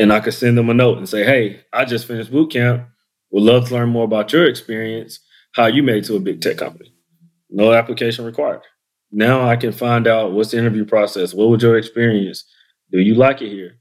And 0.00 0.14
I 0.14 0.20
could 0.20 0.32
send 0.32 0.56
them 0.56 0.70
a 0.70 0.74
note 0.74 0.96
and 0.96 1.06
say, 1.06 1.24
hey, 1.24 1.60
I 1.74 1.84
just 1.84 2.06
finished 2.06 2.32
boot 2.32 2.50
camp. 2.50 2.88
Would 3.32 3.42
love 3.42 3.68
to 3.68 3.74
learn 3.74 3.90
more 3.90 4.04
about 4.04 4.32
your 4.32 4.46
experience, 4.46 5.20
how 5.52 5.66
you 5.66 5.82
made 5.82 6.04
to 6.04 6.16
a 6.16 6.20
big 6.20 6.40
tech 6.40 6.56
company. 6.56 6.94
No 7.50 7.74
application 7.74 8.24
required. 8.24 8.62
Now 9.12 9.46
I 9.46 9.56
can 9.56 9.72
find 9.72 10.06
out 10.06 10.32
what's 10.32 10.52
the 10.52 10.56
interview 10.56 10.86
process. 10.86 11.34
What 11.34 11.50
was 11.50 11.62
your 11.62 11.76
experience? 11.76 12.46
Do 12.90 12.98
you 12.98 13.14
like 13.14 13.42
it 13.42 13.50
here? 13.50 13.74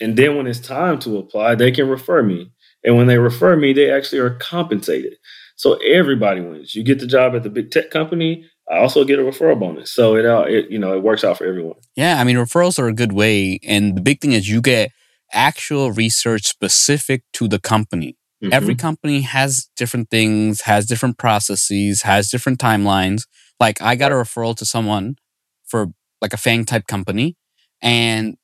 And 0.00 0.18
then 0.18 0.36
when 0.36 0.46
it's 0.46 0.60
time 0.60 0.98
to 0.98 1.16
apply, 1.16 1.54
they 1.54 1.70
can 1.70 1.88
refer 1.88 2.22
me. 2.22 2.52
And 2.84 2.98
when 2.98 3.06
they 3.06 3.16
refer 3.16 3.56
me, 3.56 3.72
they 3.72 3.90
actually 3.90 4.18
are 4.18 4.34
compensated. 4.34 5.14
So 5.56 5.76
everybody 5.76 6.42
wins. 6.42 6.74
You 6.74 6.82
get 6.82 6.98
the 6.98 7.06
job 7.06 7.34
at 7.34 7.42
the 7.42 7.48
big 7.48 7.70
tech 7.70 7.90
company. 7.90 8.44
I 8.70 8.80
also 8.80 9.02
get 9.04 9.18
a 9.18 9.22
referral 9.22 9.58
bonus. 9.58 9.90
So 9.90 10.14
it, 10.14 10.26
it 10.52 10.70
you 10.70 10.78
know, 10.78 10.94
it 10.94 11.02
works 11.02 11.24
out 11.24 11.38
for 11.38 11.46
everyone. 11.46 11.78
Yeah, 11.96 12.20
I 12.20 12.24
mean, 12.24 12.36
referrals 12.36 12.78
are 12.78 12.88
a 12.88 12.92
good 12.92 13.14
way. 13.14 13.60
And 13.66 13.96
the 13.96 14.02
big 14.02 14.20
thing 14.20 14.32
is 14.32 14.46
you 14.46 14.60
get 14.60 14.90
actual 15.34 15.92
research 15.92 16.44
specific 16.46 17.22
to 17.34 17.48
the 17.48 17.58
company. 17.58 18.16
Every 18.52 18.74
mm-hmm. 18.74 18.80
company 18.80 19.20
has 19.22 19.70
different 19.74 20.10
things, 20.10 20.62
has 20.62 20.86
different 20.86 21.16
processes, 21.16 22.02
has 22.02 22.28
different 22.28 22.58
timelines. 22.58 23.22
Like 23.58 23.80
I 23.80 23.96
got 23.96 24.12
a 24.12 24.16
referral 24.16 24.54
to 24.56 24.66
someone 24.66 25.16
for 25.64 25.86
like 26.20 26.34
a 26.34 26.36
Fang 26.36 26.64
type 26.64 26.86
company, 26.86 27.36
and 27.80 28.36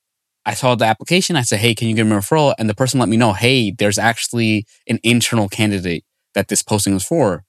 I 0.46 0.55
saw 0.55 0.74
the 0.74 0.87
application. 0.87 1.37
I 1.37 1.42
said, 1.42 1.61
"Hey, 1.61 1.74
can 1.74 1.88
you 1.88 1.94
give 1.94 2.07
me 2.07 2.14
a 2.14 2.18
referral?" 2.20 2.55
And 2.59 2.68
the 2.68 2.74
person 2.74 2.98
let 2.98 3.11
me 3.11 3.18
know, 3.18 3.35
"Hey, 3.35 3.72
there's 3.72 3.98
actually 3.98 4.64
an 4.87 5.00
internal 5.03 5.48
candidate 5.48 6.05
that 6.35 6.48
this 6.48 6.62
posting 6.62 6.94
was 6.94 7.05
for." 7.05 7.44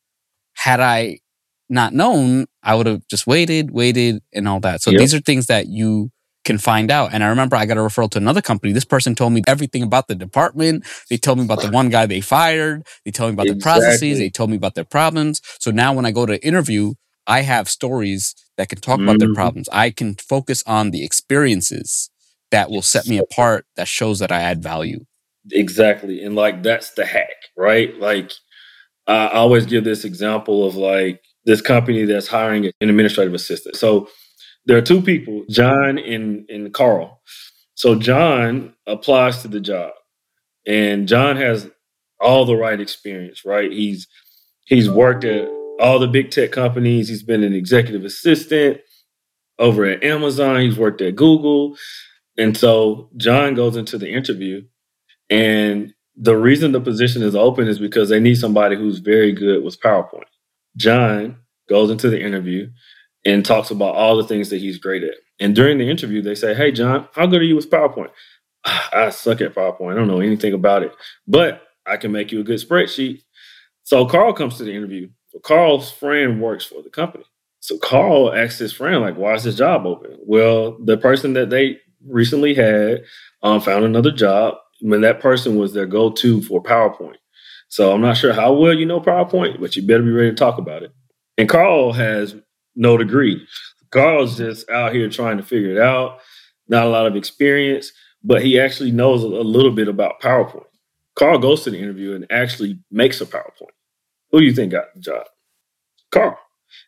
Had 0.55 0.81
I 0.81 1.19
not 1.69 1.93
known, 1.93 2.47
I 2.61 2.75
would 2.75 2.85
have 2.85 3.07
just 3.09 3.25
waited, 3.25 3.71
waited, 3.71 4.21
and 4.33 4.47
all 4.47 4.59
that. 4.59 4.81
So 4.81 4.91
Yep. 4.91 4.99
these 4.99 5.13
are 5.13 5.21
things 5.21 5.45
that 5.45 5.67
you 5.67 6.11
can 6.43 6.57
find 6.57 6.89
out. 6.89 7.13
And 7.13 7.23
I 7.23 7.27
remember 7.27 7.55
I 7.55 7.65
got 7.65 7.77
a 7.77 7.81
referral 7.81 8.09
to 8.11 8.17
another 8.17 8.41
company. 8.41 8.73
This 8.73 8.85
person 8.85 9.15
told 9.15 9.33
me 9.33 9.41
everything 9.47 9.83
about 9.83 10.07
the 10.07 10.15
department. 10.15 10.85
They 11.09 11.17
told 11.17 11.37
me 11.37 11.45
about 11.45 11.61
the 11.61 11.69
one 11.69 11.89
guy 11.89 12.05
they 12.05 12.21
fired. 12.21 12.85
They 13.05 13.11
told 13.11 13.29
me 13.29 13.33
about 13.33 13.47
the 13.47 13.61
processes. 13.61 14.17
They 14.17 14.29
told 14.29 14.49
me 14.49 14.55
about 14.57 14.75
their 14.75 14.83
problems. 14.83 15.41
So 15.59 15.71
now 15.71 15.93
when 15.93 16.05
I 16.05 16.11
go 16.11 16.25
to 16.25 16.43
interview, 16.45 16.93
I 17.27 17.41
have 17.41 17.69
stories 17.69 18.35
that 18.57 18.69
can 18.69 18.79
talk 18.79 18.99
about 18.99 19.19
their 19.19 19.29
Mhm. 19.29 19.35
problems. 19.35 19.69
I 19.71 19.91
can 19.91 20.15
focus 20.15 20.63
on 20.65 20.91
the 20.91 21.03
experiences 21.05 22.09
that 22.49 22.69
will 22.69 22.81
set 22.81 23.07
me 23.07 23.17
apart, 23.17 23.65
that 23.75 23.87
shows 23.87 24.19
that 24.19 24.31
I 24.31 24.41
add 24.41 24.61
value. 24.61 25.05
Exactly. 25.51 26.23
And 26.23 26.35
like 26.35 26.63
that's 26.63 26.91
the 26.91 27.05
hack, 27.05 27.35
right? 27.57 27.97
Like 27.99 28.31
I 29.07 29.27
always 29.29 29.65
give 29.65 29.83
this 29.83 30.05
example 30.05 30.65
of 30.65 30.75
like 30.75 31.21
this 31.45 31.61
company 31.61 32.05
that's 32.05 32.27
hiring 32.27 32.65
an 32.65 32.89
administrative 32.89 33.33
assistant. 33.33 33.75
So 33.75 34.09
there 34.65 34.77
are 34.77 34.81
two 34.81 35.01
people, 35.01 35.43
John 35.49 35.97
and, 35.97 36.49
and 36.49 36.73
Carl. 36.73 37.21
So 37.75 37.95
John 37.95 38.73
applies 38.87 39.41
to 39.41 39.47
the 39.47 39.59
job 39.59 39.93
and 40.65 41.07
John 41.07 41.37
has 41.37 41.69
all 42.19 42.45
the 42.45 42.55
right 42.55 42.79
experience, 42.79 43.43
right? 43.45 43.71
He's 43.71 44.07
he's 44.65 44.89
worked 44.89 45.23
at 45.23 45.47
all 45.79 45.97
the 45.99 46.07
big 46.07 46.29
tech 46.29 46.51
companies. 46.51 47.09
He's 47.09 47.23
been 47.23 47.43
an 47.43 47.53
executive 47.53 48.05
assistant 48.05 48.79
over 49.57 49.85
at 49.85 50.03
Amazon. 50.03 50.61
He's 50.61 50.77
worked 50.77 51.01
at 51.01 51.15
Google. 51.15 51.75
And 52.37 52.55
so 52.55 53.09
John 53.17 53.55
goes 53.55 53.75
into 53.75 53.97
the 53.97 54.11
interview 54.11 54.63
and 55.29 55.93
the 56.15 56.35
reason 56.35 56.71
the 56.71 56.81
position 56.81 57.23
is 57.23 57.35
open 57.35 57.67
is 57.67 57.79
because 57.79 58.09
they 58.09 58.19
need 58.19 58.35
somebody 58.35 58.75
who's 58.75 58.99
very 58.99 59.31
good 59.31 59.63
with 59.63 59.79
PowerPoint. 59.81 60.23
John 60.77 61.37
goes 61.69 61.89
into 61.89 62.09
the 62.09 62.21
interview 62.21 62.69
and 63.25 63.45
talks 63.45 63.71
about 63.71 63.95
all 63.95 64.17
the 64.17 64.27
things 64.27 64.49
that 64.49 64.59
he's 64.61 64.77
great 64.79 65.03
at. 65.03 65.15
And 65.39 65.55
during 65.55 65.77
the 65.77 65.89
interview, 65.89 66.21
they 66.21 66.35
say, 66.35 66.53
Hey, 66.53 66.71
John, 66.71 67.07
how 67.13 67.25
good 67.27 67.41
are 67.41 67.45
you 67.45 67.55
with 67.55 67.69
PowerPoint? 67.69 68.11
"Ah, 68.65 68.89
I 68.93 69.09
suck 69.09 69.41
at 69.41 69.55
PowerPoint. 69.55 69.93
I 69.93 69.95
don't 69.95 70.07
know 70.07 70.21
anything 70.21 70.53
about 70.53 70.83
it, 70.83 70.93
but 71.27 71.63
I 71.85 71.97
can 71.97 72.11
make 72.11 72.31
you 72.31 72.39
a 72.41 72.43
good 72.43 72.59
spreadsheet. 72.59 73.21
So 73.83 74.05
Carl 74.05 74.33
comes 74.33 74.57
to 74.57 74.63
the 74.63 74.75
interview 74.75 75.09
Carl's 75.43 75.91
friend 75.91 76.41
works 76.41 76.65
for 76.65 76.81
the 76.81 76.89
company. 76.89 77.23
So 77.59 77.77
Carl 77.77 78.33
asks 78.33 78.59
his 78.59 78.73
friend, 78.73 79.01
like, 79.01 79.17
why 79.17 79.33
is 79.33 79.43
this 79.43 79.55
job 79.55 79.85
open? 79.85 80.17
Well, 80.21 80.77
the 80.83 80.97
person 80.97 81.33
that 81.33 81.49
they 81.49 81.79
recently 82.05 82.53
had 82.53 83.03
um, 83.43 83.61
found 83.61 83.85
another 83.85 84.11
job 84.11 84.55
when 84.81 85.01
that 85.01 85.19
person 85.19 85.57
was 85.57 85.73
their 85.73 85.85
go-to 85.85 86.41
for 86.41 86.61
PowerPoint. 86.61 87.17
So 87.69 87.93
I'm 87.93 88.01
not 88.01 88.17
sure 88.17 88.33
how 88.33 88.53
well 88.53 88.73
you 88.73 88.85
know 88.85 88.99
PowerPoint, 88.99 89.59
but 89.59 89.75
you 89.75 89.83
better 89.85 90.03
be 90.03 90.11
ready 90.11 90.31
to 90.31 90.35
talk 90.35 90.57
about 90.57 90.83
it. 90.83 90.91
And 91.37 91.47
Carl 91.47 91.93
has 91.93 92.35
no 92.75 92.97
degree. 92.97 93.45
Carl's 93.89 94.37
just 94.37 94.69
out 94.69 94.93
here 94.93 95.09
trying 95.09 95.37
to 95.37 95.43
figure 95.43 95.71
it 95.71 95.79
out. 95.79 96.19
Not 96.67 96.85
a 96.85 96.89
lot 96.89 97.07
of 97.07 97.15
experience, 97.15 97.91
but 98.23 98.41
he 98.41 98.59
actually 98.59 98.91
knows 98.91 99.23
a 99.23 99.27
little 99.27 99.71
bit 99.71 99.87
about 99.87 100.21
PowerPoint. 100.21 100.65
Carl 101.15 101.39
goes 101.39 101.63
to 101.63 101.71
the 101.71 101.79
interview 101.79 102.15
and 102.15 102.25
actually 102.31 102.79
makes 102.89 103.19
a 103.19 103.25
PowerPoint. 103.25 103.75
Who 104.31 104.39
do 104.39 104.45
you 104.45 104.53
think 104.53 104.71
got 104.71 104.93
the 104.95 105.01
job? 105.01 105.25
Carl. 106.11 106.37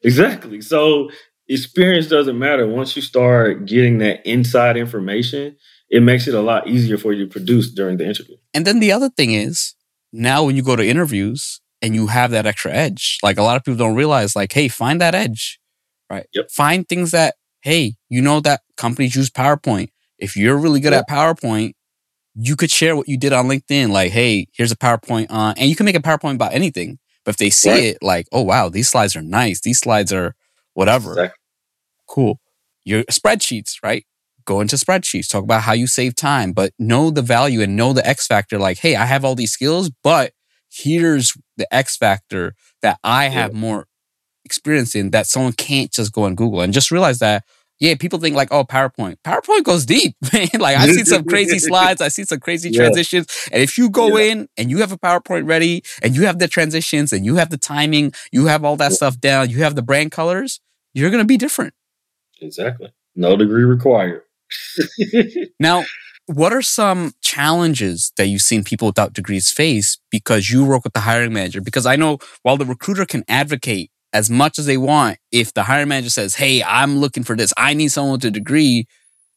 Exactly. 0.02 0.62
So 0.62 1.10
experience 1.50 2.08
doesn't 2.08 2.39
matter. 2.39 2.65
Once 2.67 2.96
you 2.96 3.02
start 3.02 3.65
getting 3.65 3.98
that 3.98 4.26
inside 4.26 4.78
information, 4.78 5.58
it 5.89 6.02
makes 6.02 6.28
it 6.28 6.34
a 6.34 6.41
lot 6.41 6.67
easier 6.67 6.98
for 6.98 7.12
you 7.12 7.26
to 7.26 7.32
produce 7.32 7.69
during 7.69 7.98
the 7.98 8.06
interview. 8.06 8.38
And 8.54 8.65
then 8.65 8.80
the 8.80 8.91
other 8.91 9.10
thing 9.10 9.34
is 9.34 9.76
now 10.13 10.43
when 10.43 10.56
you 10.56 10.63
go 10.63 10.76
to 10.76 10.88
interviews 10.88 11.60
and 11.82 11.93
you 11.93 12.08
have 12.08 12.32
that 12.32 12.46
extra 12.46 12.72
edge, 12.72 13.17
like 13.22 13.38
a 13.38 13.43
lot 13.43 13.58
of 13.58 13.63
people 13.63 13.78
don't 13.78 13.96
realize, 13.96 14.36
like, 14.36 14.54
hey, 14.54 14.69
find 14.69 15.02
that 15.02 15.13
edge, 15.13 15.60
right? 16.10 16.28
Yep. 16.34 16.52
Find 16.52 16.88
things 16.88 17.12
that, 17.12 17.36
hey, 17.62 17.96
you 18.10 18.22
know 18.22 18.39
that 18.42 18.62
companies 18.78 19.16
use 19.16 19.30
PowerPoint. 19.30 19.89
If 20.20 20.36
you're 20.36 20.58
really 20.58 20.80
good 20.80 20.94
Yep. 20.94 21.06
at 21.10 21.16
PowerPoint, 21.16 21.74
you 22.36 22.56
could 22.56 22.72
share 22.72 22.96
what 22.96 23.08
you 23.08 23.18
did 23.18 23.34
on 23.34 23.48
LinkedIn, 23.48 23.89
like, 23.89 24.12
hey, 24.12 24.48
here's 24.54 24.72
a 24.72 24.76
PowerPoint 24.76 25.28
on, 25.30 25.54
and 25.58 25.70
you 25.70 25.76
can 25.76 25.86
make 25.86 25.96
a 25.96 26.00
PowerPoint 26.02 26.36
about 26.36 26.54
anything. 26.54 26.98
But 27.26 27.32
if 27.32 27.38
they 27.38 27.50
see 27.52 27.70
Right. 27.70 27.84
it, 27.84 27.98
like, 28.02 28.28
oh 28.32 28.42
wow, 28.42 28.70
these 28.70 28.89
slides 28.89 29.16
are 29.16 29.22
nice. 29.22 29.62
These 29.62 29.80
slides 29.80 30.12
are 30.12 30.36
whatever. 30.74 31.12
Exactly. 31.12 31.38
Cool. 32.08 32.39
Your 32.86 33.04
spreadsheets, 33.04 33.76
right? 33.84 34.06
Go 34.46 34.60
into 34.60 34.76
spreadsheets, 34.76 35.30
talk 35.30 35.44
about 35.44 35.62
how 35.63 35.72
you 35.74 35.88
save 35.88 36.16
time, 36.16 36.52
but 36.52 36.74
know 36.78 37.10
the 37.12 37.22
value 37.22 37.62
and 37.62 37.76
know 37.78 37.94
the 37.94 38.06
X 38.06 38.28
factor. 38.28 38.60
Like, 38.60 38.80
hey, 38.80 38.96
I 38.96 39.06
have 39.06 39.24
all 39.24 39.36
these 39.36 39.52
skills, 39.54 39.89
but 40.04 40.34
here's 40.70 41.34
the 41.56 41.72
X 41.74 41.96
factor 41.96 42.56
that 42.82 43.00
I 43.04 43.30
have 43.30 43.54
more 43.54 43.88
experience 44.45 44.95
in 44.95 45.12
that 45.12 45.27
someone 45.27 45.53
can't 45.53 45.91
just 45.91 46.12
go 46.12 46.23
on 46.23 46.36
Google 46.36 46.62
and 46.62 46.73
just 46.73 46.91
realize 46.91 47.19
that. 47.19 47.43
Yeah, 47.79 47.95
people 47.95 48.19
think 48.19 48.36
like, 48.36 48.47
oh, 48.51 48.63
PowerPoint. 48.63 49.15
PowerPoint 49.25 49.63
goes 49.63 49.86
deep, 49.86 50.15
man. 50.34 50.47
like 50.60 50.77
I 50.77 50.86
see 50.88 51.03
some 51.03 51.25
crazy 51.25 51.60
slides, 51.69 52.01
I 52.01 52.08
see 52.08 52.23
some 52.23 52.39
crazy 52.39 52.69
Yeah. 52.69 52.82
transitions. 52.82 53.27
And 53.51 53.62
if 53.62 53.77
you 53.77 53.89
go 53.89 54.17
Yeah. 54.17 54.32
in 54.32 54.47
and 54.58 54.69
you 54.69 54.77
have 54.77 54.91
a 54.91 54.97
PowerPoint 54.97 55.47
ready 55.49 55.84
and 56.01 56.15
you 56.15 56.25
have 56.25 56.39
the 56.39 56.47
transitions 56.47 57.12
and 57.12 57.25
you 57.25 57.36
have 57.36 57.49
the 57.49 57.58
timing, 57.58 58.13
you 58.32 58.45
have 58.45 58.63
all 58.63 58.77
that 58.77 58.91
Yeah. 58.91 58.95
stuff 58.97 59.19
down, 59.19 59.49
you 59.49 59.63
have 59.63 59.75
the 59.75 59.82
brand 59.82 60.12
colors, 60.12 60.62
you're 60.93 61.10
gonna 61.10 61.25
be 61.25 61.36
different. 61.38 61.73
Exactly. 62.41 62.93
No 63.15 63.36
degree 63.36 63.63
required. 63.63 64.21
Now, 65.60 65.84
what 66.27 66.53
are 66.53 66.62
some 66.62 67.13
challenges 67.21 68.12
that 68.17 68.27
you've 68.27 68.41
seen 68.41 68.63
people 68.63 68.88
without 68.88 69.13
degrees 69.13 69.51
face 69.51 69.97
because 70.10 70.49
you 70.49 70.63
work 70.65 70.84
with 70.84 70.93
the 70.93 71.01
hiring 71.01 71.34
manager? 71.34 71.60
Because 71.62 71.86
I 71.86 71.95
know 71.95 72.19
while 72.43 72.58
the 72.58 72.65
recruiter 72.65 73.06
can 73.06 73.23
advocate 73.27 73.91
as 74.13 74.30
much 74.30 74.60
as 74.60 74.65
they 74.65 74.78
want, 74.78 75.17
if 75.32 75.54
the 75.54 75.63
hiring 75.63 75.88
manager 75.89 76.10
says, 76.10 76.36
Hey, 76.36 76.63
I'm 76.63 76.97
looking 76.99 77.23
for 77.23 77.36
this, 77.36 77.52
I 77.58 77.73
need 77.73 77.89
someone 77.89 78.13
with 78.13 78.26
a 78.26 78.32
degree, 78.32 78.86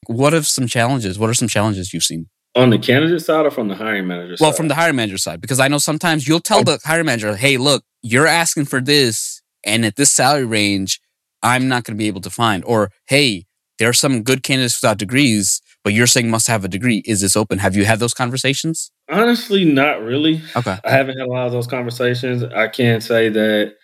what 0.06 0.34
are 0.34 0.42
some 0.42 0.66
challenges? 0.66 1.18
What 1.18 1.30
are 1.30 1.34
some 1.34 1.48
challenges 1.48 1.92
you've 1.92 2.04
seen? 2.04 2.28
On 2.54 2.70
the 2.70 2.78
candidate 2.78 3.20
side 3.22 3.44
or 3.44 3.50
from 3.50 3.68
the 3.68 3.74
hiring 3.74 4.06
manager 4.06 4.36
Well, 4.40 4.52
side? 4.52 4.56
from 4.56 4.68
the 4.68 4.74
hiring 4.74 4.96
manager 4.96 5.18
side, 5.18 5.40
because 5.40 5.60
I 5.60 5.68
know 5.68 5.78
sometimes 5.78 6.26
you'll 6.28 6.40
tell 6.40 6.62
the 6.62 6.78
hiring 6.84 7.06
manager, 7.06 7.36
Hey, 7.36 7.56
look, 7.56 7.82
you're 8.02 8.26
asking 8.26 8.66
for 8.66 8.80
this, 8.80 9.42
and 9.64 9.84
at 9.84 9.96
this 9.96 10.12
salary 10.12 10.44
range, 10.44 11.00
I'm 11.42 11.68
not 11.68 11.84
going 11.84 11.96
to 11.96 11.98
be 11.98 12.06
able 12.08 12.20
to 12.22 12.30
find. 12.30 12.64
Or, 12.64 12.90
Hey, 13.08 13.46
there 13.78 13.88
are 13.88 13.94
some 13.94 14.22
good 14.22 14.42
candidates 14.42 14.80
without 14.80 14.96
degrees, 14.98 15.60
but 15.84 15.92
you're 15.92 16.06
saying 16.06 16.30
must 16.30 16.46
have 16.48 16.64
a 16.64 16.68
degree. 16.68 17.02
Is 17.04 17.20
this 17.20 17.36
open? 17.36 17.58
Have 17.58 17.76
you 17.76 17.84
had 17.84 17.98
those 17.98 18.14
conversations? 18.14 18.90
Honestly, 19.10 19.64
not 19.64 20.00
really. 20.02 20.40
Okay. 20.56 20.78
I 20.84 20.90
haven't 20.90 21.18
had 21.18 21.26
a 21.26 21.30
lot 21.30 21.46
of 21.46 21.52
those 21.52 21.66
conversations. 21.66 22.42
I 22.42 22.68
can 22.68 23.00
say 23.00 23.28
that, 23.28 23.74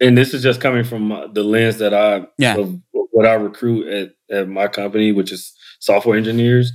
and 0.00 0.16
this 0.16 0.34
is 0.34 0.42
just 0.42 0.60
coming 0.60 0.84
from 0.84 1.12
uh, 1.12 1.26
the 1.28 1.42
lens 1.42 1.78
that 1.78 1.94
I, 1.94 2.26
Yeah. 2.38 2.56
of 2.56 2.78
what 3.12 3.26
I 3.26 3.34
recruit 3.34 3.88
at, 3.88 4.36
at 4.36 4.48
my 4.48 4.68
company, 4.68 5.12
which 5.12 5.32
is 5.32 5.54
software 5.80 6.16
engineers. 6.18 6.72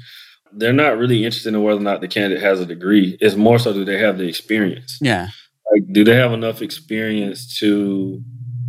They're 0.54 0.74
not 0.74 0.98
really 0.98 1.24
interested 1.24 1.54
in 1.54 1.64
whether 1.64 1.80
or 1.80 1.84
not 1.84 2.02
the 2.02 2.08
candidate 2.08 2.44
has 2.44 2.60
a 2.60 2.66
degree. 2.66 3.18
It's 3.22 3.36
more 3.36 3.60
so 3.60 3.74
do 3.74 3.86
they 3.86 3.98
have 4.00 4.18
the 4.18 4.28
experience. 4.28 4.98
Yeah. 5.02 5.28
Like, 5.72 5.84
do 5.94 6.04
they 6.04 6.16
have 6.16 6.34
enough 6.34 6.62
experience 6.62 7.58
to 7.60 8.22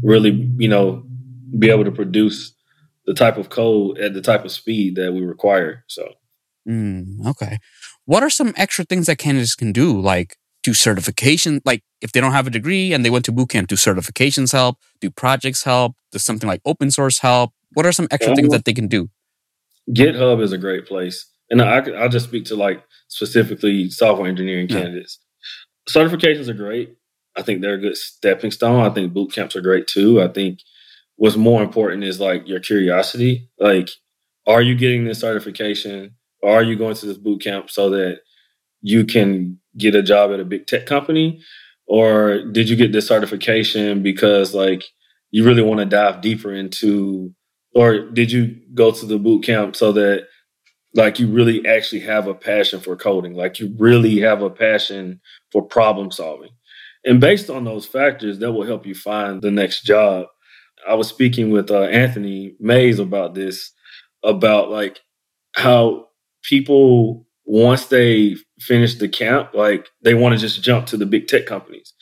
really, 0.02 0.48
you 0.58 0.68
know, 0.68 1.04
be 1.58 1.70
able 1.70 1.84
to 1.84 1.90
produce 1.90 2.54
the 3.06 3.14
type 3.14 3.36
of 3.36 3.48
code 3.48 3.98
at 3.98 4.14
the 4.14 4.20
type 4.20 4.44
of 4.44 4.52
speed 4.52 4.94
that 4.96 5.12
we 5.12 5.22
require? 5.22 5.84
So, 5.88 6.08
Mm, 6.68 7.26
okay. 7.26 7.58
What 8.04 8.22
are 8.22 8.30
some 8.30 8.54
extra 8.56 8.84
things 8.84 9.06
that 9.06 9.18
candidates 9.18 9.56
can 9.56 9.72
do? 9.72 10.00
Like 10.00 10.36
do 10.62 10.74
certification, 10.74 11.60
like 11.64 11.82
if 12.00 12.12
they 12.12 12.20
don't 12.20 12.32
have 12.32 12.46
a 12.46 12.50
degree 12.50 12.92
and 12.92 13.04
they 13.04 13.10
went 13.10 13.24
to 13.26 13.32
boot 13.32 13.50
camp, 13.50 13.68
do 13.68 13.74
certifications 13.74 14.52
help? 14.52 14.78
Do 15.00 15.10
projects 15.10 15.64
help? 15.64 15.96
Does 16.12 16.24
something 16.24 16.48
like 16.48 16.60
open 16.64 16.90
source 16.90 17.18
help? 17.18 17.52
What 17.74 17.86
are 17.86 17.92
some 17.92 18.08
extra 18.10 18.34
things 18.34 18.48
um, 18.48 18.52
that 18.52 18.64
they 18.64 18.74
can 18.74 18.86
do? 18.88 19.08
GitHub 19.90 20.42
is 20.42 20.52
a 20.52 20.58
great 20.58 20.86
place. 20.86 21.26
And 21.50 21.60
I, 21.60 21.78
I'll 21.92 22.08
just 22.08 22.26
speak 22.26 22.44
to 22.46 22.56
like 22.56 22.82
specifically 23.08 23.90
software 23.90 24.28
engineering 24.28 24.68
Yeah. 24.68 24.80
candidates. 24.80 25.18
Certifications 25.88 26.48
are 26.48 26.54
great. 26.54 26.96
I 27.36 27.42
think 27.42 27.60
they're 27.60 27.74
a 27.74 27.80
good 27.80 27.96
stepping 27.96 28.50
stone. 28.50 28.84
I 28.84 28.90
think 28.90 29.12
boot 29.12 29.32
camps 29.32 29.56
are 29.56 29.60
great 29.60 29.86
too. 29.86 30.20
I 30.22 30.28
think 30.28 30.60
what's 31.16 31.36
more 31.36 31.62
important 31.62 32.04
is 32.04 32.20
like 32.20 32.46
your 32.46 32.60
curiosity. 32.60 33.48
Like, 33.58 33.88
are 34.46 34.62
you 34.62 34.74
getting 34.74 35.04
this 35.04 35.20
certification? 35.20 36.14
Or 36.42 36.56
are 36.56 36.62
you 36.62 36.76
going 36.76 36.94
to 36.94 37.06
this 37.06 37.18
boot 37.18 37.42
camp 37.42 37.70
so 37.70 37.90
that 37.90 38.20
you 38.82 39.04
can 39.04 39.58
get 39.78 39.94
a 39.94 40.02
job 40.02 40.32
at 40.32 40.40
a 40.40 40.44
big 40.44 40.66
tech 40.66 40.86
company? 40.86 41.40
Or 41.86 42.42
did 42.52 42.68
you 42.68 42.76
get 42.76 42.92
this 42.92 43.08
certification 43.08 44.02
because 44.02 44.54
like 44.54 44.84
you 45.30 45.44
really 45.44 45.62
want 45.62 45.80
to 45.80 45.86
dive 45.86 46.20
deeper 46.20 46.52
into 46.52 47.34
or 47.74 48.10
did 48.10 48.30
you 48.30 48.56
go 48.74 48.90
to 48.90 49.06
the 49.06 49.18
boot 49.18 49.44
camp 49.44 49.76
so 49.76 49.92
that 49.92 50.26
like 50.94 51.18
you 51.18 51.26
really 51.28 51.66
actually 51.66 52.00
have 52.00 52.26
a 52.26 52.34
passion 52.34 52.80
for 52.80 52.96
coding? 52.96 53.34
Like 53.34 53.58
you 53.58 53.74
really 53.78 54.20
have 54.20 54.42
a 54.42 54.50
passion 54.50 55.20
for 55.50 55.62
problem 55.62 56.10
solving? 56.10 56.50
And 57.04 57.20
based 57.20 57.50
on 57.50 57.64
those 57.64 57.86
factors 57.86 58.38
that 58.38 58.52
will 58.52 58.66
help 58.66 58.86
you 58.86 58.94
find 58.94 59.40
the 59.40 59.50
next 59.50 59.82
job. 59.84 60.26
I 60.86 60.94
was 60.94 61.08
speaking 61.08 61.50
with 61.50 61.70
uh, 61.70 61.82
anthony 61.82 62.56
mays 62.58 62.98
about 62.98 63.34
this 63.34 63.72
about 64.24 64.70
like 64.70 65.00
how 65.54 66.08
people 66.42 67.26
once 67.44 67.86
they 67.86 68.36
finish 68.60 68.94
the 68.96 69.08
camp 69.08 69.50
like 69.54 69.88
they 70.02 70.14
want 70.14 70.32
to 70.34 70.38
just 70.40 70.62
jump 70.62 70.86
to 70.86 70.96
the 70.96 71.06
big 71.06 71.26
tech 71.26 71.46
companies 71.46 71.92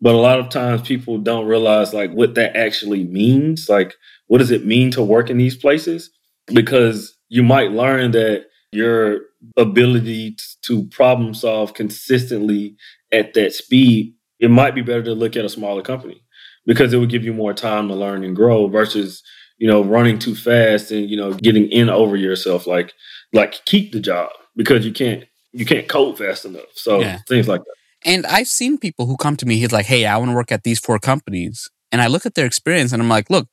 but 0.00 0.14
a 0.14 0.18
lot 0.18 0.38
of 0.38 0.48
times 0.48 0.82
people 0.82 1.18
don't 1.18 1.46
realize 1.46 1.94
like 1.94 2.10
what 2.12 2.34
that 2.34 2.56
actually 2.56 3.04
means 3.04 3.68
like 3.68 3.94
what 4.28 4.38
does 4.38 4.50
it 4.50 4.66
mean 4.66 4.90
to 4.92 5.02
work 5.02 5.30
in 5.30 5.38
these 5.38 5.56
places? 5.56 6.10
Because 6.46 7.16
you 7.28 7.42
might 7.42 7.70
learn 7.70 8.12
that 8.12 8.46
your 8.72 9.20
ability 9.56 10.36
to 10.62 10.86
problem 10.88 11.34
solve 11.34 11.74
consistently 11.74 12.76
at 13.12 13.34
that 13.34 13.52
speed, 13.52 14.14
it 14.40 14.50
might 14.50 14.74
be 14.74 14.82
better 14.82 15.02
to 15.04 15.14
look 15.14 15.36
at 15.36 15.44
a 15.44 15.48
smaller 15.48 15.82
company 15.82 16.22
because 16.66 16.92
it 16.92 16.98
would 16.98 17.10
give 17.10 17.24
you 17.24 17.32
more 17.32 17.54
time 17.54 17.88
to 17.88 17.94
learn 17.94 18.24
and 18.24 18.36
grow 18.36 18.66
versus, 18.68 19.22
you 19.58 19.68
know, 19.68 19.82
running 19.82 20.18
too 20.18 20.34
fast 20.34 20.90
and, 20.90 21.08
you 21.08 21.16
know, 21.16 21.32
getting 21.32 21.68
in 21.70 21.88
over 21.88 22.16
yourself. 22.16 22.66
Like, 22.66 22.92
like 23.32 23.64
keep 23.64 23.92
the 23.92 24.00
job 24.00 24.30
because 24.56 24.84
you 24.84 24.92
can't, 24.92 25.24
you 25.52 25.64
can't 25.64 25.88
code 25.88 26.18
fast 26.18 26.44
enough. 26.44 26.66
So 26.74 27.00
Yeah. 27.00 27.18
things 27.28 27.48
like 27.48 27.60
that. 27.62 27.74
And 28.04 28.26
I've 28.26 28.46
seen 28.48 28.78
people 28.78 29.06
who 29.06 29.16
come 29.16 29.36
to 29.36 29.46
me, 29.46 29.56
he's 29.56 29.72
like, 29.72 29.86
Hey, 29.86 30.06
I 30.06 30.16
want 30.16 30.30
to 30.30 30.34
work 30.34 30.52
at 30.52 30.64
these 30.64 30.78
four 30.78 30.98
companies. 30.98 31.68
And 31.92 32.02
I 32.02 32.08
look 32.08 32.26
at 32.26 32.34
their 32.34 32.46
experience 32.46 32.92
and 32.92 33.00
I'm 33.02 33.08
like, 33.08 33.30
look, 33.30 33.48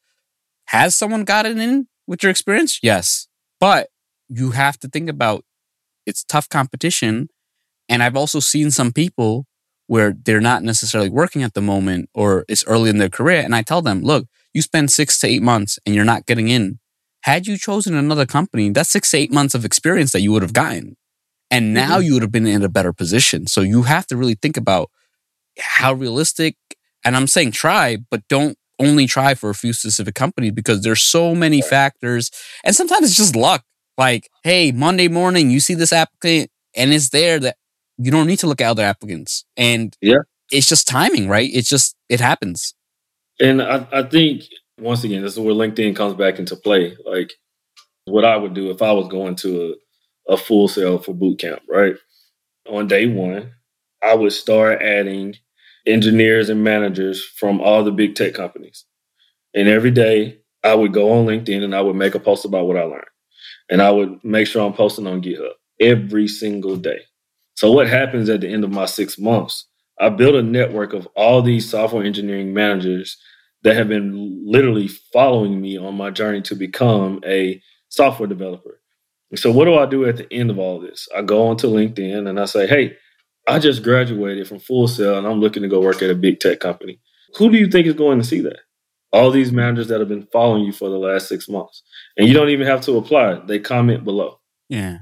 has 0.65 0.95
someone 0.95 1.23
gotten 1.23 1.59
in 1.59 1.87
with 2.07 2.23
your 2.23 2.29
experience? 2.29 2.79
Yes. 2.81 3.27
But 3.59 3.89
you 4.27 4.51
have 4.51 4.79
to 4.79 4.87
think 4.87 5.09
about 5.09 5.45
it's 6.05 6.23
tough 6.23 6.49
competition. 6.49 7.29
And 7.87 8.01
I've 8.01 8.17
also 8.17 8.39
seen 8.39 8.71
some 8.71 8.91
people 8.91 9.45
where 9.87 10.13
they're 10.25 10.41
not 10.41 10.63
necessarily 10.63 11.09
working 11.09 11.43
at 11.43 11.53
the 11.53 11.61
moment 11.61 12.09
or 12.13 12.43
it's 12.47 12.65
early 12.65 12.89
in 12.89 12.97
their 12.97 13.09
career. 13.09 13.41
And 13.41 13.55
I 13.55 13.61
tell 13.61 13.81
them, 13.81 14.01
look, 14.01 14.27
you 14.53 14.61
spend 14.61 14.91
six 14.91 15.19
to 15.19 15.27
eight 15.27 15.41
months 15.41 15.77
and 15.85 15.93
you're 15.93 16.05
not 16.05 16.25
getting 16.25 16.47
in. 16.47 16.79
Had 17.23 17.47
you 17.47 17.57
chosen 17.57 17.95
another 17.95 18.25
company, 18.25 18.69
that's 18.69 18.89
six 18.89 19.11
to 19.11 19.17
eight 19.17 19.31
months 19.31 19.55
of 19.55 19.65
experience 19.65 20.11
that 20.11 20.21
you 20.21 20.31
would 20.31 20.41
have 20.41 20.53
gotten. 20.53 20.97
And 21.49 21.73
now 21.73 21.97
mm-hmm. 21.97 22.03
you 22.03 22.13
would 22.13 22.21
have 22.21 22.31
been 22.31 22.47
in 22.47 22.63
a 22.63 22.69
better 22.69 22.93
position. 22.93 23.47
So 23.47 23.61
you 23.61 23.83
have 23.83 24.07
to 24.07 24.17
really 24.17 24.35
think 24.35 24.57
about 24.57 24.89
how 25.59 25.93
realistic, 25.93 26.55
and 27.05 27.15
I'm 27.15 27.27
saying 27.27 27.51
try, 27.51 27.97
but 28.09 28.27
don't 28.27 28.57
only 28.79 29.05
try 29.05 29.35
for 29.35 29.49
a 29.49 29.55
few 29.55 29.71
specific 29.71 30.15
companies 30.15 30.51
because 30.51 30.81
there's 30.81 31.01
so 31.01 31.35
many 31.35 31.61
factors. 31.61 32.31
And 32.63 32.75
sometimes 32.75 33.07
it's 33.07 33.17
just 33.17 33.35
luck. 33.35 33.63
Like, 33.97 34.29
hey, 34.43 34.71
Monday 34.71 35.07
morning, 35.07 35.51
you 35.51 35.59
see 35.59 35.75
this 35.75 35.93
applicant 35.93 36.49
and 36.75 36.91
it's 36.91 37.09
there 37.09 37.39
that 37.39 37.57
you 37.97 38.11
don't 38.11 38.27
need 38.27 38.39
to 38.39 38.47
look 38.47 38.59
at 38.59 38.69
other 38.69 38.83
applicants. 38.83 39.45
And 39.55 39.95
Yeah. 40.01 40.23
it's 40.51 40.67
just 40.67 40.87
timing, 40.87 41.27
right? 41.27 41.49
It's 41.53 41.69
just, 41.69 41.95
it 42.09 42.19
happens. 42.19 42.73
And 43.39 43.61
I, 43.61 43.87
I 43.91 44.03
think 44.03 44.43
once 44.79 45.03
again, 45.03 45.21
this 45.21 45.33
is 45.33 45.39
where 45.39 45.53
LinkedIn 45.53 45.95
comes 45.95 46.15
back 46.15 46.39
into 46.39 46.55
play. 46.55 46.95
Like 47.05 47.33
what 48.05 48.25
I 48.25 48.37
would 48.37 48.53
do 48.53 48.71
if 48.71 48.81
I 48.81 48.91
was 48.91 49.07
going 49.07 49.35
to 49.37 49.75
a, 50.29 50.33
a 50.33 50.37
Full 50.37 50.67
Sail 50.67 50.99
for 50.99 51.13
boot 51.13 51.39
camp, 51.39 51.61
right? 51.69 51.95
On 52.69 52.87
day 52.87 53.07
one, 53.07 53.53
I 54.01 54.15
would 54.15 54.33
start 54.33 54.81
adding 54.81 55.35
engineers 55.85 56.49
and 56.49 56.63
managers 56.63 57.23
from 57.23 57.61
all 57.61 57.83
the 57.83 57.91
big 57.91 58.15
tech 58.15 58.33
companies. 58.33 58.85
And 59.53 59.67
every 59.67 59.91
day 59.91 60.39
I 60.63 60.75
would 60.75 60.93
go 60.93 61.11
on 61.11 61.25
LinkedIn 61.25 61.63
and 61.63 61.75
I 61.75 61.81
would 61.81 61.95
make 61.95 62.15
a 62.15 62.19
post 62.19 62.45
about 62.45 62.67
what 62.67 62.77
I 62.77 62.83
learned. 62.83 63.03
And 63.69 63.81
I 63.81 63.91
would 63.91 64.23
make 64.23 64.47
sure 64.47 64.65
I'm 64.65 64.73
posting 64.73 65.07
on 65.07 65.21
GitHub 65.21 65.51
every 65.79 66.27
single 66.27 66.75
day. 66.75 66.99
So 67.55 67.71
what 67.71 67.87
happens 67.87 68.29
at 68.29 68.41
the 68.41 68.49
end 68.49 68.63
of 68.63 68.71
my 68.71 68.85
six 68.85 69.17
months? 69.17 69.67
I 69.99 70.09
built 70.09 70.35
a 70.35 70.41
network 70.41 70.93
of 70.93 71.07
all 71.15 71.41
these 71.41 71.69
software 71.69 72.03
engineering 72.03 72.53
managers 72.53 73.17
that 73.63 73.75
have 73.75 73.87
been 73.87 74.43
literally 74.45 74.87
following 74.87 75.59
me 75.59 75.77
on 75.77 75.95
my 75.95 76.09
journey 76.09 76.41
to 76.43 76.55
become 76.55 77.21
a 77.25 77.61
software 77.89 78.27
developer. 78.27 78.81
And 79.31 79.39
so 79.39 79.51
what 79.51 79.65
do 79.65 79.75
I 79.75 79.85
do 79.85 80.05
at 80.05 80.17
the 80.17 80.31
end 80.31 80.51
of 80.51 80.59
all 80.59 80.79
this? 80.79 81.07
I 81.15 81.21
go 81.21 81.47
onto 81.47 81.67
LinkedIn 81.67 82.27
and 82.27 82.39
I 82.39 82.45
say, 82.45 82.67
hey, 82.67 82.95
I 83.47 83.59
just 83.59 83.83
graduated 83.83 84.47
from 84.47 84.59
Full 84.59 84.87
Sail 84.87 85.17
and 85.17 85.25
I'm 85.25 85.39
looking 85.39 85.63
to 85.63 85.69
go 85.69 85.81
work 85.81 86.01
at 86.01 86.09
a 86.09 86.15
big 86.15 86.39
tech 86.39 86.59
company. 86.59 86.99
Who 87.37 87.49
do 87.49 87.57
you 87.57 87.67
think 87.67 87.87
is 87.87 87.93
going 87.93 88.19
to 88.19 88.25
see 88.25 88.41
that? 88.41 88.59
All 89.11 89.31
these 89.31 89.51
managers 89.51 89.87
that 89.87 89.99
have 89.99 90.09
been 90.09 90.27
following 90.31 90.63
you 90.63 90.71
for 90.71 90.89
the 90.89 90.97
last 90.97 91.27
six 91.27 91.47
months. 91.47 91.83
And 92.17 92.27
you 92.27 92.33
don't 92.33 92.49
even 92.49 92.67
have 92.67 92.81
to 92.81 92.97
apply, 92.97 93.41
they 93.45 93.59
comment 93.59 94.03
below. 94.03 94.39
Yeah. 94.69 94.99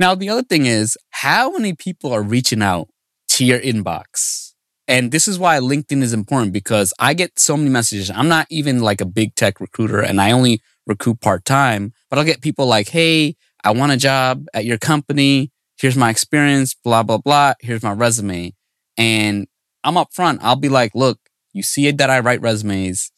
Now, 0.00 0.14
the 0.14 0.28
other 0.28 0.42
thing 0.42 0.66
is, 0.66 0.96
how 1.10 1.50
many 1.50 1.72
people 1.72 2.12
are 2.12 2.22
reaching 2.22 2.62
out 2.62 2.88
to 3.28 3.44
your 3.44 3.60
inbox? 3.60 4.43
And 4.86 5.10
this 5.12 5.26
is 5.28 5.38
why 5.38 5.58
LinkedIn 5.58 6.02
is 6.02 6.12
important 6.12 6.52
because 6.52 6.92
I 6.98 7.14
get 7.14 7.38
so 7.38 7.56
many 7.56 7.70
messages. 7.70 8.10
I'm 8.10 8.28
not 8.28 8.46
even 8.50 8.80
like 8.80 9.00
a 9.00 9.06
big 9.06 9.34
tech 9.34 9.60
recruiter 9.60 10.00
and 10.00 10.20
I 10.20 10.30
only 10.32 10.60
recruit 10.86 11.20
part 11.20 11.44
time, 11.44 11.94
but 12.10 12.18
I'll 12.18 12.24
get 12.24 12.42
people 12.42 12.66
like, 12.66 12.88
Hey, 12.88 13.36
I 13.62 13.70
want 13.70 13.92
a 13.92 13.96
job 13.96 14.46
at 14.52 14.66
your 14.66 14.76
company. 14.78 15.50
Here's 15.78 15.96
my 15.96 16.10
experience, 16.10 16.74
blah, 16.74 17.02
blah, 17.02 17.18
blah. 17.18 17.54
Here's 17.60 17.82
my 17.82 17.92
resume. 17.92 18.52
And 18.98 19.46
I'm 19.82 19.94
upfront. 19.94 20.38
I'll 20.42 20.56
be 20.56 20.68
like, 20.68 20.94
look, 20.94 21.18
you 21.52 21.62
see 21.62 21.90
that 21.90 22.10
I 22.10 22.20
write 22.20 22.42
resumes. 22.42 23.10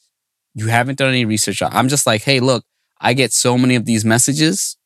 You 0.55 0.69
haven't 0.69 0.99
done 0.99 1.09
any 1.11 1.25
research. 1.25 1.63
I'm 1.63 1.89
just 1.89 2.07
like, 2.07 2.23
Hey, 2.23 2.41
look, 2.41 2.65
I 3.01 3.13
get 3.13 3.33
so 3.33 3.59
many 3.59 3.75
of 3.75 3.85
these 3.85 4.05
messages. 4.05 4.77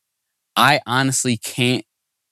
I 0.57 0.81
honestly 0.87 1.37
can't 1.37 1.85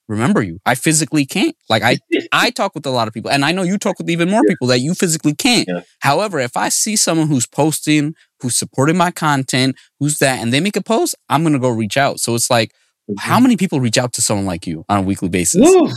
remember 0.08 0.42
you. 0.42 0.58
I 0.66 0.74
physically 0.74 1.26
can't. 1.26 1.56
Like 1.68 1.82
I 1.82 1.98
I 2.32 2.50
talk 2.50 2.74
with 2.74 2.86
a 2.86 2.90
lot 2.90 3.08
of 3.08 3.14
people 3.14 3.30
and 3.30 3.44
I 3.44 3.52
know 3.52 3.62
you 3.62 3.78
talk 3.78 3.98
with 3.98 4.10
even 4.10 4.30
more 4.30 4.42
Yeah. 4.44 4.50
people 4.52 4.68
that 4.68 4.80
you 4.80 4.94
physically 4.94 5.34
can't. 5.34 5.68
Yeah. 5.68 5.80
However, 6.00 6.38
if 6.38 6.56
I 6.56 6.68
see 6.68 6.96
someone 6.96 7.28
who's 7.28 7.46
posting, 7.46 8.14
who's 8.40 8.56
supporting 8.56 8.96
my 8.96 9.10
content, 9.10 9.76
who's 9.98 10.18
that 10.18 10.40
and 10.40 10.52
they 10.52 10.60
make 10.60 10.76
a 10.76 10.82
post, 10.82 11.14
I'm 11.28 11.42
going 11.42 11.52
to 11.52 11.58
go 11.58 11.68
reach 11.68 11.96
out. 11.96 12.20
So 12.20 12.34
it's 12.34 12.50
like 12.50 12.72
how 13.18 13.36
mm-hmm. 13.36 13.44
many 13.44 13.56
people 13.56 13.80
reach 13.80 13.98
out 13.98 14.12
to 14.14 14.22
someone 14.22 14.46
like 14.46 14.66
you 14.66 14.84
on 14.88 14.98
a 14.98 15.02
weekly 15.02 15.28
basis? 15.28 15.60
Woo! 15.62 15.90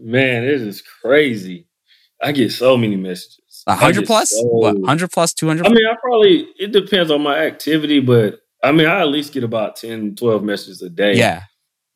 Man, 0.00 0.44
is 0.44 0.82
crazy. 1.02 1.66
I 2.22 2.32
get 2.32 2.52
so 2.52 2.76
many 2.76 2.96
messages. 2.96 3.64
A 3.66 3.72
I 3.72 3.76
hundred 3.76 4.06
plus? 4.06 4.30
so- 4.30 4.42
What? 4.44 4.76
Hundred 4.84 5.10
plus? 5.12 5.34
Two 5.34 5.46
hundred? 5.48 5.66
I 5.66 5.70
mean, 5.70 5.86
I 5.86 5.94
probably, 6.00 6.48
it 6.58 6.72
depends 6.72 7.10
on 7.10 7.22
my 7.22 7.38
activity, 7.38 8.00
but 8.00 8.40
I 8.62 8.72
mean, 8.72 8.86
I 8.86 9.00
at 9.00 9.08
least 9.08 9.34
get 9.34 9.44
about 9.44 9.76
10, 9.76 10.16
12 10.16 10.42
messages 10.42 10.80
a 10.80 10.88
day. 10.88 11.16
Yeah, 11.16 11.42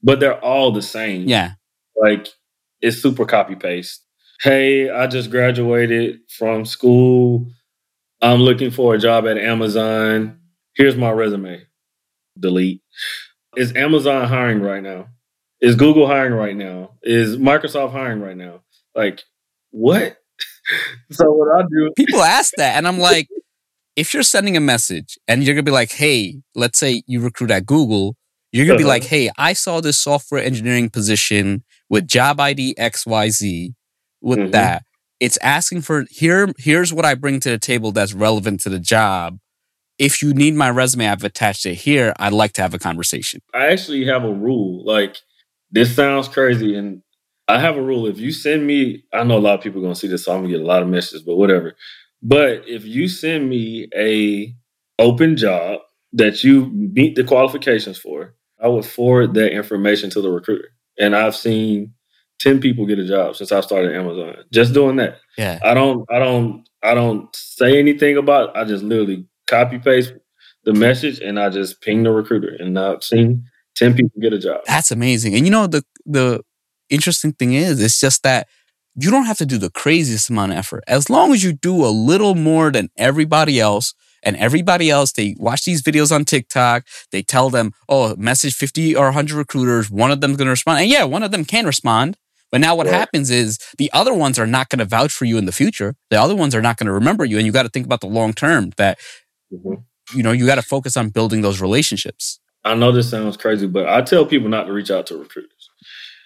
But 0.02 0.20
they're 0.20 0.38
all 0.44 0.70
the 0.70 0.82
same. 0.82 1.26
yeah, 1.26 1.52
Like, 1.96 2.28
it's 2.80 2.98
super 3.02 3.24
copy 3.24 3.54
paste. 3.54 4.02
Hey, 4.42 4.88
I 4.90 5.06
just 5.06 5.30
graduated 5.30 6.20
from 6.36 6.64
school. 6.64 7.46
I'm 8.22 8.40
looking 8.40 8.70
for 8.70 8.94
a 8.94 8.98
job 8.98 9.26
at 9.26 9.38
Amazon. 9.38 10.38
Here's 10.74 10.96
my 10.96 11.10
resume. 11.10 11.62
Delete. 12.38 12.82
Is 13.56 13.74
Amazon 13.74 14.28
hiring 14.28 14.60
right 14.60 14.82
now? 14.82 15.08
Is 15.60 15.74
Google 15.74 16.06
hiring 16.06 16.34
right 16.34 16.54
now? 16.56 16.92
Is 17.02 17.36
Microsoft 17.36 17.90
hiring 17.92 18.20
right 18.20 18.36
now? 18.36 18.60
Like, 18.94 19.22
what? 19.70 20.16
so 21.10 21.30
what 21.32 21.48
I 21.56 21.62
do 21.68 21.90
people 21.96 22.22
ask 22.22 22.52
that 22.58 22.76
and 22.76 22.86
i'm 22.86 22.98
like 22.98 23.26
if 23.96 24.12
you're 24.12 24.22
sending 24.22 24.54
a 24.56 24.60
message 24.60 25.18
and 25.26 25.42
you're 25.42 25.54
gonna 25.54 25.62
be 25.62 25.70
like 25.72 25.90
hey 25.90 26.36
let's 26.54 26.78
say 26.78 27.02
you 27.06 27.20
recruit 27.20 27.50
at 27.50 27.64
google 27.66 28.14
you're 28.52 28.66
gonna 28.66 28.76
be 28.78 28.84
Uh-huh. 28.84 28.90
like 28.92 29.04
hey 29.04 29.30
i 29.38 29.52
saw 29.54 29.80
this 29.80 29.98
software 29.98 30.42
engineering 30.44 30.90
position 30.90 31.64
with 31.88 32.06
job 32.06 32.40
id 32.40 32.74
xyz 32.78 33.74
with 34.20 34.38
Mhm. 34.38 34.52
that 34.52 34.82
it's 35.20 35.38
asking 35.42 35.80
for 35.82 36.04
here 36.10 36.52
here's 36.58 36.92
what 36.92 37.04
i 37.04 37.14
bring 37.14 37.40
to 37.40 37.50
the 37.50 37.58
table 37.58 37.92
that's 37.92 38.12
relevant 38.14 38.60
to 38.60 38.68
the 38.68 38.78
job 38.80 39.38
if 39.98 40.22
you 40.22 40.32
need 40.34 40.54
my 40.54 40.70
resume 40.70 41.08
i've 41.08 41.24
attached 41.24 41.66
it 41.66 41.74
here 41.74 42.12
i'd 42.18 42.32
like 42.32 42.52
to 42.52 42.62
have 42.62 42.74
a 42.74 42.78
conversation 42.78 43.40
I 43.54 43.66
actually 43.68 44.04
have 44.06 44.24
a 44.24 44.32
rule. 44.32 44.84
Like, 44.84 45.16
this 45.70 45.94
sounds 45.96 46.28
crazy, 46.28 46.76
and 46.76 47.02
I 47.48 47.58
have 47.58 47.76
a 47.76 47.82
rule. 47.82 48.06
If 48.06 48.18
you 48.18 48.30
send 48.30 48.66
me, 48.66 49.04
I 49.12 49.24
know 49.24 49.38
a 49.38 49.40
lot 49.40 49.54
of 49.54 49.60
people 49.62 49.80
are 49.80 49.82
gonna 49.82 49.94
see 49.96 50.06
this, 50.08 50.24
so 50.24 50.32
I'm 50.32 50.42
gonna 50.42 50.52
get 50.52 50.60
a 50.60 50.66
lot 50.66 50.82
of 50.82 50.88
messages, 50.88 51.22
but 51.22 51.36
whatever. 51.36 51.74
But 52.22 52.68
if 52.68 52.84
you 52.84 53.08
send 53.08 53.48
me 53.48 53.88
a 53.96 54.54
open 54.98 55.36
job 55.36 55.80
that 56.12 56.44
you 56.44 56.66
meet 56.70 57.16
the 57.16 57.24
qualifications 57.24 57.98
for, 57.98 58.34
I 58.62 58.68
would 58.68 58.84
forward 58.84 59.34
that 59.34 59.52
information 59.52 60.10
to 60.10 60.20
the 60.20 60.30
recruiter. 60.30 60.70
And 60.98 61.14
I've 61.14 61.36
seen 61.36 61.94
10 62.40 62.60
people 62.60 62.86
get 62.86 62.98
a 62.98 63.06
job 63.06 63.36
since 63.36 63.52
I 63.52 63.60
started 63.60 63.94
Amazon. 63.94 64.36
Just 64.52 64.72
doing 64.74 64.96
that. 64.96 65.18
yeah 65.36 65.58
I 65.62 65.74
don't 65.74 66.04
I 66.10 66.18
don't 66.18 66.68
I 66.82 66.94
don't 66.94 67.34
say 67.34 67.78
anything 67.78 68.16
about 68.16 68.50
it. 68.50 68.56
I 68.56 68.64
just 68.64 68.84
literally 68.84 69.26
copy 69.46 69.78
paste 69.78 70.12
the 70.64 70.72
message 70.72 71.20
and 71.20 71.38
I 71.40 71.48
just 71.50 71.80
ping 71.80 72.02
the 72.02 72.12
recruiter. 72.12 72.54
And 72.58 72.78
I've 72.78 73.02
seen 73.02 73.44
10 73.76 73.94
people 73.94 74.20
get 74.20 74.32
a 74.32 74.38
job. 74.38 74.60
That's 74.66 74.90
amazing. 74.90 75.34
And 75.34 75.44
you 75.44 75.50
know 75.50 75.66
the 75.66 75.82
the 76.06 76.42
interesting 76.90 77.32
thing 77.32 77.54
is 77.54 77.82
it's 77.82 78.00
just 78.00 78.22
that 78.22 78.46
you 78.94 79.10
don't 79.10 79.26
have 79.26 79.38
to 79.38 79.46
do 79.46 79.58
the 79.58 79.70
craziest 79.70 80.30
amount 80.30 80.52
of 80.52 80.58
effort. 80.58 80.82
As 80.88 81.08
long 81.08 81.32
as 81.32 81.44
you 81.44 81.52
do 81.52 81.84
a 81.84 81.88
little 81.88 82.34
more 82.34 82.72
than 82.72 82.88
everybody 82.96 83.60
else 83.60 83.94
and 84.22 84.36
everybody 84.36 84.90
else 84.90 85.12
they 85.12 85.34
watch 85.38 85.64
these 85.64 85.82
videos 85.82 86.12
on 86.14 86.24
TikTok, 86.24 86.84
they 87.12 87.22
tell 87.22 87.50
them, 87.50 87.72
"Oh, 87.88 88.14
message 88.16 88.54
50 88.54 88.94
or 88.96 89.06
100 89.06 89.36
recruiters, 89.36 89.90
one 89.90 90.10
of 90.10 90.20
them's 90.20 90.36
going 90.36 90.46
to 90.46 90.50
respond." 90.52 90.80
And 90.80 90.90
yeah, 90.90 91.04
one 91.04 91.22
of 91.22 91.30
them 91.30 91.44
can 91.44 91.66
respond. 91.66 92.16
But 92.50 92.60
now 92.62 92.74
what 92.74 92.86
Right. 92.86 92.94
happens 92.94 93.30
is 93.30 93.58
the 93.76 93.90
other 93.92 94.14
ones 94.14 94.38
are 94.38 94.46
not 94.46 94.70
going 94.70 94.78
to 94.78 94.86
vouch 94.86 95.12
for 95.12 95.26
you 95.26 95.36
in 95.36 95.44
the 95.44 95.52
future. 95.52 95.94
The 96.10 96.20
other 96.20 96.34
ones 96.34 96.54
are 96.54 96.62
not 96.62 96.78
going 96.78 96.86
to 96.86 96.92
remember 96.92 97.24
you 97.26 97.36
and 97.36 97.44
you 97.46 97.52
got 97.52 97.64
to 97.64 97.68
think 97.68 97.84
about 97.84 98.00
the 98.00 98.06
long 98.06 98.32
term 98.32 98.72
that 98.78 98.98
Mhm. 99.52 99.84
you 100.14 100.22
know, 100.22 100.32
you 100.32 100.46
got 100.46 100.54
to 100.54 100.62
focus 100.62 100.96
on 100.96 101.10
building 101.10 101.42
those 101.42 101.60
relationships. 101.60 102.40
I 102.64 102.74
know 102.74 102.90
this 102.92 103.10
sounds 103.10 103.36
crazy, 103.36 103.66
but 103.66 103.86
I 103.88 104.00
tell 104.00 104.24
people 104.24 104.48
not 104.48 104.64
to 104.64 104.72
reach 104.72 104.90
out 104.90 105.06
to 105.08 105.16
recruiters. 105.18 105.68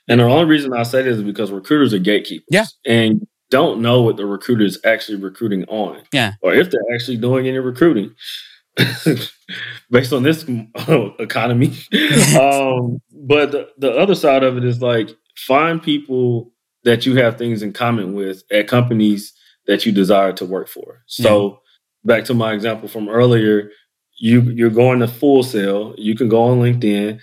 And 0.08 0.20
the 0.20 0.24
only 0.24 0.44
reason 0.44 0.72
I 0.72 0.82
say 0.84 1.02
this 1.02 1.16
is 1.16 1.22
because 1.24 1.50
recruiters 1.50 1.92
are 1.92 1.98
gatekeepers. 1.98 2.46
Yeah. 2.50 2.66
And 2.86 3.26
don't 3.52 3.82
know 3.82 4.00
what 4.00 4.16
the 4.16 4.24
recruiter 4.24 4.64
is 4.64 4.80
actually 4.82 5.18
recruiting 5.18 5.64
on. 5.66 6.02
Yeah. 6.10 6.32
Or 6.40 6.54
if 6.54 6.70
they're 6.70 6.80
actually 6.94 7.18
doing 7.18 7.46
any 7.46 7.58
recruiting. 7.58 8.14
Based 9.90 10.12
on 10.14 10.22
this 10.22 10.46
economy. 11.18 11.66
um, 12.40 12.98
but 13.12 13.52
the, 13.52 13.68
the 13.76 13.92
other 13.92 14.14
side 14.14 14.42
of 14.42 14.56
it 14.56 14.64
is 14.64 14.80
like 14.80 15.10
find 15.36 15.82
people 15.82 16.50
that 16.84 17.04
you 17.04 17.16
have 17.16 17.36
things 17.36 17.62
in 17.62 17.74
common 17.74 18.14
with 18.14 18.42
at 18.50 18.68
companies 18.68 19.34
that 19.66 19.84
you 19.84 19.92
desire 19.92 20.32
to 20.32 20.46
work 20.46 20.68
for. 20.68 21.02
So 21.06 21.60
back 22.04 22.24
to 22.24 22.34
my 22.34 22.54
example 22.54 22.88
from 22.88 23.10
earlier, 23.10 23.70
you 24.18 24.40
you're 24.40 24.70
going 24.70 25.00
to 25.00 25.08
Full 25.08 25.42
Sail. 25.42 25.94
You 25.98 26.16
can 26.16 26.30
go 26.30 26.44
on 26.44 26.58
LinkedIn 26.58 27.20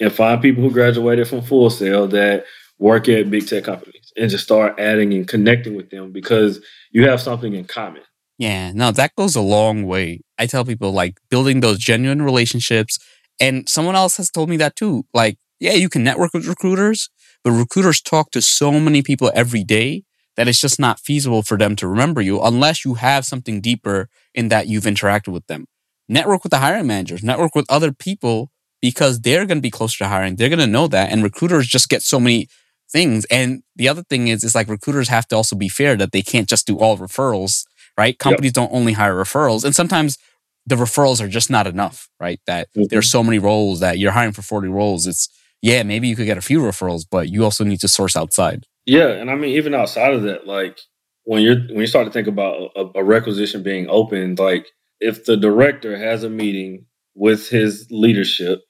and 0.00 0.12
find 0.12 0.40
people 0.40 0.62
who 0.62 0.70
graduated 0.70 1.28
from 1.28 1.42
Full 1.42 1.68
Sail 1.68 2.08
that 2.08 2.46
work 2.78 3.10
at 3.10 3.30
big 3.30 3.46
tech 3.46 3.64
companies 3.64 4.05
and 4.16 4.30
just 4.30 4.44
start 4.44 4.78
adding 4.78 5.12
and 5.12 5.28
connecting 5.28 5.76
with 5.76 5.90
them 5.90 6.12
because 6.12 6.60
you 6.90 7.08
have 7.08 7.20
something 7.20 7.54
in 7.54 7.64
common. 7.64 8.02
Yeah, 8.38 8.72
no, 8.72 8.90
that 8.92 9.14
goes 9.16 9.34
a 9.34 9.40
long 9.40 9.84
way. 9.84 10.20
I 10.38 10.46
tell 10.46 10.64
people 10.64 10.92
like 10.92 11.18
building 11.30 11.60
those 11.60 11.78
genuine 11.78 12.22
relationships. 12.22 12.98
And 13.40 13.68
someone 13.68 13.96
else 13.96 14.16
has 14.18 14.30
told 14.30 14.48
me 14.48 14.56
that 14.58 14.76
too. 14.76 15.04
Like, 15.14 15.38
yeah, 15.58 15.72
you 15.72 15.88
can 15.88 16.04
network 16.04 16.34
with 16.34 16.46
recruiters, 16.46 17.08
but 17.42 17.52
recruiters 17.52 18.00
talk 18.00 18.30
to 18.32 18.42
so 18.42 18.72
many 18.72 19.02
people 19.02 19.30
every 19.34 19.64
day 19.64 20.04
that 20.36 20.48
it's 20.48 20.60
just 20.60 20.78
not 20.78 21.00
feasible 21.00 21.42
for 21.42 21.56
them 21.56 21.76
to 21.76 21.88
remember 21.88 22.20
you 22.20 22.40
unless 22.42 22.84
you 22.84 22.94
have 22.94 23.24
something 23.24 23.60
deeper 23.60 24.08
in 24.34 24.48
that 24.48 24.66
you've 24.68 24.84
interacted 24.84 25.32
with 25.32 25.46
them. 25.46 25.66
Network 26.08 26.44
with 26.44 26.50
the 26.50 26.58
hiring 26.58 26.86
managers, 26.86 27.24
network 27.24 27.54
with 27.54 27.66
other 27.70 27.92
people 27.92 28.50
because 28.82 29.20
they're 29.20 29.46
going 29.46 29.58
to 29.58 29.62
be 29.62 29.70
closer 29.70 30.04
to 30.04 30.08
hiring. 30.08 30.36
They're 30.36 30.50
going 30.50 30.58
to 30.58 30.66
know 30.66 30.86
that. 30.88 31.10
And 31.10 31.22
recruiters 31.22 31.66
just 31.66 31.88
get 31.88 32.02
so 32.02 32.20
many 32.20 32.48
things. 32.96 33.24
And 33.38 33.62
the 33.80 33.88
other 33.88 34.02
thing 34.10 34.28
is, 34.28 34.42
is 34.44 34.54
like 34.54 34.68
recruiters 34.68 35.08
have 35.08 35.26
to 35.28 35.36
also 35.36 35.54
be 35.56 35.68
fair 35.68 35.96
that 35.96 36.12
they 36.12 36.22
can't 36.22 36.48
just 36.48 36.66
do 36.66 36.78
all 36.78 36.96
referrals 36.98 37.64
right? 37.98 38.18
Companies 38.18 38.52
don't 38.52 38.72
only 38.72 38.92
hire 38.92 39.14
referrals, 39.14 39.64
and 39.64 39.74
sometimes 39.74 40.18
the 40.66 40.74
referrals 40.74 41.20
are 41.20 41.28
just 41.28 41.50
not 41.50 41.66
enough, 41.66 42.08
right? 42.20 42.40
That 42.46 42.68
Mhm. 42.76 42.88
there's 42.90 43.10
so 43.10 43.22
many 43.22 43.38
roles 43.38 43.80
that 43.80 43.98
you're 43.98 44.12
hiring 44.12 44.32
for 44.32 44.42
40 44.42 44.68
roles. 44.68 45.06
It's 45.06 45.28
yeah, 45.62 45.82
maybe 45.82 46.06
you 46.06 46.14
could 46.16 46.26
get 46.26 46.36
a 46.38 46.42
few 46.42 46.60
referrals, 46.60 47.04
but 47.10 47.28
you 47.30 47.42
also 47.42 47.64
need 47.64 47.80
to 47.80 47.88
source 47.88 48.14
outside. 48.16 48.64
Yeah, 48.84 49.08
and 49.08 49.30
I 49.30 49.34
mean 49.36 49.52
even 49.56 49.74
outside 49.74 50.12
of 50.12 50.22
that, 50.24 50.46
like 50.46 50.78
when 51.24 51.42
you're 51.42 51.60
when 51.68 51.80
you 51.80 51.86
start 51.86 52.06
to 52.06 52.12
think 52.12 52.28
about 52.28 52.72
a, 52.76 52.84
a 52.96 53.04
requisition 53.04 53.62
being 53.62 53.86
opened, 53.88 54.38
like 54.38 54.66
if 55.00 55.24
the 55.24 55.36
director 55.36 55.96
has 55.96 56.22
a 56.24 56.30
meeting 56.30 56.86
with 57.14 57.48
his 57.48 57.86
leadership 57.90 58.60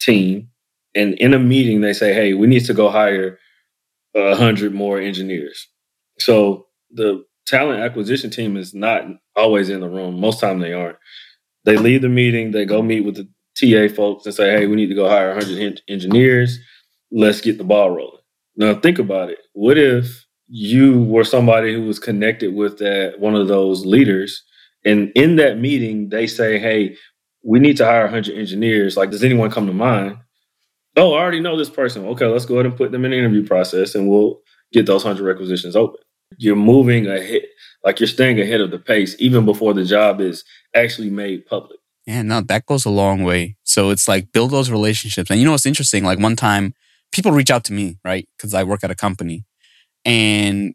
team, 0.00 0.48
and 0.94 1.14
in 1.14 1.34
a 1.34 1.38
meeting 1.38 1.82
they 1.82 1.92
say, 1.92 2.14
"Hey, 2.14 2.32
we 2.34 2.46
need 2.46 2.64
to 2.66 2.74
go 2.74 2.88
hire 2.88 3.38
a 4.14 4.36
hundred 4.36 4.74
more 4.74 5.00
engineers," 5.00 5.68
so 6.18 6.66
the 6.90 7.24
talent 7.46 7.80
acquisition 7.80 8.30
team 8.30 8.56
is 8.56 8.74
not 8.74 9.04
always 9.36 9.68
in 9.68 9.80
the 9.80 9.88
room. 9.88 10.18
Most 10.20 10.40
time 10.40 10.60
they 10.60 10.72
aren't. 10.72 10.96
They 11.64 11.76
leave 11.76 12.02
the 12.02 12.08
meeting, 12.08 12.50
they 12.52 12.64
go 12.64 12.82
meet 12.82 13.02
with 13.02 13.16
the 13.16 13.28
TA 13.58 13.88
folks 13.94 14.26
and 14.26 14.34
say, 14.34 14.50
"Hey, 14.50 14.66
we 14.66 14.76
need 14.76 14.88
to 14.88 14.94
go 14.94 15.08
hire 15.08 15.30
100 15.30 15.82
engineers. 15.88 16.58
Let's 17.10 17.40
get 17.40 17.58
the 17.58 17.64
ball 17.64 17.90
rolling." 17.90 18.22
Now 18.56 18.74
think 18.74 18.98
about 18.98 19.30
it. 19.30 19.38
What 19.52 19.78
if 19.78 20.26
you 20.48 21.02
were 21.02 21.24
somebody 21.24 21.72
who 21.74 21.82
was 21.82 21.98
connected 21.98 22.54
with 22.54 22.78
that 22.78 23.18
one 23.18 23.34
of 23.34 23.48
those 23.48 23.86
leaders, 23.86 24.42
and 24.84 25.10
in 25.14 25.36
that 25.36 25.58
meeting 25.58 26.10
they 26.10 26.26
say, 26.26 26.58
"Hey, 26.58 26.96
we 27.42 27.58
need 27.58 27.76
to 27.78 27.84
hire 27.84 28.04
100 28.04 28.36
engineers. 28.36 28.96
Like, 28.96 29.10
does 29.10 29.24
anyone 29.24 29.50
come 29.50 29.66
to 29.66 29.72
mind?" 29.72 30.16
Oh, 30.96 31.14
I 31.14 31.20
already 31.20 31.40
know 31.40 31.56
this 31.56 31.70
person. 31.70 32.04
Okay, 32.06 32.26
let's 32.26 32.46
go 32.46 32.54
ahead 32.54 32.66
and 32.66 32.76
put 32.76 32.92
them 32.92 33.04
in 33.04 33.10
the 33.10 33.18
interview 33.18 33.46
process, 33.46 33.94
and 33.94 34.08
we'll 34.08 34.40
get 34.72 34.86
those 34.86 35.04
100 35.04 35.24
requisitions 35.24 35.76
open. 35.76 36.00
You're 36.38 36.56
moving 36.56 37.06
ahead, 37.06 37.42
like 37.84 38.00
you're 38.00 38.06
staying 38.06 38.40
ahead 38.40 38.60
of 38.60 38.70
the 38.70 38.78
pace, 38.78 39.16
even 39.18 39.44
before 39.44 39.74
the 39.74 39.84
job 39.84 40.20
is 40.20 40.44
actually 40.74 41.10
made 41.10 41.46
public. 41.46 41.78
Yeah, 42.06 42.22
no, 42.22 42.40
that 42.42 42.66
goes 42.66 42.84
a 42.84 42.90
long 42.90 43.24
way. 43.24 43.56
So 43.64 43.90
it's 43.90 44.06
like 44.06 44.32
build 44.32 44.50
those 44.50 44.70
relationships. 44.70 45.30
And 45.30 45.38
you 45.38 45.46
know 45.46 45.52
what's 45.52 45.66
interesting? 45.66 46.04
Like 46.04 46.18
one 46.18 46.36
time, 46.36 46.74
people 47.12 47.32
reach 47.32 47.50
out 47.50 47.64
to 47.64 47.72
me, 47.72 47.98
right? 48.04 48.28
Because 48.36 48.52
I 48.52 48.64
work 48.64 48.84
at 48.84 48.90
a 48.90 48.94
company 48.94 49.44
and 50.04 50.74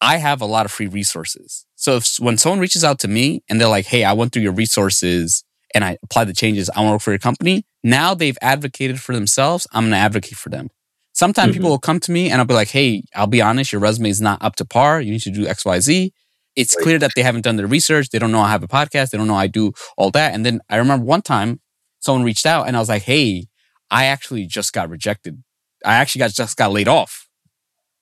I 0.00 0.16
have 0.16 0.40
a 0.40 0.46
lot 0.46 0.64
of 0.64 0.72
free 0.72 0.86
resources. 0.86 1.66
So 1.74 1.96
if 1.96 2.16
when 2.18 2.38
someone 2.38 2.60
reaches 2.60 2.84
out 2.84 2.98
to 3.00 3.08
me 3.08 3.42
and 3.50 3.60
they're 3.60 3.68
like, 3.68 3.86
hey, 3.86 4.04
I 4.04 4.14
went 4.14 4.32
through 4.32 4.42
your 4.42 4.52
resources 4.52 5.44
and 5.74 5.84
I 5.84 5.98
applied 6.02 6.28
the 6.28 6.32
changes, 6.32 6.70
I 6.70 6.80
want 6.80 6.88
to 6.88 6.92
work 6.92 7.02
for 7.02 7.10
your 7.10 7.18
company. 7.18 7.64
Now 7.82 8.14
they've 8.14 8.38
advocated 8.42 9.00
for 9.00 9.14
themselves. 9.14 9.66
I'm 9.72 9.84
going 9.84 9.92
to 9.92 9.96
advocate 9.98 10.36
for 10.36 10.48
them. 10.50 10.68
Sometimes 11.12 11.50
mm-hmm. 11.50 11.58
people 11.58 11.70
will 11.70 11.78
come 11.78 12.00
to 12.00 12.12
me 12.12 12.30
and 12.30 12.40
I'll 12.40 12.46
be 12.46 12.54
like, 12.54 12.68
hey, 12.68 13.04
I'll 13.14 13.26
be 13.26 13.42
honest, 13.42 13.72
your 13.72 13.80
resume 13.80 14.10
is 14.10 14.20
not 14.20 14.42
up 14.42 14.56
to 14.56 14.64
par. 14.64 15.00
You 15.00 15.12
need 15.12 15.22
to 15.22 15.30
do 15.30 15.46
X, 15.46 15.64
Y, 15.64 15.80
Z. 15.80 16.12
It's 16.56 16.76
right. 16.76 16.82
clear 16.82 16.98
that 16.98 17.12
they 17.16 17.22
haven't 17.22 17.42
done 17.42 17.56
their 17.56 17.66
research. 17.66 18.10
They 18.10 18.18
don't 18.18 18.32
know 18.32 18.40
I 18.40 18.50
have 18.50 18.62
a 18.62 18.68
podcast. 18.68 19.10
They 19.10 19.18
don't 19.18 19.28
know 19.28 19.34
I 19.34 19.46
do 19.46 19.72
all 19.96 20.10
that. 20.12 20.34
And 20.34 20.44
then 20.44 20.60
I 20.68 20.76
remember 20.76 21.04
one 21.04 21.22
time 21.22 21.60
someone 22.00 22.24
reached 22.24 22.46
out 22.46 22.66
and 22.66 22.76
I 22.76 22.80
was 22.80 22.88
like, 22.88 23.02
hey, 23.02 23.46
I 23.90 24.06
actually 24.06 24.46
just 24.46 24.72
got 24.72 24.88
rejected. 24.88 25.42
I 25.84 25.94
actually 25.94 26.20
got 26.20 26.32
just 26.32 26.56
got 26.56 26.72
laid 26.72 26.88
off 26.88 27.28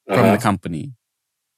uh-huh. 0.09 0.21
from 0.21 0.33
the 0.33 0.39
company. 0.39 0.93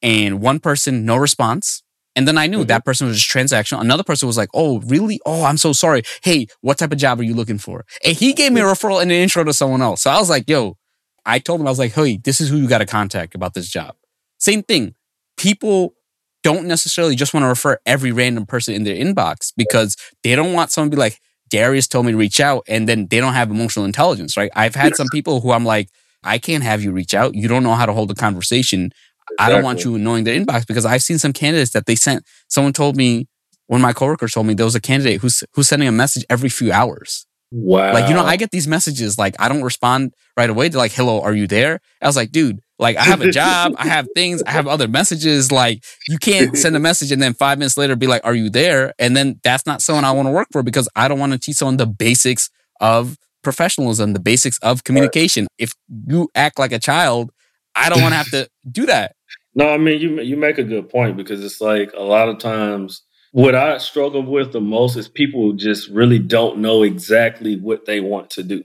And 0.03 0.41
one 0.41 0.61
person, 0.61 1.05
no 1.05 1.17
response. 1.17 1.83
And 2.17 2.27
then 2.27 2.37
I 2.37 2.47
knew 2.47 2.59
mm-hmm. 2.59 2.67
that 2.67 2.85
person 2.85 3.07
was 3.07 3.19
just 3.19 3.31
transactional. 3.31 3.81
Another 3.81 4.03
person 4.03 4.27
was 4.27 4.37
like, 4.37 4.51
Oh, 4.55 4.81
really? 4.81 5.21
Oh, 5.25 5.45
I'm 5.45 5.59
so 5.59 5.73
sorry. 5.73 6.03
Hey, 6.23 6.47
what 6.61 6.79
type 6.79 6.93
of 6.93 6.99
job 6.99 7.21
are 7.21 7.25
you 7.25 7.35
looking 7.35 7.59
for? 7.59 7.85
And 8.05 8.17
he 8.17 8.33
gave 8.33 8.53
me 8.53 8.61
a 8.61 8.65
referral 8.65 9.01
and 9.01 9.11
an 9.11 9.17
intro 9.17 9.45
to 9.45 9.53
someone 9.53 9.83
else. 9.83 10.03
So 10.03 10.11
I 10.11 10.19
was 10.19 10.31
like, 10.31 10.49
Yo, 10.49 10.77
I 11.25 11.39
told 11.39 11.61
him, 11.61 11.67
I 11.67 11.71
was 11.71 11.79
like, 11.79 11.93
Hey, 11.93 12.19
this 12.23 12.41
is 12.41 12.49
who 12.49 12.57
you 12.57 12.69
got 12.69 12.79
to 12.79 12.87
contact 12.87 13.35
about 13.35 13.55
this 13.55 13.69
job. 13.69 13.95
Same 14.39 14.63
thing. 14.63 14.95
People 15.37 15.95
don't 16.43 16.67
necessarily 16.67 17.15
just 17.15 17.35
want 17.35 17.45
to 17.45 17.49
refer 17.49 17.79
every 17.87 18.13
random 18.13 18.47
person 18.47 18.75
in 18.75 18.85
their 18.85 18.97
inbox 18.97 19.53
because 19.57 19.97
they 20.25 20.35
don't 20.35 20.53
want 20.53 20.71
someone 20.71 20.91
to 20.91 20.97
be 20.97 21.01
like, 21.01 21.21
Darius 21.51 21.89
told 21.89 22.07
me 22.07 22.13
to 22.13 22.19
reach 22.19 22.41
out 22.41 22.65
and 22.69 22.89
then 22.89 23.09
they 23.09 23.21
don't 23.21 23.35
have 23.35 23.51
emotional 23.51 23.85
intelligence, 23.85 24.37
right? 24.37 24.51
I've 24.55 24.75
had 24.75 24.97
some 24.97 25.09
people 25.13 25.41
who 25.41 25.51
I'm 25.53 25.65
like, 25.65 25.89
I 26.23 26.39
can't 26.39 26.63
have 26.63 26.83
you 26.83 26.93
reach 26.93 27.15
out. 27.15 27.35
You 27.35 27.49
don't 27.49 27.63
know 27.63 27.75
how 27.75 27.87
to 27.87 27.93
hold 27.93 28.11
a 28.11 28.15
conversation. 28.15 28.93
Exactly. 29.33 29.47
I 29.47 29.49
don't 29.51 29.65
want 29.65 29.85
you 29.85 29.99
knowing 29.99 30.25
their 30.25 30.39
inbox 30.39 30.67
because 30.67 30.85
I've 30.85 31.03
seen 31.03 31.19
some 31.19 31.33
candidates 31.33 31.73
that 31.73 31.87
they 31.87 31.95
sent. 31.95 32.25
Someone 32.49 32.73
told 32.73 32.97
me, 32.97 33.29
one 33.67 33.81
of 33.81 33.83
my 33.83 33.93
coworkers 33.93 34.33
told 34.33 34.47
me 34.47 34.55
there 34.55 34.67
was 34.67 34.75
a 34.75 34.81
candidate 34.81 35.21
who's 35.21 35.45
who's 35.55 35.69
sending 35.69 35.89
a 35.89 35.93
message 35.93 36.25
every 36.29 36.49
few 36.49 36.73
hours. 36.73 37.27
Wow. 37.53 37.93
Like, 37.93 38.09
you 38.09 38.15
know, 38.15 38.25
I 38.25 38.37
get 38.37 38.53
these 38.53 38.69
messages, 38.69 39.19
like 39.19 39.35
I 39.39 39.49
don't 39.49 39.63
respond 39.63 40.15
right 40.37 40.49
away. 40.49 40.69
They're 40.69 40.79
like, 40.79 40.93
hello, 40.93 41.21
are 41.21 41.35
you 41.35 41.47
there? 41.47 41.81
I 42.01 42.07
was 42.07 42.17
like, 42.17 42.31
dude, 42.31 42.61
like 42.79 42.97
I 42.97 43.03
have 43.03 43.21
a 43.21 43.31
job, 43.31 43.75
I 43.77 43.87
have 43.89 44.07
things, 44.15 44.43
I 44.43 44.53
have 44.53 44.67
other 44.67 44.89
messages. 44.89 45.53
Like 45.53 45.85
you 46.09 46.19
can't 46.19 46.57
send 46.63 46.77
a 46.77 46.79
message 46.79 47.13
and 47.13 47.21
then 47.21 47.35
five 47.35 47.59
minutes 47.59 47.77
later 47.77 47.95
be 47.97 48.07
like, 48.07 48.23
"Are 48.25 48.35
you 48.35 48.51
there?" 48.51 48.95
And 48.99 49.17
then 49.17 49.41
that's 49.45 49.67
not 49.67 49.83
someone 49.83 50.05
I 50.05 50.13
want 50.13 50.27
to 50.27 50.33
work 50.33 50.49
for 50.51 50.63
because 50.63 50.89
I 50.97 51.09
don't 51.09 51.19
want 51.19 51.33
to 51.33 51.39
teach 51.39 51.57
someone 51.57 51.77
the 51.77 51.87
basics 51.87 52.51
of 52.81 53.19
professionalism, 53.43 54.15
the 54.15 54.21
basics 54.21 54.59
of 54.59 54.85
communication. 54.85 55.45
Right. 55.45 55.69
If 55.69 55.75
you 56.07 56.29
act 56.35 56.59
like 56.59 56.73
a 56.73 56.79
child, 56.79 57.31
I 57.75 57.89
don't 57.89 58.01
want 58.01 58.13
to 58.13 58.17
have 58.17 58.31
to 58.31 58.49
do 58.71 58.87
that. 58.87 59.13
No, 59.55 59.69
I 59.69 59.79
mean 59.79 60.01
you 60.01 60.21
you 60.21 60.37
make 60.37 60.59
a 60.59 60.65
good 60.65 60.89
point 60.89 61.17
because 61.17 61.45
it's 61.45 61.61
like 61.61 61.93
a 61.97 62.03
lot 62.03 62.29
of 62.29 62.39
times 62.39 63.03
what 63.33 63.55
I 63.55 63.79
struggle 63.79 64.23
with 64.23 64.53
the 64.53 64.61
most 64.61 64.97
is 64.97 65.09
people 65.09 65.53
just 65.53 65.89
really 65.91 66.19
don't 66.19 66.59
know 66.59 66.83
exactly 66.83 67.57
what 67.57 67.87
they 67.87 68.01
want 68.01 68.31
to 68.31 68.43
do. 68.43 68.65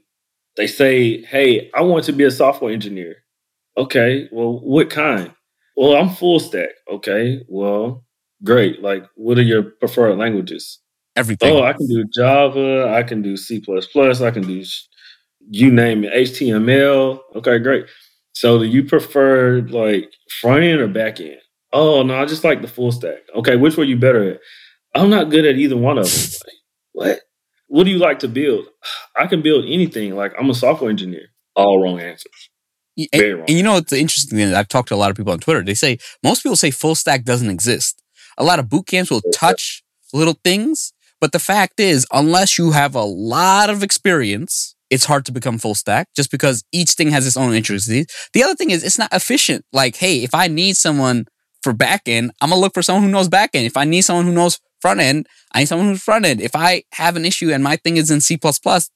They 0.57 0.67
say, 0.67 1.21
"Hey, 1.23 1.69
I 1.73 1.81
want 1.81 2.05
to 2.05 2.13
be 2.13 2.23
a 2.23 2.31
software 2.31 2.71
engineer." 2.73 3.17
Okay, 3.77 4.29
well, 4.31 4.59
what 4.61 4.89
kind? 4.89 5.33
Well, 5.75 5.95
I'm 5.95 6.09
full 6.09 6.39
stack. 6.39 6.69
Okay, 6.89 7.43
well, 7.49 8.05
great. 8.43 8.81
Like, 8.81 9.05
what 9.15 9.37
are 9.37 9.43
your 9.43 9.63
preferred 9.63 10.17
languages? 10.17 10.79
Everything. 11.15 11.51
Oh, 11.51 11.63
I 11.63 11.73
can 11.73 11.87
do 11.87 12.05
Java. 12.13 12.93
I 12.95 13.03
can 13.03 13.21
do 13.21 13.37
C++. 13.37 13.61
I 13.67 14.31
can 14.31 14.43
do 14.47 14.63
you 15.49 15.71
name 15.71 16.03
it, 16.03 16.13
HTML. 16.13 17.19
Okay, 17.35 17.59
great. 17.59 17.85
So, 18.35 18.59
do 18.59 18.65
you 18.65 18.83
prefer 18.83 19.61
like 19.61 20.11
front 20.41 20.63
end 20.63 20.81
or 20.81 20.87
back 20.87 21.19
end? 21.21 21.39
Oh 21.71 22.03
no, 22.03 22.21
I 22.21 22.25
just 22.25 22.43
like 22.43 22.61
the 22.61 22.67
full 22.67 22.91
stack. 22.91 23.19
Okay, 23.33 23.55
which 23.55 23.77
were 23.77 23.85
you 23.85 23.97
better 23.97 24.31
at? 24.31 24.39
I'm 24.93 25.09
not 25.09 25.29
good 25.29 25.45
at 25.45 25.55
either 25.55 25.77
one 25.77 25.97
of 25.97 26.05
them. 26.05 26.31
Like, 26.97 27.07
what? 27.09 27.19
What 27.67 27.83
do 27.85 27.91
you 27.91 27.97
like 27.97 28.19
to 28.19 28.27
build? 28.27 28.67
I 29.17 29.27
can 29.27 29.41
build 29.41 29.65
anything. 29.65 30.15
Like 30.15 30.33
I'm 30.37 30.49
a 30.49 30.53
software 30.53 30.89
engineer. 30.89 31.27
All 31.55 31.81
wrong 31.81 31.99
answers. 31.99 32.49
And, 32.97 33.21
and, 33.21 33.49
you 33.49 33.63
know, 33.63 33.77
it's 33.77 33.91
interesting 33.91 34.37
thing. 34.37 34.53
I've 34.53 34.69
talked 34.69 34.89
to 34.89 34.95
a 34.95 34.97
lot 34.97 35.09
of 35.11 35.17
people 35.17 35.33
on 35.33 35.39
Twitter. 35.39 35.63
They 35.63 35.73
say 35.73 35.97
most 36.23 36.43
people 36.43 36.55
say 36.55 36.71
full 36.71 36.95
stack 36.95 37.23
doesn't 37.23 37.49
exist. 37.49 38.01
A 38.37 38.43
lot 38.43 38.59
of 38.59 38.69
boot 38.69 38.87
camps 38.87 39.11
will 39.11 39.23
touch 39.33 39.83
little 40.13 40.37
things, 40.43 40.93
but 41.19 41.31
the 41.31 41.39
fact 41.39 41.79
is, 41.79 42.05
unless 42.11 42.57
you 42.57 42.71
have 42.71 42.95
a 42.95 43.03
lot 43.03 43.69
of 43.69 43.83
experience, 43.83 44.74
it's 44.95 45.05
hard 45.05 45.25
to 45.25 45.33
become 45.33 45.57
full 45.57 45.75
stack 45.75 46.07
just 46.15 46.31
because 46.31 46.63
each 46.71 46.91
thing 46.91 47.11
has 47.11 47.27
its 47.27 47.35
own 47.35 47.53
intricacies. 47.53 48.07
The 48.33 48.43
other 48.43 48.55
thing 48.55 48.71
is, 48.71 48.81
it's 48.81 48.97
not 48.97 49.13
efficient. 49.13 49.65
Like, 49.73 49.97
hey, 49.97 50.23
if 50.23 50.33
I 50.33 50.47
need 50.47 50.77
someone 50.77 51.25
for 51.61 51.73
back 51.73 52.03
end, 52.07 52.31
I'm 52.41 52.49
gonna 52.49 52.61
look 52.61 52.73
for 52.73 52.81
someone 52.81 53.03
who 53.03 53.11
knows 53.11 53.27
back 53.27 53.49
end. 53.53 53.65
If 53.65 53.75
I 53.75 53.83
need 53.83 54.03
someone 54.03 54.25
who 54.25 54.31
knows 54.31 54.59
front 54.79 55.01
end, 55.01 55.27
I 55.53 55.59
need 55.59 55.65
someone 55.65 55.89
who's 55.89 56.01
front 56.01 56.25
end. 56.25 56.39
If 56.39 56.55
I 56.55 56.83
have 56.93 57.17
an 57.17 57.25
issue 57.25 57.51
and 57.51 57.61
my 57.61 57.75
thing 57.75 57.97
is 57.97 58.09
in 58.09 58.21
C, 58.21 58.39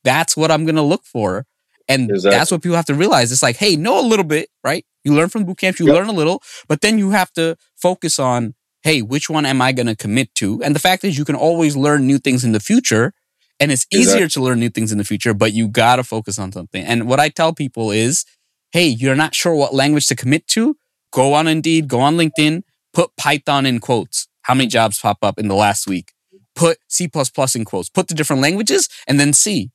that's 0.04 0.38
what 0.38 0.52
I'm 0.52 0.66
gonna 0.66 0.84
look 0.84 1.04
for. 1.04 1.46
And 1.90 2.10
exactly. 2.10 2.38
that's 2.38 2.52
what 2.52 2.62
people 2.62 2.78
have 2.78 2.86
to 2.86 2.94
realize. 2.94 3.32
It's 3.32 3.44
like, 3.44 3.58
hey, 3.58 3.76
know 3.76 4.00
a 4.00 4.08
little 4.08 4.24
bit, 4.24 4.48
right? 4.64 4.86
You 5.04 5.14
learn 5.16 5.28
from 5.28 5.44
boot 5.44 5.58
camps, 5.58 5.80
you 5.80 5.88
yep. 5.88 5.96
learn 5.96 6.08
a 6.08 6.14
little, 6.14 6.42
but 6.70 6.82
then 6.82 6.98
you 6.98 7.10
have 7.10 7.34
to 7.34 7.58
focus 7.76 8.20
on, 8.20 8.54
hey, 8.84 9.02
which 9.02 9.30
one 9.30 9.46
am 9.46 9.62
I 9.62 9.74
to 9.74 9.96
commit 9.96 10.34
to? 10.36 10.62
And 10.64 10.74
the 10.74 10.80
fact 10.80 11.04
is, 11.04 11.18
you 11.18 11.26
can 11.26 11.36
always 11.36 11.76
learn 11.76 12.08
new 12.08 12.20
things 12.20 12.46
in 12.46 12.54
the 12.54 12.60
future. 12.60 13.14
And 13.60 13.72
it's 13.72 13.86
exactly. 13.92 14.16
easier 14.16 14.28
to 14.30 14.42
learn 14.42 14.60
new 14.60 14.70
things 14.70 14.92
in 14.92 14.98
the 14.98 15.04
future, 15.04 15.34
but 15.34 15.54
you 15.54 15.68
got 15.68 15.98
to 15.98 16.04
focus 16.04 16.40
on 16.40 16.52
something. 16.52 16.84
And 16.84 17.08
what 17.08 17.20
I 17.20 17.30
tell 17.30 17.54
people 17.54 17.92
is, 17.92 18.26
hey, 18.72 18.88
you're 18.88 19.16
not 19.16 19.36
sure 19.36 19.54
what 19.54 19.74
language 19.74 20.08
to 20.08 20.16
commit 20.16 20.48
to? 20.50 20.78
Go 21.12 21.34
on 21.34 21.48
Indeed, 21.48 21.88
go 21.88 22.00
on 22.00 22.16
LinkedIn, 22.16 22.64
put 22.94 23.16
Python 23.18 23.66
in 23.66 23.80
quotes. 23.80 24.28
How 24.44 24.54
many 24.54 24.68
jobs 24.68 25.00
pop 25.00 25.18
up 25.22 25.40
in 25.40 25.48
the 25.48 25.56
last 25.56 25.88
week? 25.88 26.14
Put 26.56 26.78
C 26.88 27.10
in 27.56 27.66
quotes, 27.66 27.90
put 27.90 28.08
the 28.08 28.14
different 28.14 28.42
languages, 28.42 28.90
and 29.08 29.20
then 29.20 29.34
see 29.34 29.72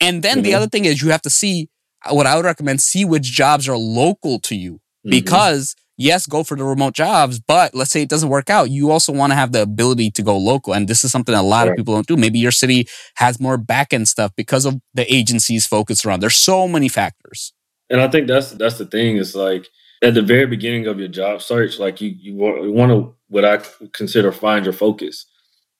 and 0.00 0.22
then 0.22 0.38
mm-hmm. 0.38 0.42
the 0.42 0.54
other 0.54 0.66
thing 0.66 0.84
is 0.84 1.02
you 1.02 1.10
have 1.10 1.22
to 1.22 1.30
see 1.30 1.68
what 2.10 2.26
I 2.26 2.36
would 2.36 2.44
recommend 2.44 2.80
see 2.80 3.04
which 3.04 3.24
jobs 3.24 3.68
are 3.68 3.76
local 3.76 4.38
to 4.40 4.54
you 4.54 4.74
mm-hmm. 4.74 5.10
because 5.10 5.74
yes, 5.96 6.26
go 6.26 6.42
for 6.42 6.56
the 6.56 6.64
remote 6.64 6.94
jobs, 6.94 7.40
but 7.40 7.74
let's 7.74 7.90
say 7.90 8.02
it 8.02 8.08
doesn't 8.08 8.28
work 8.28 8.50
out. 8.50 8.70
You 8.70 8.90
also 8.90 9.12
want 9.12 9.32
to 9.32 9.36
have 9.36 9.52
the 9.52 9.62
ability 9.62 10.10
to 10.12 10.22
go 10.22 10.36
local. 10.36 10.72
And 10.72 10.88
this 10.88 11.04
is 11.04 11.12
something 11.12 11.34
a 11.34 11.42
lot 11.42 11.62
right. 11.62 11.70
of 11.70 11.76
people 11.76 11.94
don't 11.94 12.06
do. 12.06 12.16
Maybe 12.16 12.38
your 12.38 12.50
city 12.50 12.86
has 13.16 13.40
more 13.40 13.56
back 13.56 13.92
end 13.92 14.08
stuff 14.08 14.32
because 14.36 14.64
of 14.64 14.80
the 14.92 15.12
agencies 15.12 15.66
focused 15.66 16.04
around. 16.04 16.20
There's 16.20 16.36
so 16.36 16.66
many 16.68 16.88
factors. 16.88 17.52
And 17.90 18.00
I 18.00 18.08
think 18.08 18.28
that's 18.28 18.52
that's 18.52 18.78
the 18.78 18.86
thing. 18.86 19.18
Is 19.18 19.34
like 19.34 19.68
at 20.02 20.14
the 20.14 20.22
very 20.22 20.46
beginning 20.46 20.86
of 20.86 20.98
your 20.98 21.08
job 21.08 21.42
search, 21.42 21.78
like 21.78 22.00
you 22.00 22.14
you 22.18 22.34
want, 22.34 22.62
you 22.62 22.72
want 22.72 22.90
to 22.90 23.14
what 23.28 23.44
I 23.44 23.60
consider 23.92 24.32
find 24.32 24.64
your 24.64 24.72
focus. 24.72 25.26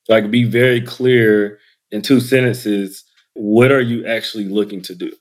Like 0.08 0.30
be 0.30 0.44
very 0.44 0.82
clear 0.82 1.58
in 1.90 2.02
two 2.02 2.20
sentences 2.20 3.04
what 3.34 3.72
are 3.72 3.80
you 3.80 4.06
actually 4.06 4.44
looking 4.44 4.80
to 4.82 4.94
do? 4.94 5.12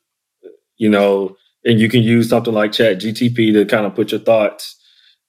You 0.78 0.90
know, 0.90 1.36
and 1.66 1.80
you 1.80 1.90
can 1.90 2.04
use 2.04 2.30
something 2.30 2.54
like 2.54 2.74
Chat 2.74 3.00
GTP 3.00 3.54
to 3.54 3.66
kind 3.66 3.86
of 3.86 3.96
put 3.96 4.12
your 4.12 4.22
thoughts 4.22 4.80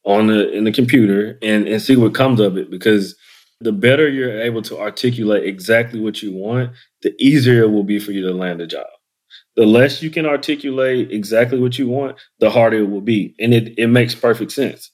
on 0.04 0.26
the 0.26 0.50
in 0.52 0.64
the 0.64 0.72
computer 0.72 1.38
and, 1.42 1.66
and 1.66 1.80
see 1.80 1.96
what 1.96 2.14
comes 2.14 2.40
of 2.40 2.56
it 2.56 2.70
because 2.70 3.16
the 3.60 3.72
better 3.72 4.08
you're 4.08 4.40
able 4.40 4.62
to 4.62 4.78
articulate 4.78 5.44
exactly 5.44 6.00
what 6.00 6.22
you 6.22 6.32
want, 6.34 6.72
the 7.02 7.14
easier 7.18 7.62
it 7.62 7.70
will 7.70 7.84
be 7.84 7.98
for 7.98 8.12
you 8.12 8.22
to 8.26 8.32
land 8.32 8.60
a 8.60 8.66
job. 8.66 8.86
The 9.56 9.64
less 9.64 10.02
you 10.02 10.10
can 10.10 10.26
articulate 10.26 11.12
exactly 11.12 11.60
what 11.60 11.78
you 11.78 11.88
want, 11.88 12.18
the 12.40 12.50
harder 12.50 12.78
it 12.78 12.90
will 12.90 13.00
be. 13.00 13.34
And 13.38 13.54
it, 13.54 13.78
it 13.78 13.86
makes 13.86 14.14
perfect 14.14 14.52
sense. 14.52 14.90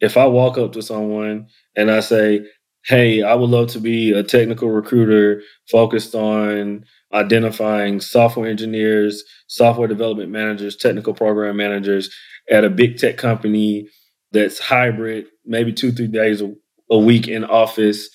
If 0.00 0.16
I 0.16 0.26
walk 0.26 0.58
up 0.58 0.72
to 0.72 0.82
someone 0.82 1.48
and 1.76 1.90
I 1.90 2.00
say, 2.00 2.44
hey, 2.84 3.22
I 3.22 3.34
would 3.34 3.50
love 3.50 3.68
to 3.68 3.80
be 3.80 4.12
a 4.12 4.22
technical 4.22 4.70
recruiter 4.70 5.42
focused 5.70 6.14
on 6.14 6.84
identifying 7.12 8.00
software 8.00 8.48
engineers, 8.48 9.24
software 9.46 9.88
development 9.88 10.30
managers, 10.30 10.76
technical 10.76 11.14
program 11.14 11.56
managers 11.56 12.14
at 12.50 12.64
a 12.64 12.70
big 12.70 12.98
tech 12.98 13.16
company 13.16 13.88
that's 14.32 14.58
hybrid, 14.58 15.26
maybe 15.44 15.72
two, 15.72 15.92
three 15.92 16.08
days 16.08 16.40
a, 16.40 16.52
a 16.90 16.98
week 16.98 17.28
in 17.28 17.44
office 17.44 18.08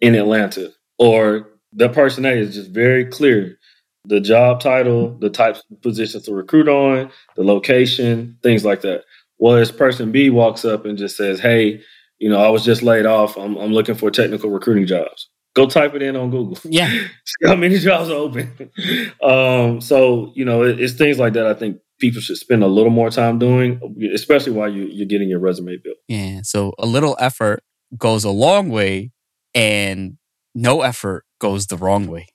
in 0.00 0.14
Atlanta. 0.14 0.70
Or 0.98 1.48
the 1.72 1.88
person 1.88 2.24
A 2.24 2.30
is 2.30 2.54
just 2.54 2.70
very 2.70 3.04
clear. 3.04 3.56
The 4.04 4.20
job 4.20 4.60
title, 4.60 5.16
the 5.18 5.30
types 5.30 5.62
of 5.70 5.82
positions 5.82 6.24
to 6.24 6.34
recruit 6.34 6.68
on, 6.68 7.10
the 7.36 7.44
location, 7.44 8.38
things 8.42 8.64
like 8.64 8.80
that. 8.82 9.04
Well, 9.38 9.54
Whereas 9.54 9.72
person 9.72 10.12
B 10.12 10.30
walks 10.30 10.64
up 10.64 10.84
and 10.84 10.98
just 10.98 11.16
says, 11.16 11.40
Hey, 11.40 11.82
you 12.18 12.28
know, 12.28 12.42
I 12.42 12.48
was 12.50 12.64
just 12.64 12.82
laid 12.82 13.06
off. 13.06 13.36
I'm, 13.36 13.56
I'm 13.56 13.72
looking 13.72 13.94
for 13.94 14.10
technical 14.10 14.50
recruiting 14.50 14.86
jobs. 14.86 15.28
Go 15.54 15.66
type 15.66 15.94
it 15.94 16.02
in 16.02 16.16
on 16.16 16.30
Google. 16.30 16.58
Yeah. 16.64 16.88
See 17.24 17.46
how 17.46 17.56
many 17.56 17.78
jobs 17.78 18.10
are 18.10 18.14
open. 18.14 18.70
um, 19.22 19.80
so, 19.80 20.32
you 20.34 20.44
know, 20.44 20.62
it, 20.62 20.80
it's 20.80 20.94
things 20.94 21.18
like 21.18 21.32
that 21.32 21.46
I 21.46 21.54
think 21.54 21.78
people 22.00 22.20
should 22.20 22.36
spend 22.38 22.62
a 22.64 22.66
little 22.66 22.90
more 22.90 23.10
time 23.10 23.38
doing, 23.38 23.80
especially 24.14 24.52
while 24.52 24.68
you, 24.72 24.84
you're 24.84 25.06
getting 25.06 25.28
your 25.28 25.38
resume 25.38 25.76
built. 25.82 25.98
Yeah. 26.08 26.40
So 26.42 26.72
a 26.78 26.86
little 26.86 27.16
effort 27.20 27.62
goes 27.96 28.24
a 28.24 28.30
long 28.30 28.70
way 28.70 29.12
and 29.54 30.16
no 30.54 30.82
effort 30.82 31.24
goes 31.40 31.66
the 31.66 31.76
wrong 31.76 32.06
way. 32.08 32.26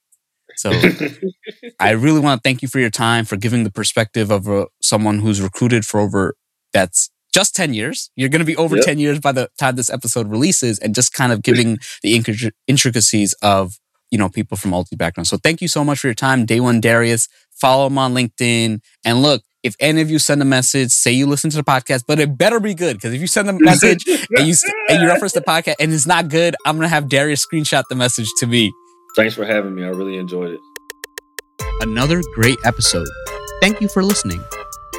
So 0.57 0.71
I 1.79 1.91
really 1.91 2.19
want 2.19 2.41
to 2.41 2.47
thank 2.47 2.61
you 2.61 2.67
for 2.67 2.79
your 2.79 2.89
time, 2.89 3.25
for 3.25 3.35
giving 3.37 3.63
the 3.63 3.71
perspective 3.71 4.31
of 4.31 4.47
uh, 4.47 4.67
someone 4.81 5.19
who's 5.19 5.41
recruited 5.41 5.85
for 5.85 5.99
over 5.99 6.35
that's 6.71 7.09
just 7.33 7.55
10 7.55 7.73
years. 7.73 8.09
You're 8.15 8.29
going 8.29 8.39
to 8.39 8.45
be 8.45 8.55
over 8.55 8.77
Yep. 8.77 8.85
10 8.85 8.99
years 8.99 9.19
by 9.19 9.31
the 9.33 9.49
time 9.59 9.75
this 9.75 9.89
episode 9.89 10.27
releases 10.29 10.79
and 10.79 10.95
just 10.95 11.13
kind 11.13 11.31
of 11.33 11.41
giving 11.43 11.77
the 12.03 12.17
intric- 12.17 12.51
intricacies 12.67 13.33
of, 13.41 13.77
you 14.11 14.17
know, 14.17 14.29
people 14.29 14.55
from 14.55 14.71
multi 14.71 14.95
backgrounds. 14.95 15.29
So 15.29 15.37
thank 15.37 15.61
you 15.61 15.67
so 15.67 15.83
much 15.83 15.99
for 15.99 16.07
your 16.07 16.13
time. 16.13 16.45
Day 16.45 16.61
one 16.61 16.79
Darius, 16.79 17.27
follow 17.51 17.87
him 17.87 17.97
on 17.97 18.13
LinkedIn. 18.13 18.79
And 19.03 19.21
look, 19.21 19.43
if 19.65 19.75
any 19.79 20.01
of 20.01 20.11
you 20.11 20.19
send 20.19 20.41
a 20.41 20.45
message, 20.45 20.91
say 20.91 21.11
you 21.11 21.25
listen 21.25 21.49
to 21.49 21.57
the 21.57 21.63
podcast, 21.63 22.03
but 22.07 22.19
it 22.19 22.37
better 22.37 22.59
be 22.59 22.75
good. 22.75 22.97
Because 22.97 23.13
if 23.13 23.19
you 23.19 23.27
send 23.27 23.49
a 23.49 23.53
message 23.53 24.05
and 24.07 24.47
you, 24.47 24.55
and 24.89 25.01
you 25.01 25.07
reference 25.07 25.33
the 25.33 25.41
podcast 25.41 25.75
and 25.79 25.91
it's 25.91 26.05
not 26.05 26.29
good, 26.29 26.55
I'm 26.65 26.75
going 26.77 26.85
to 26.85 26.89
have 26.89 27.09
Darius 27.09 27.45
screenshot 27.45 27.83
the 27.89 27.95
message 27.95 28.27
to 28.39 28.47
me. 28.47 28.71
Thanks 29.15 29.33
for 29.33 29.45
having 29.45 29.73
me. 29.75 29.83
I 29.83 29.87
really 29.89 30.17
enjoyed 30.17 30.51
it. 30.51 30.59
another 31.81 32.21
great 32.35 32.57
episode. 32.63 33.07
Thank 33.61 33.81
you 33.81 33.87
for 33.87 34.03
listening. 34.03 34.43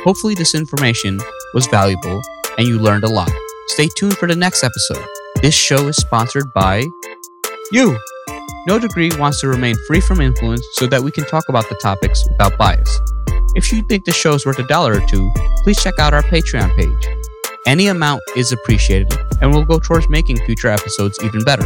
Hopefully, 0.04 0.34
this 0.34 0.54
information 0.54 1.20
was 1.54 1.66
valuable 1.68 2.20
and 2.58 2.66
you 2.66 2.78
learned 2.78 3.04
a 3.04 3.08
lot. 3.08 3.30
Stay 3.68 3.88
tuned 3.96 4.16
for 4.16 4.26
the 4.28 4.36
next 4.36 4.64
episode. 4.64 5.04
This 5.42 5.54
show 5.54 5.88
is 5.88 5.96
sponsored 5.96 6.52
by 6.54 6.84
you. 7.72 7.98
No 8.66 8.78
Degree 8.78 9.10
wants 9.18 9.40
to 9.42 9.48
remain 9.48 9.76
free 9.86 10.00
from 10.00 10.20
influence 10.20 10.66
so 10.72 10.86
that 10.86 11.02
we 11.02 11.10
can 11.12 11.24
talk 11.26 11.44
about 11.48 11.68
the 11.68 11.76
topics 11.76 12.26
without 12.28 12.56
bias. 12.58 13.00
If 13.56 13.72
you 13.72 13.80
think 13.80 14.04
the 14.04 14.12
show 14.12 14.34
is 14.34 14.44
worth 14.44 14.58
a 14.58 14.66
dollar 14.66 15.00
or 15.00 15.06
two, 15.06 15.32
please 15.64 15.82
check 15.82 15.98
out 15.98 16.12
our 16.12 16.22
Patreon 16.22 16.76
page. 16.76 17.08
Any 17.66 17.86
amount 17.86 18.20
is 18.36 18.52
appreciated 18.52 19.10
and 19.40 19.50
will 19.50 19.64
go 19.64 19.78
towards 19.78 20.10
making 20.10 20.36
future 20.44 20.68
episodes 20.68 21.18
even 21.24 21.42
better. 21.42 21.64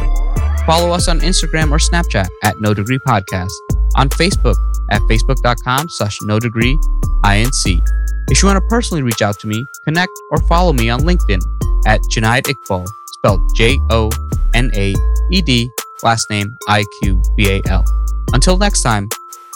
Follow 0.64 0.93
us 0.93 1.09
on 1.09 1.18
Instagram 1.18 1.72
or 1.72 1.78
Snapchat 1.78 2.28
at 2.45 2.61
No 2.61 2.72
Degree 2.74 3.01
Podcast, 3.01 3.51
on 3.97 4.09
Facebook 4.09 4.55
at 4.93 5.03
facebook.com 5.03 5.88
slash 5.88 6.16
no 6.22 6.38
degree 6.38 6.78
inc. 7.24 7.88
If 8.30 8.41
you 8.41 8.47
want 8.47 8.62
to 8.62 8.68
personally 8.68 9.03
reach 9.03 9.20
out 9.20 9.41
to 9.41 9.49
me, 9.49 9.66
connect 9.82 10.12
or 10.30 10.38
follow 10.43 10.72
me 10.72 10.91
on 10.91 11.01
LinkedIn 11.01 11.41
at 11.86 12.01
Jonaed 12.09 12.45
Iqbal, 12.45 12.86
spelled 13.18 13.41
J 13.57 13.80
O 13.91 14.11
N 14.55 14.70
A 14.76 14.95
E 15.32 15.43
D, 15.43 15.68
last 16.05 16.30
name 16.30 16.57
I 16.68 16.84
Q 17.03 17.20
B 17.36 17.51
A 17.51 17.61
L. 17.68 17.84
Until 18.32 18.57
next 18.57 18.82
time, 18.82 19.09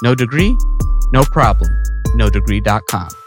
no 0.03 0.17
degree, 0.17 0.59
no 1.13 1.23
problem, 1.25 1.71
no 2.15 2.29
degree.com. 2.29 3.24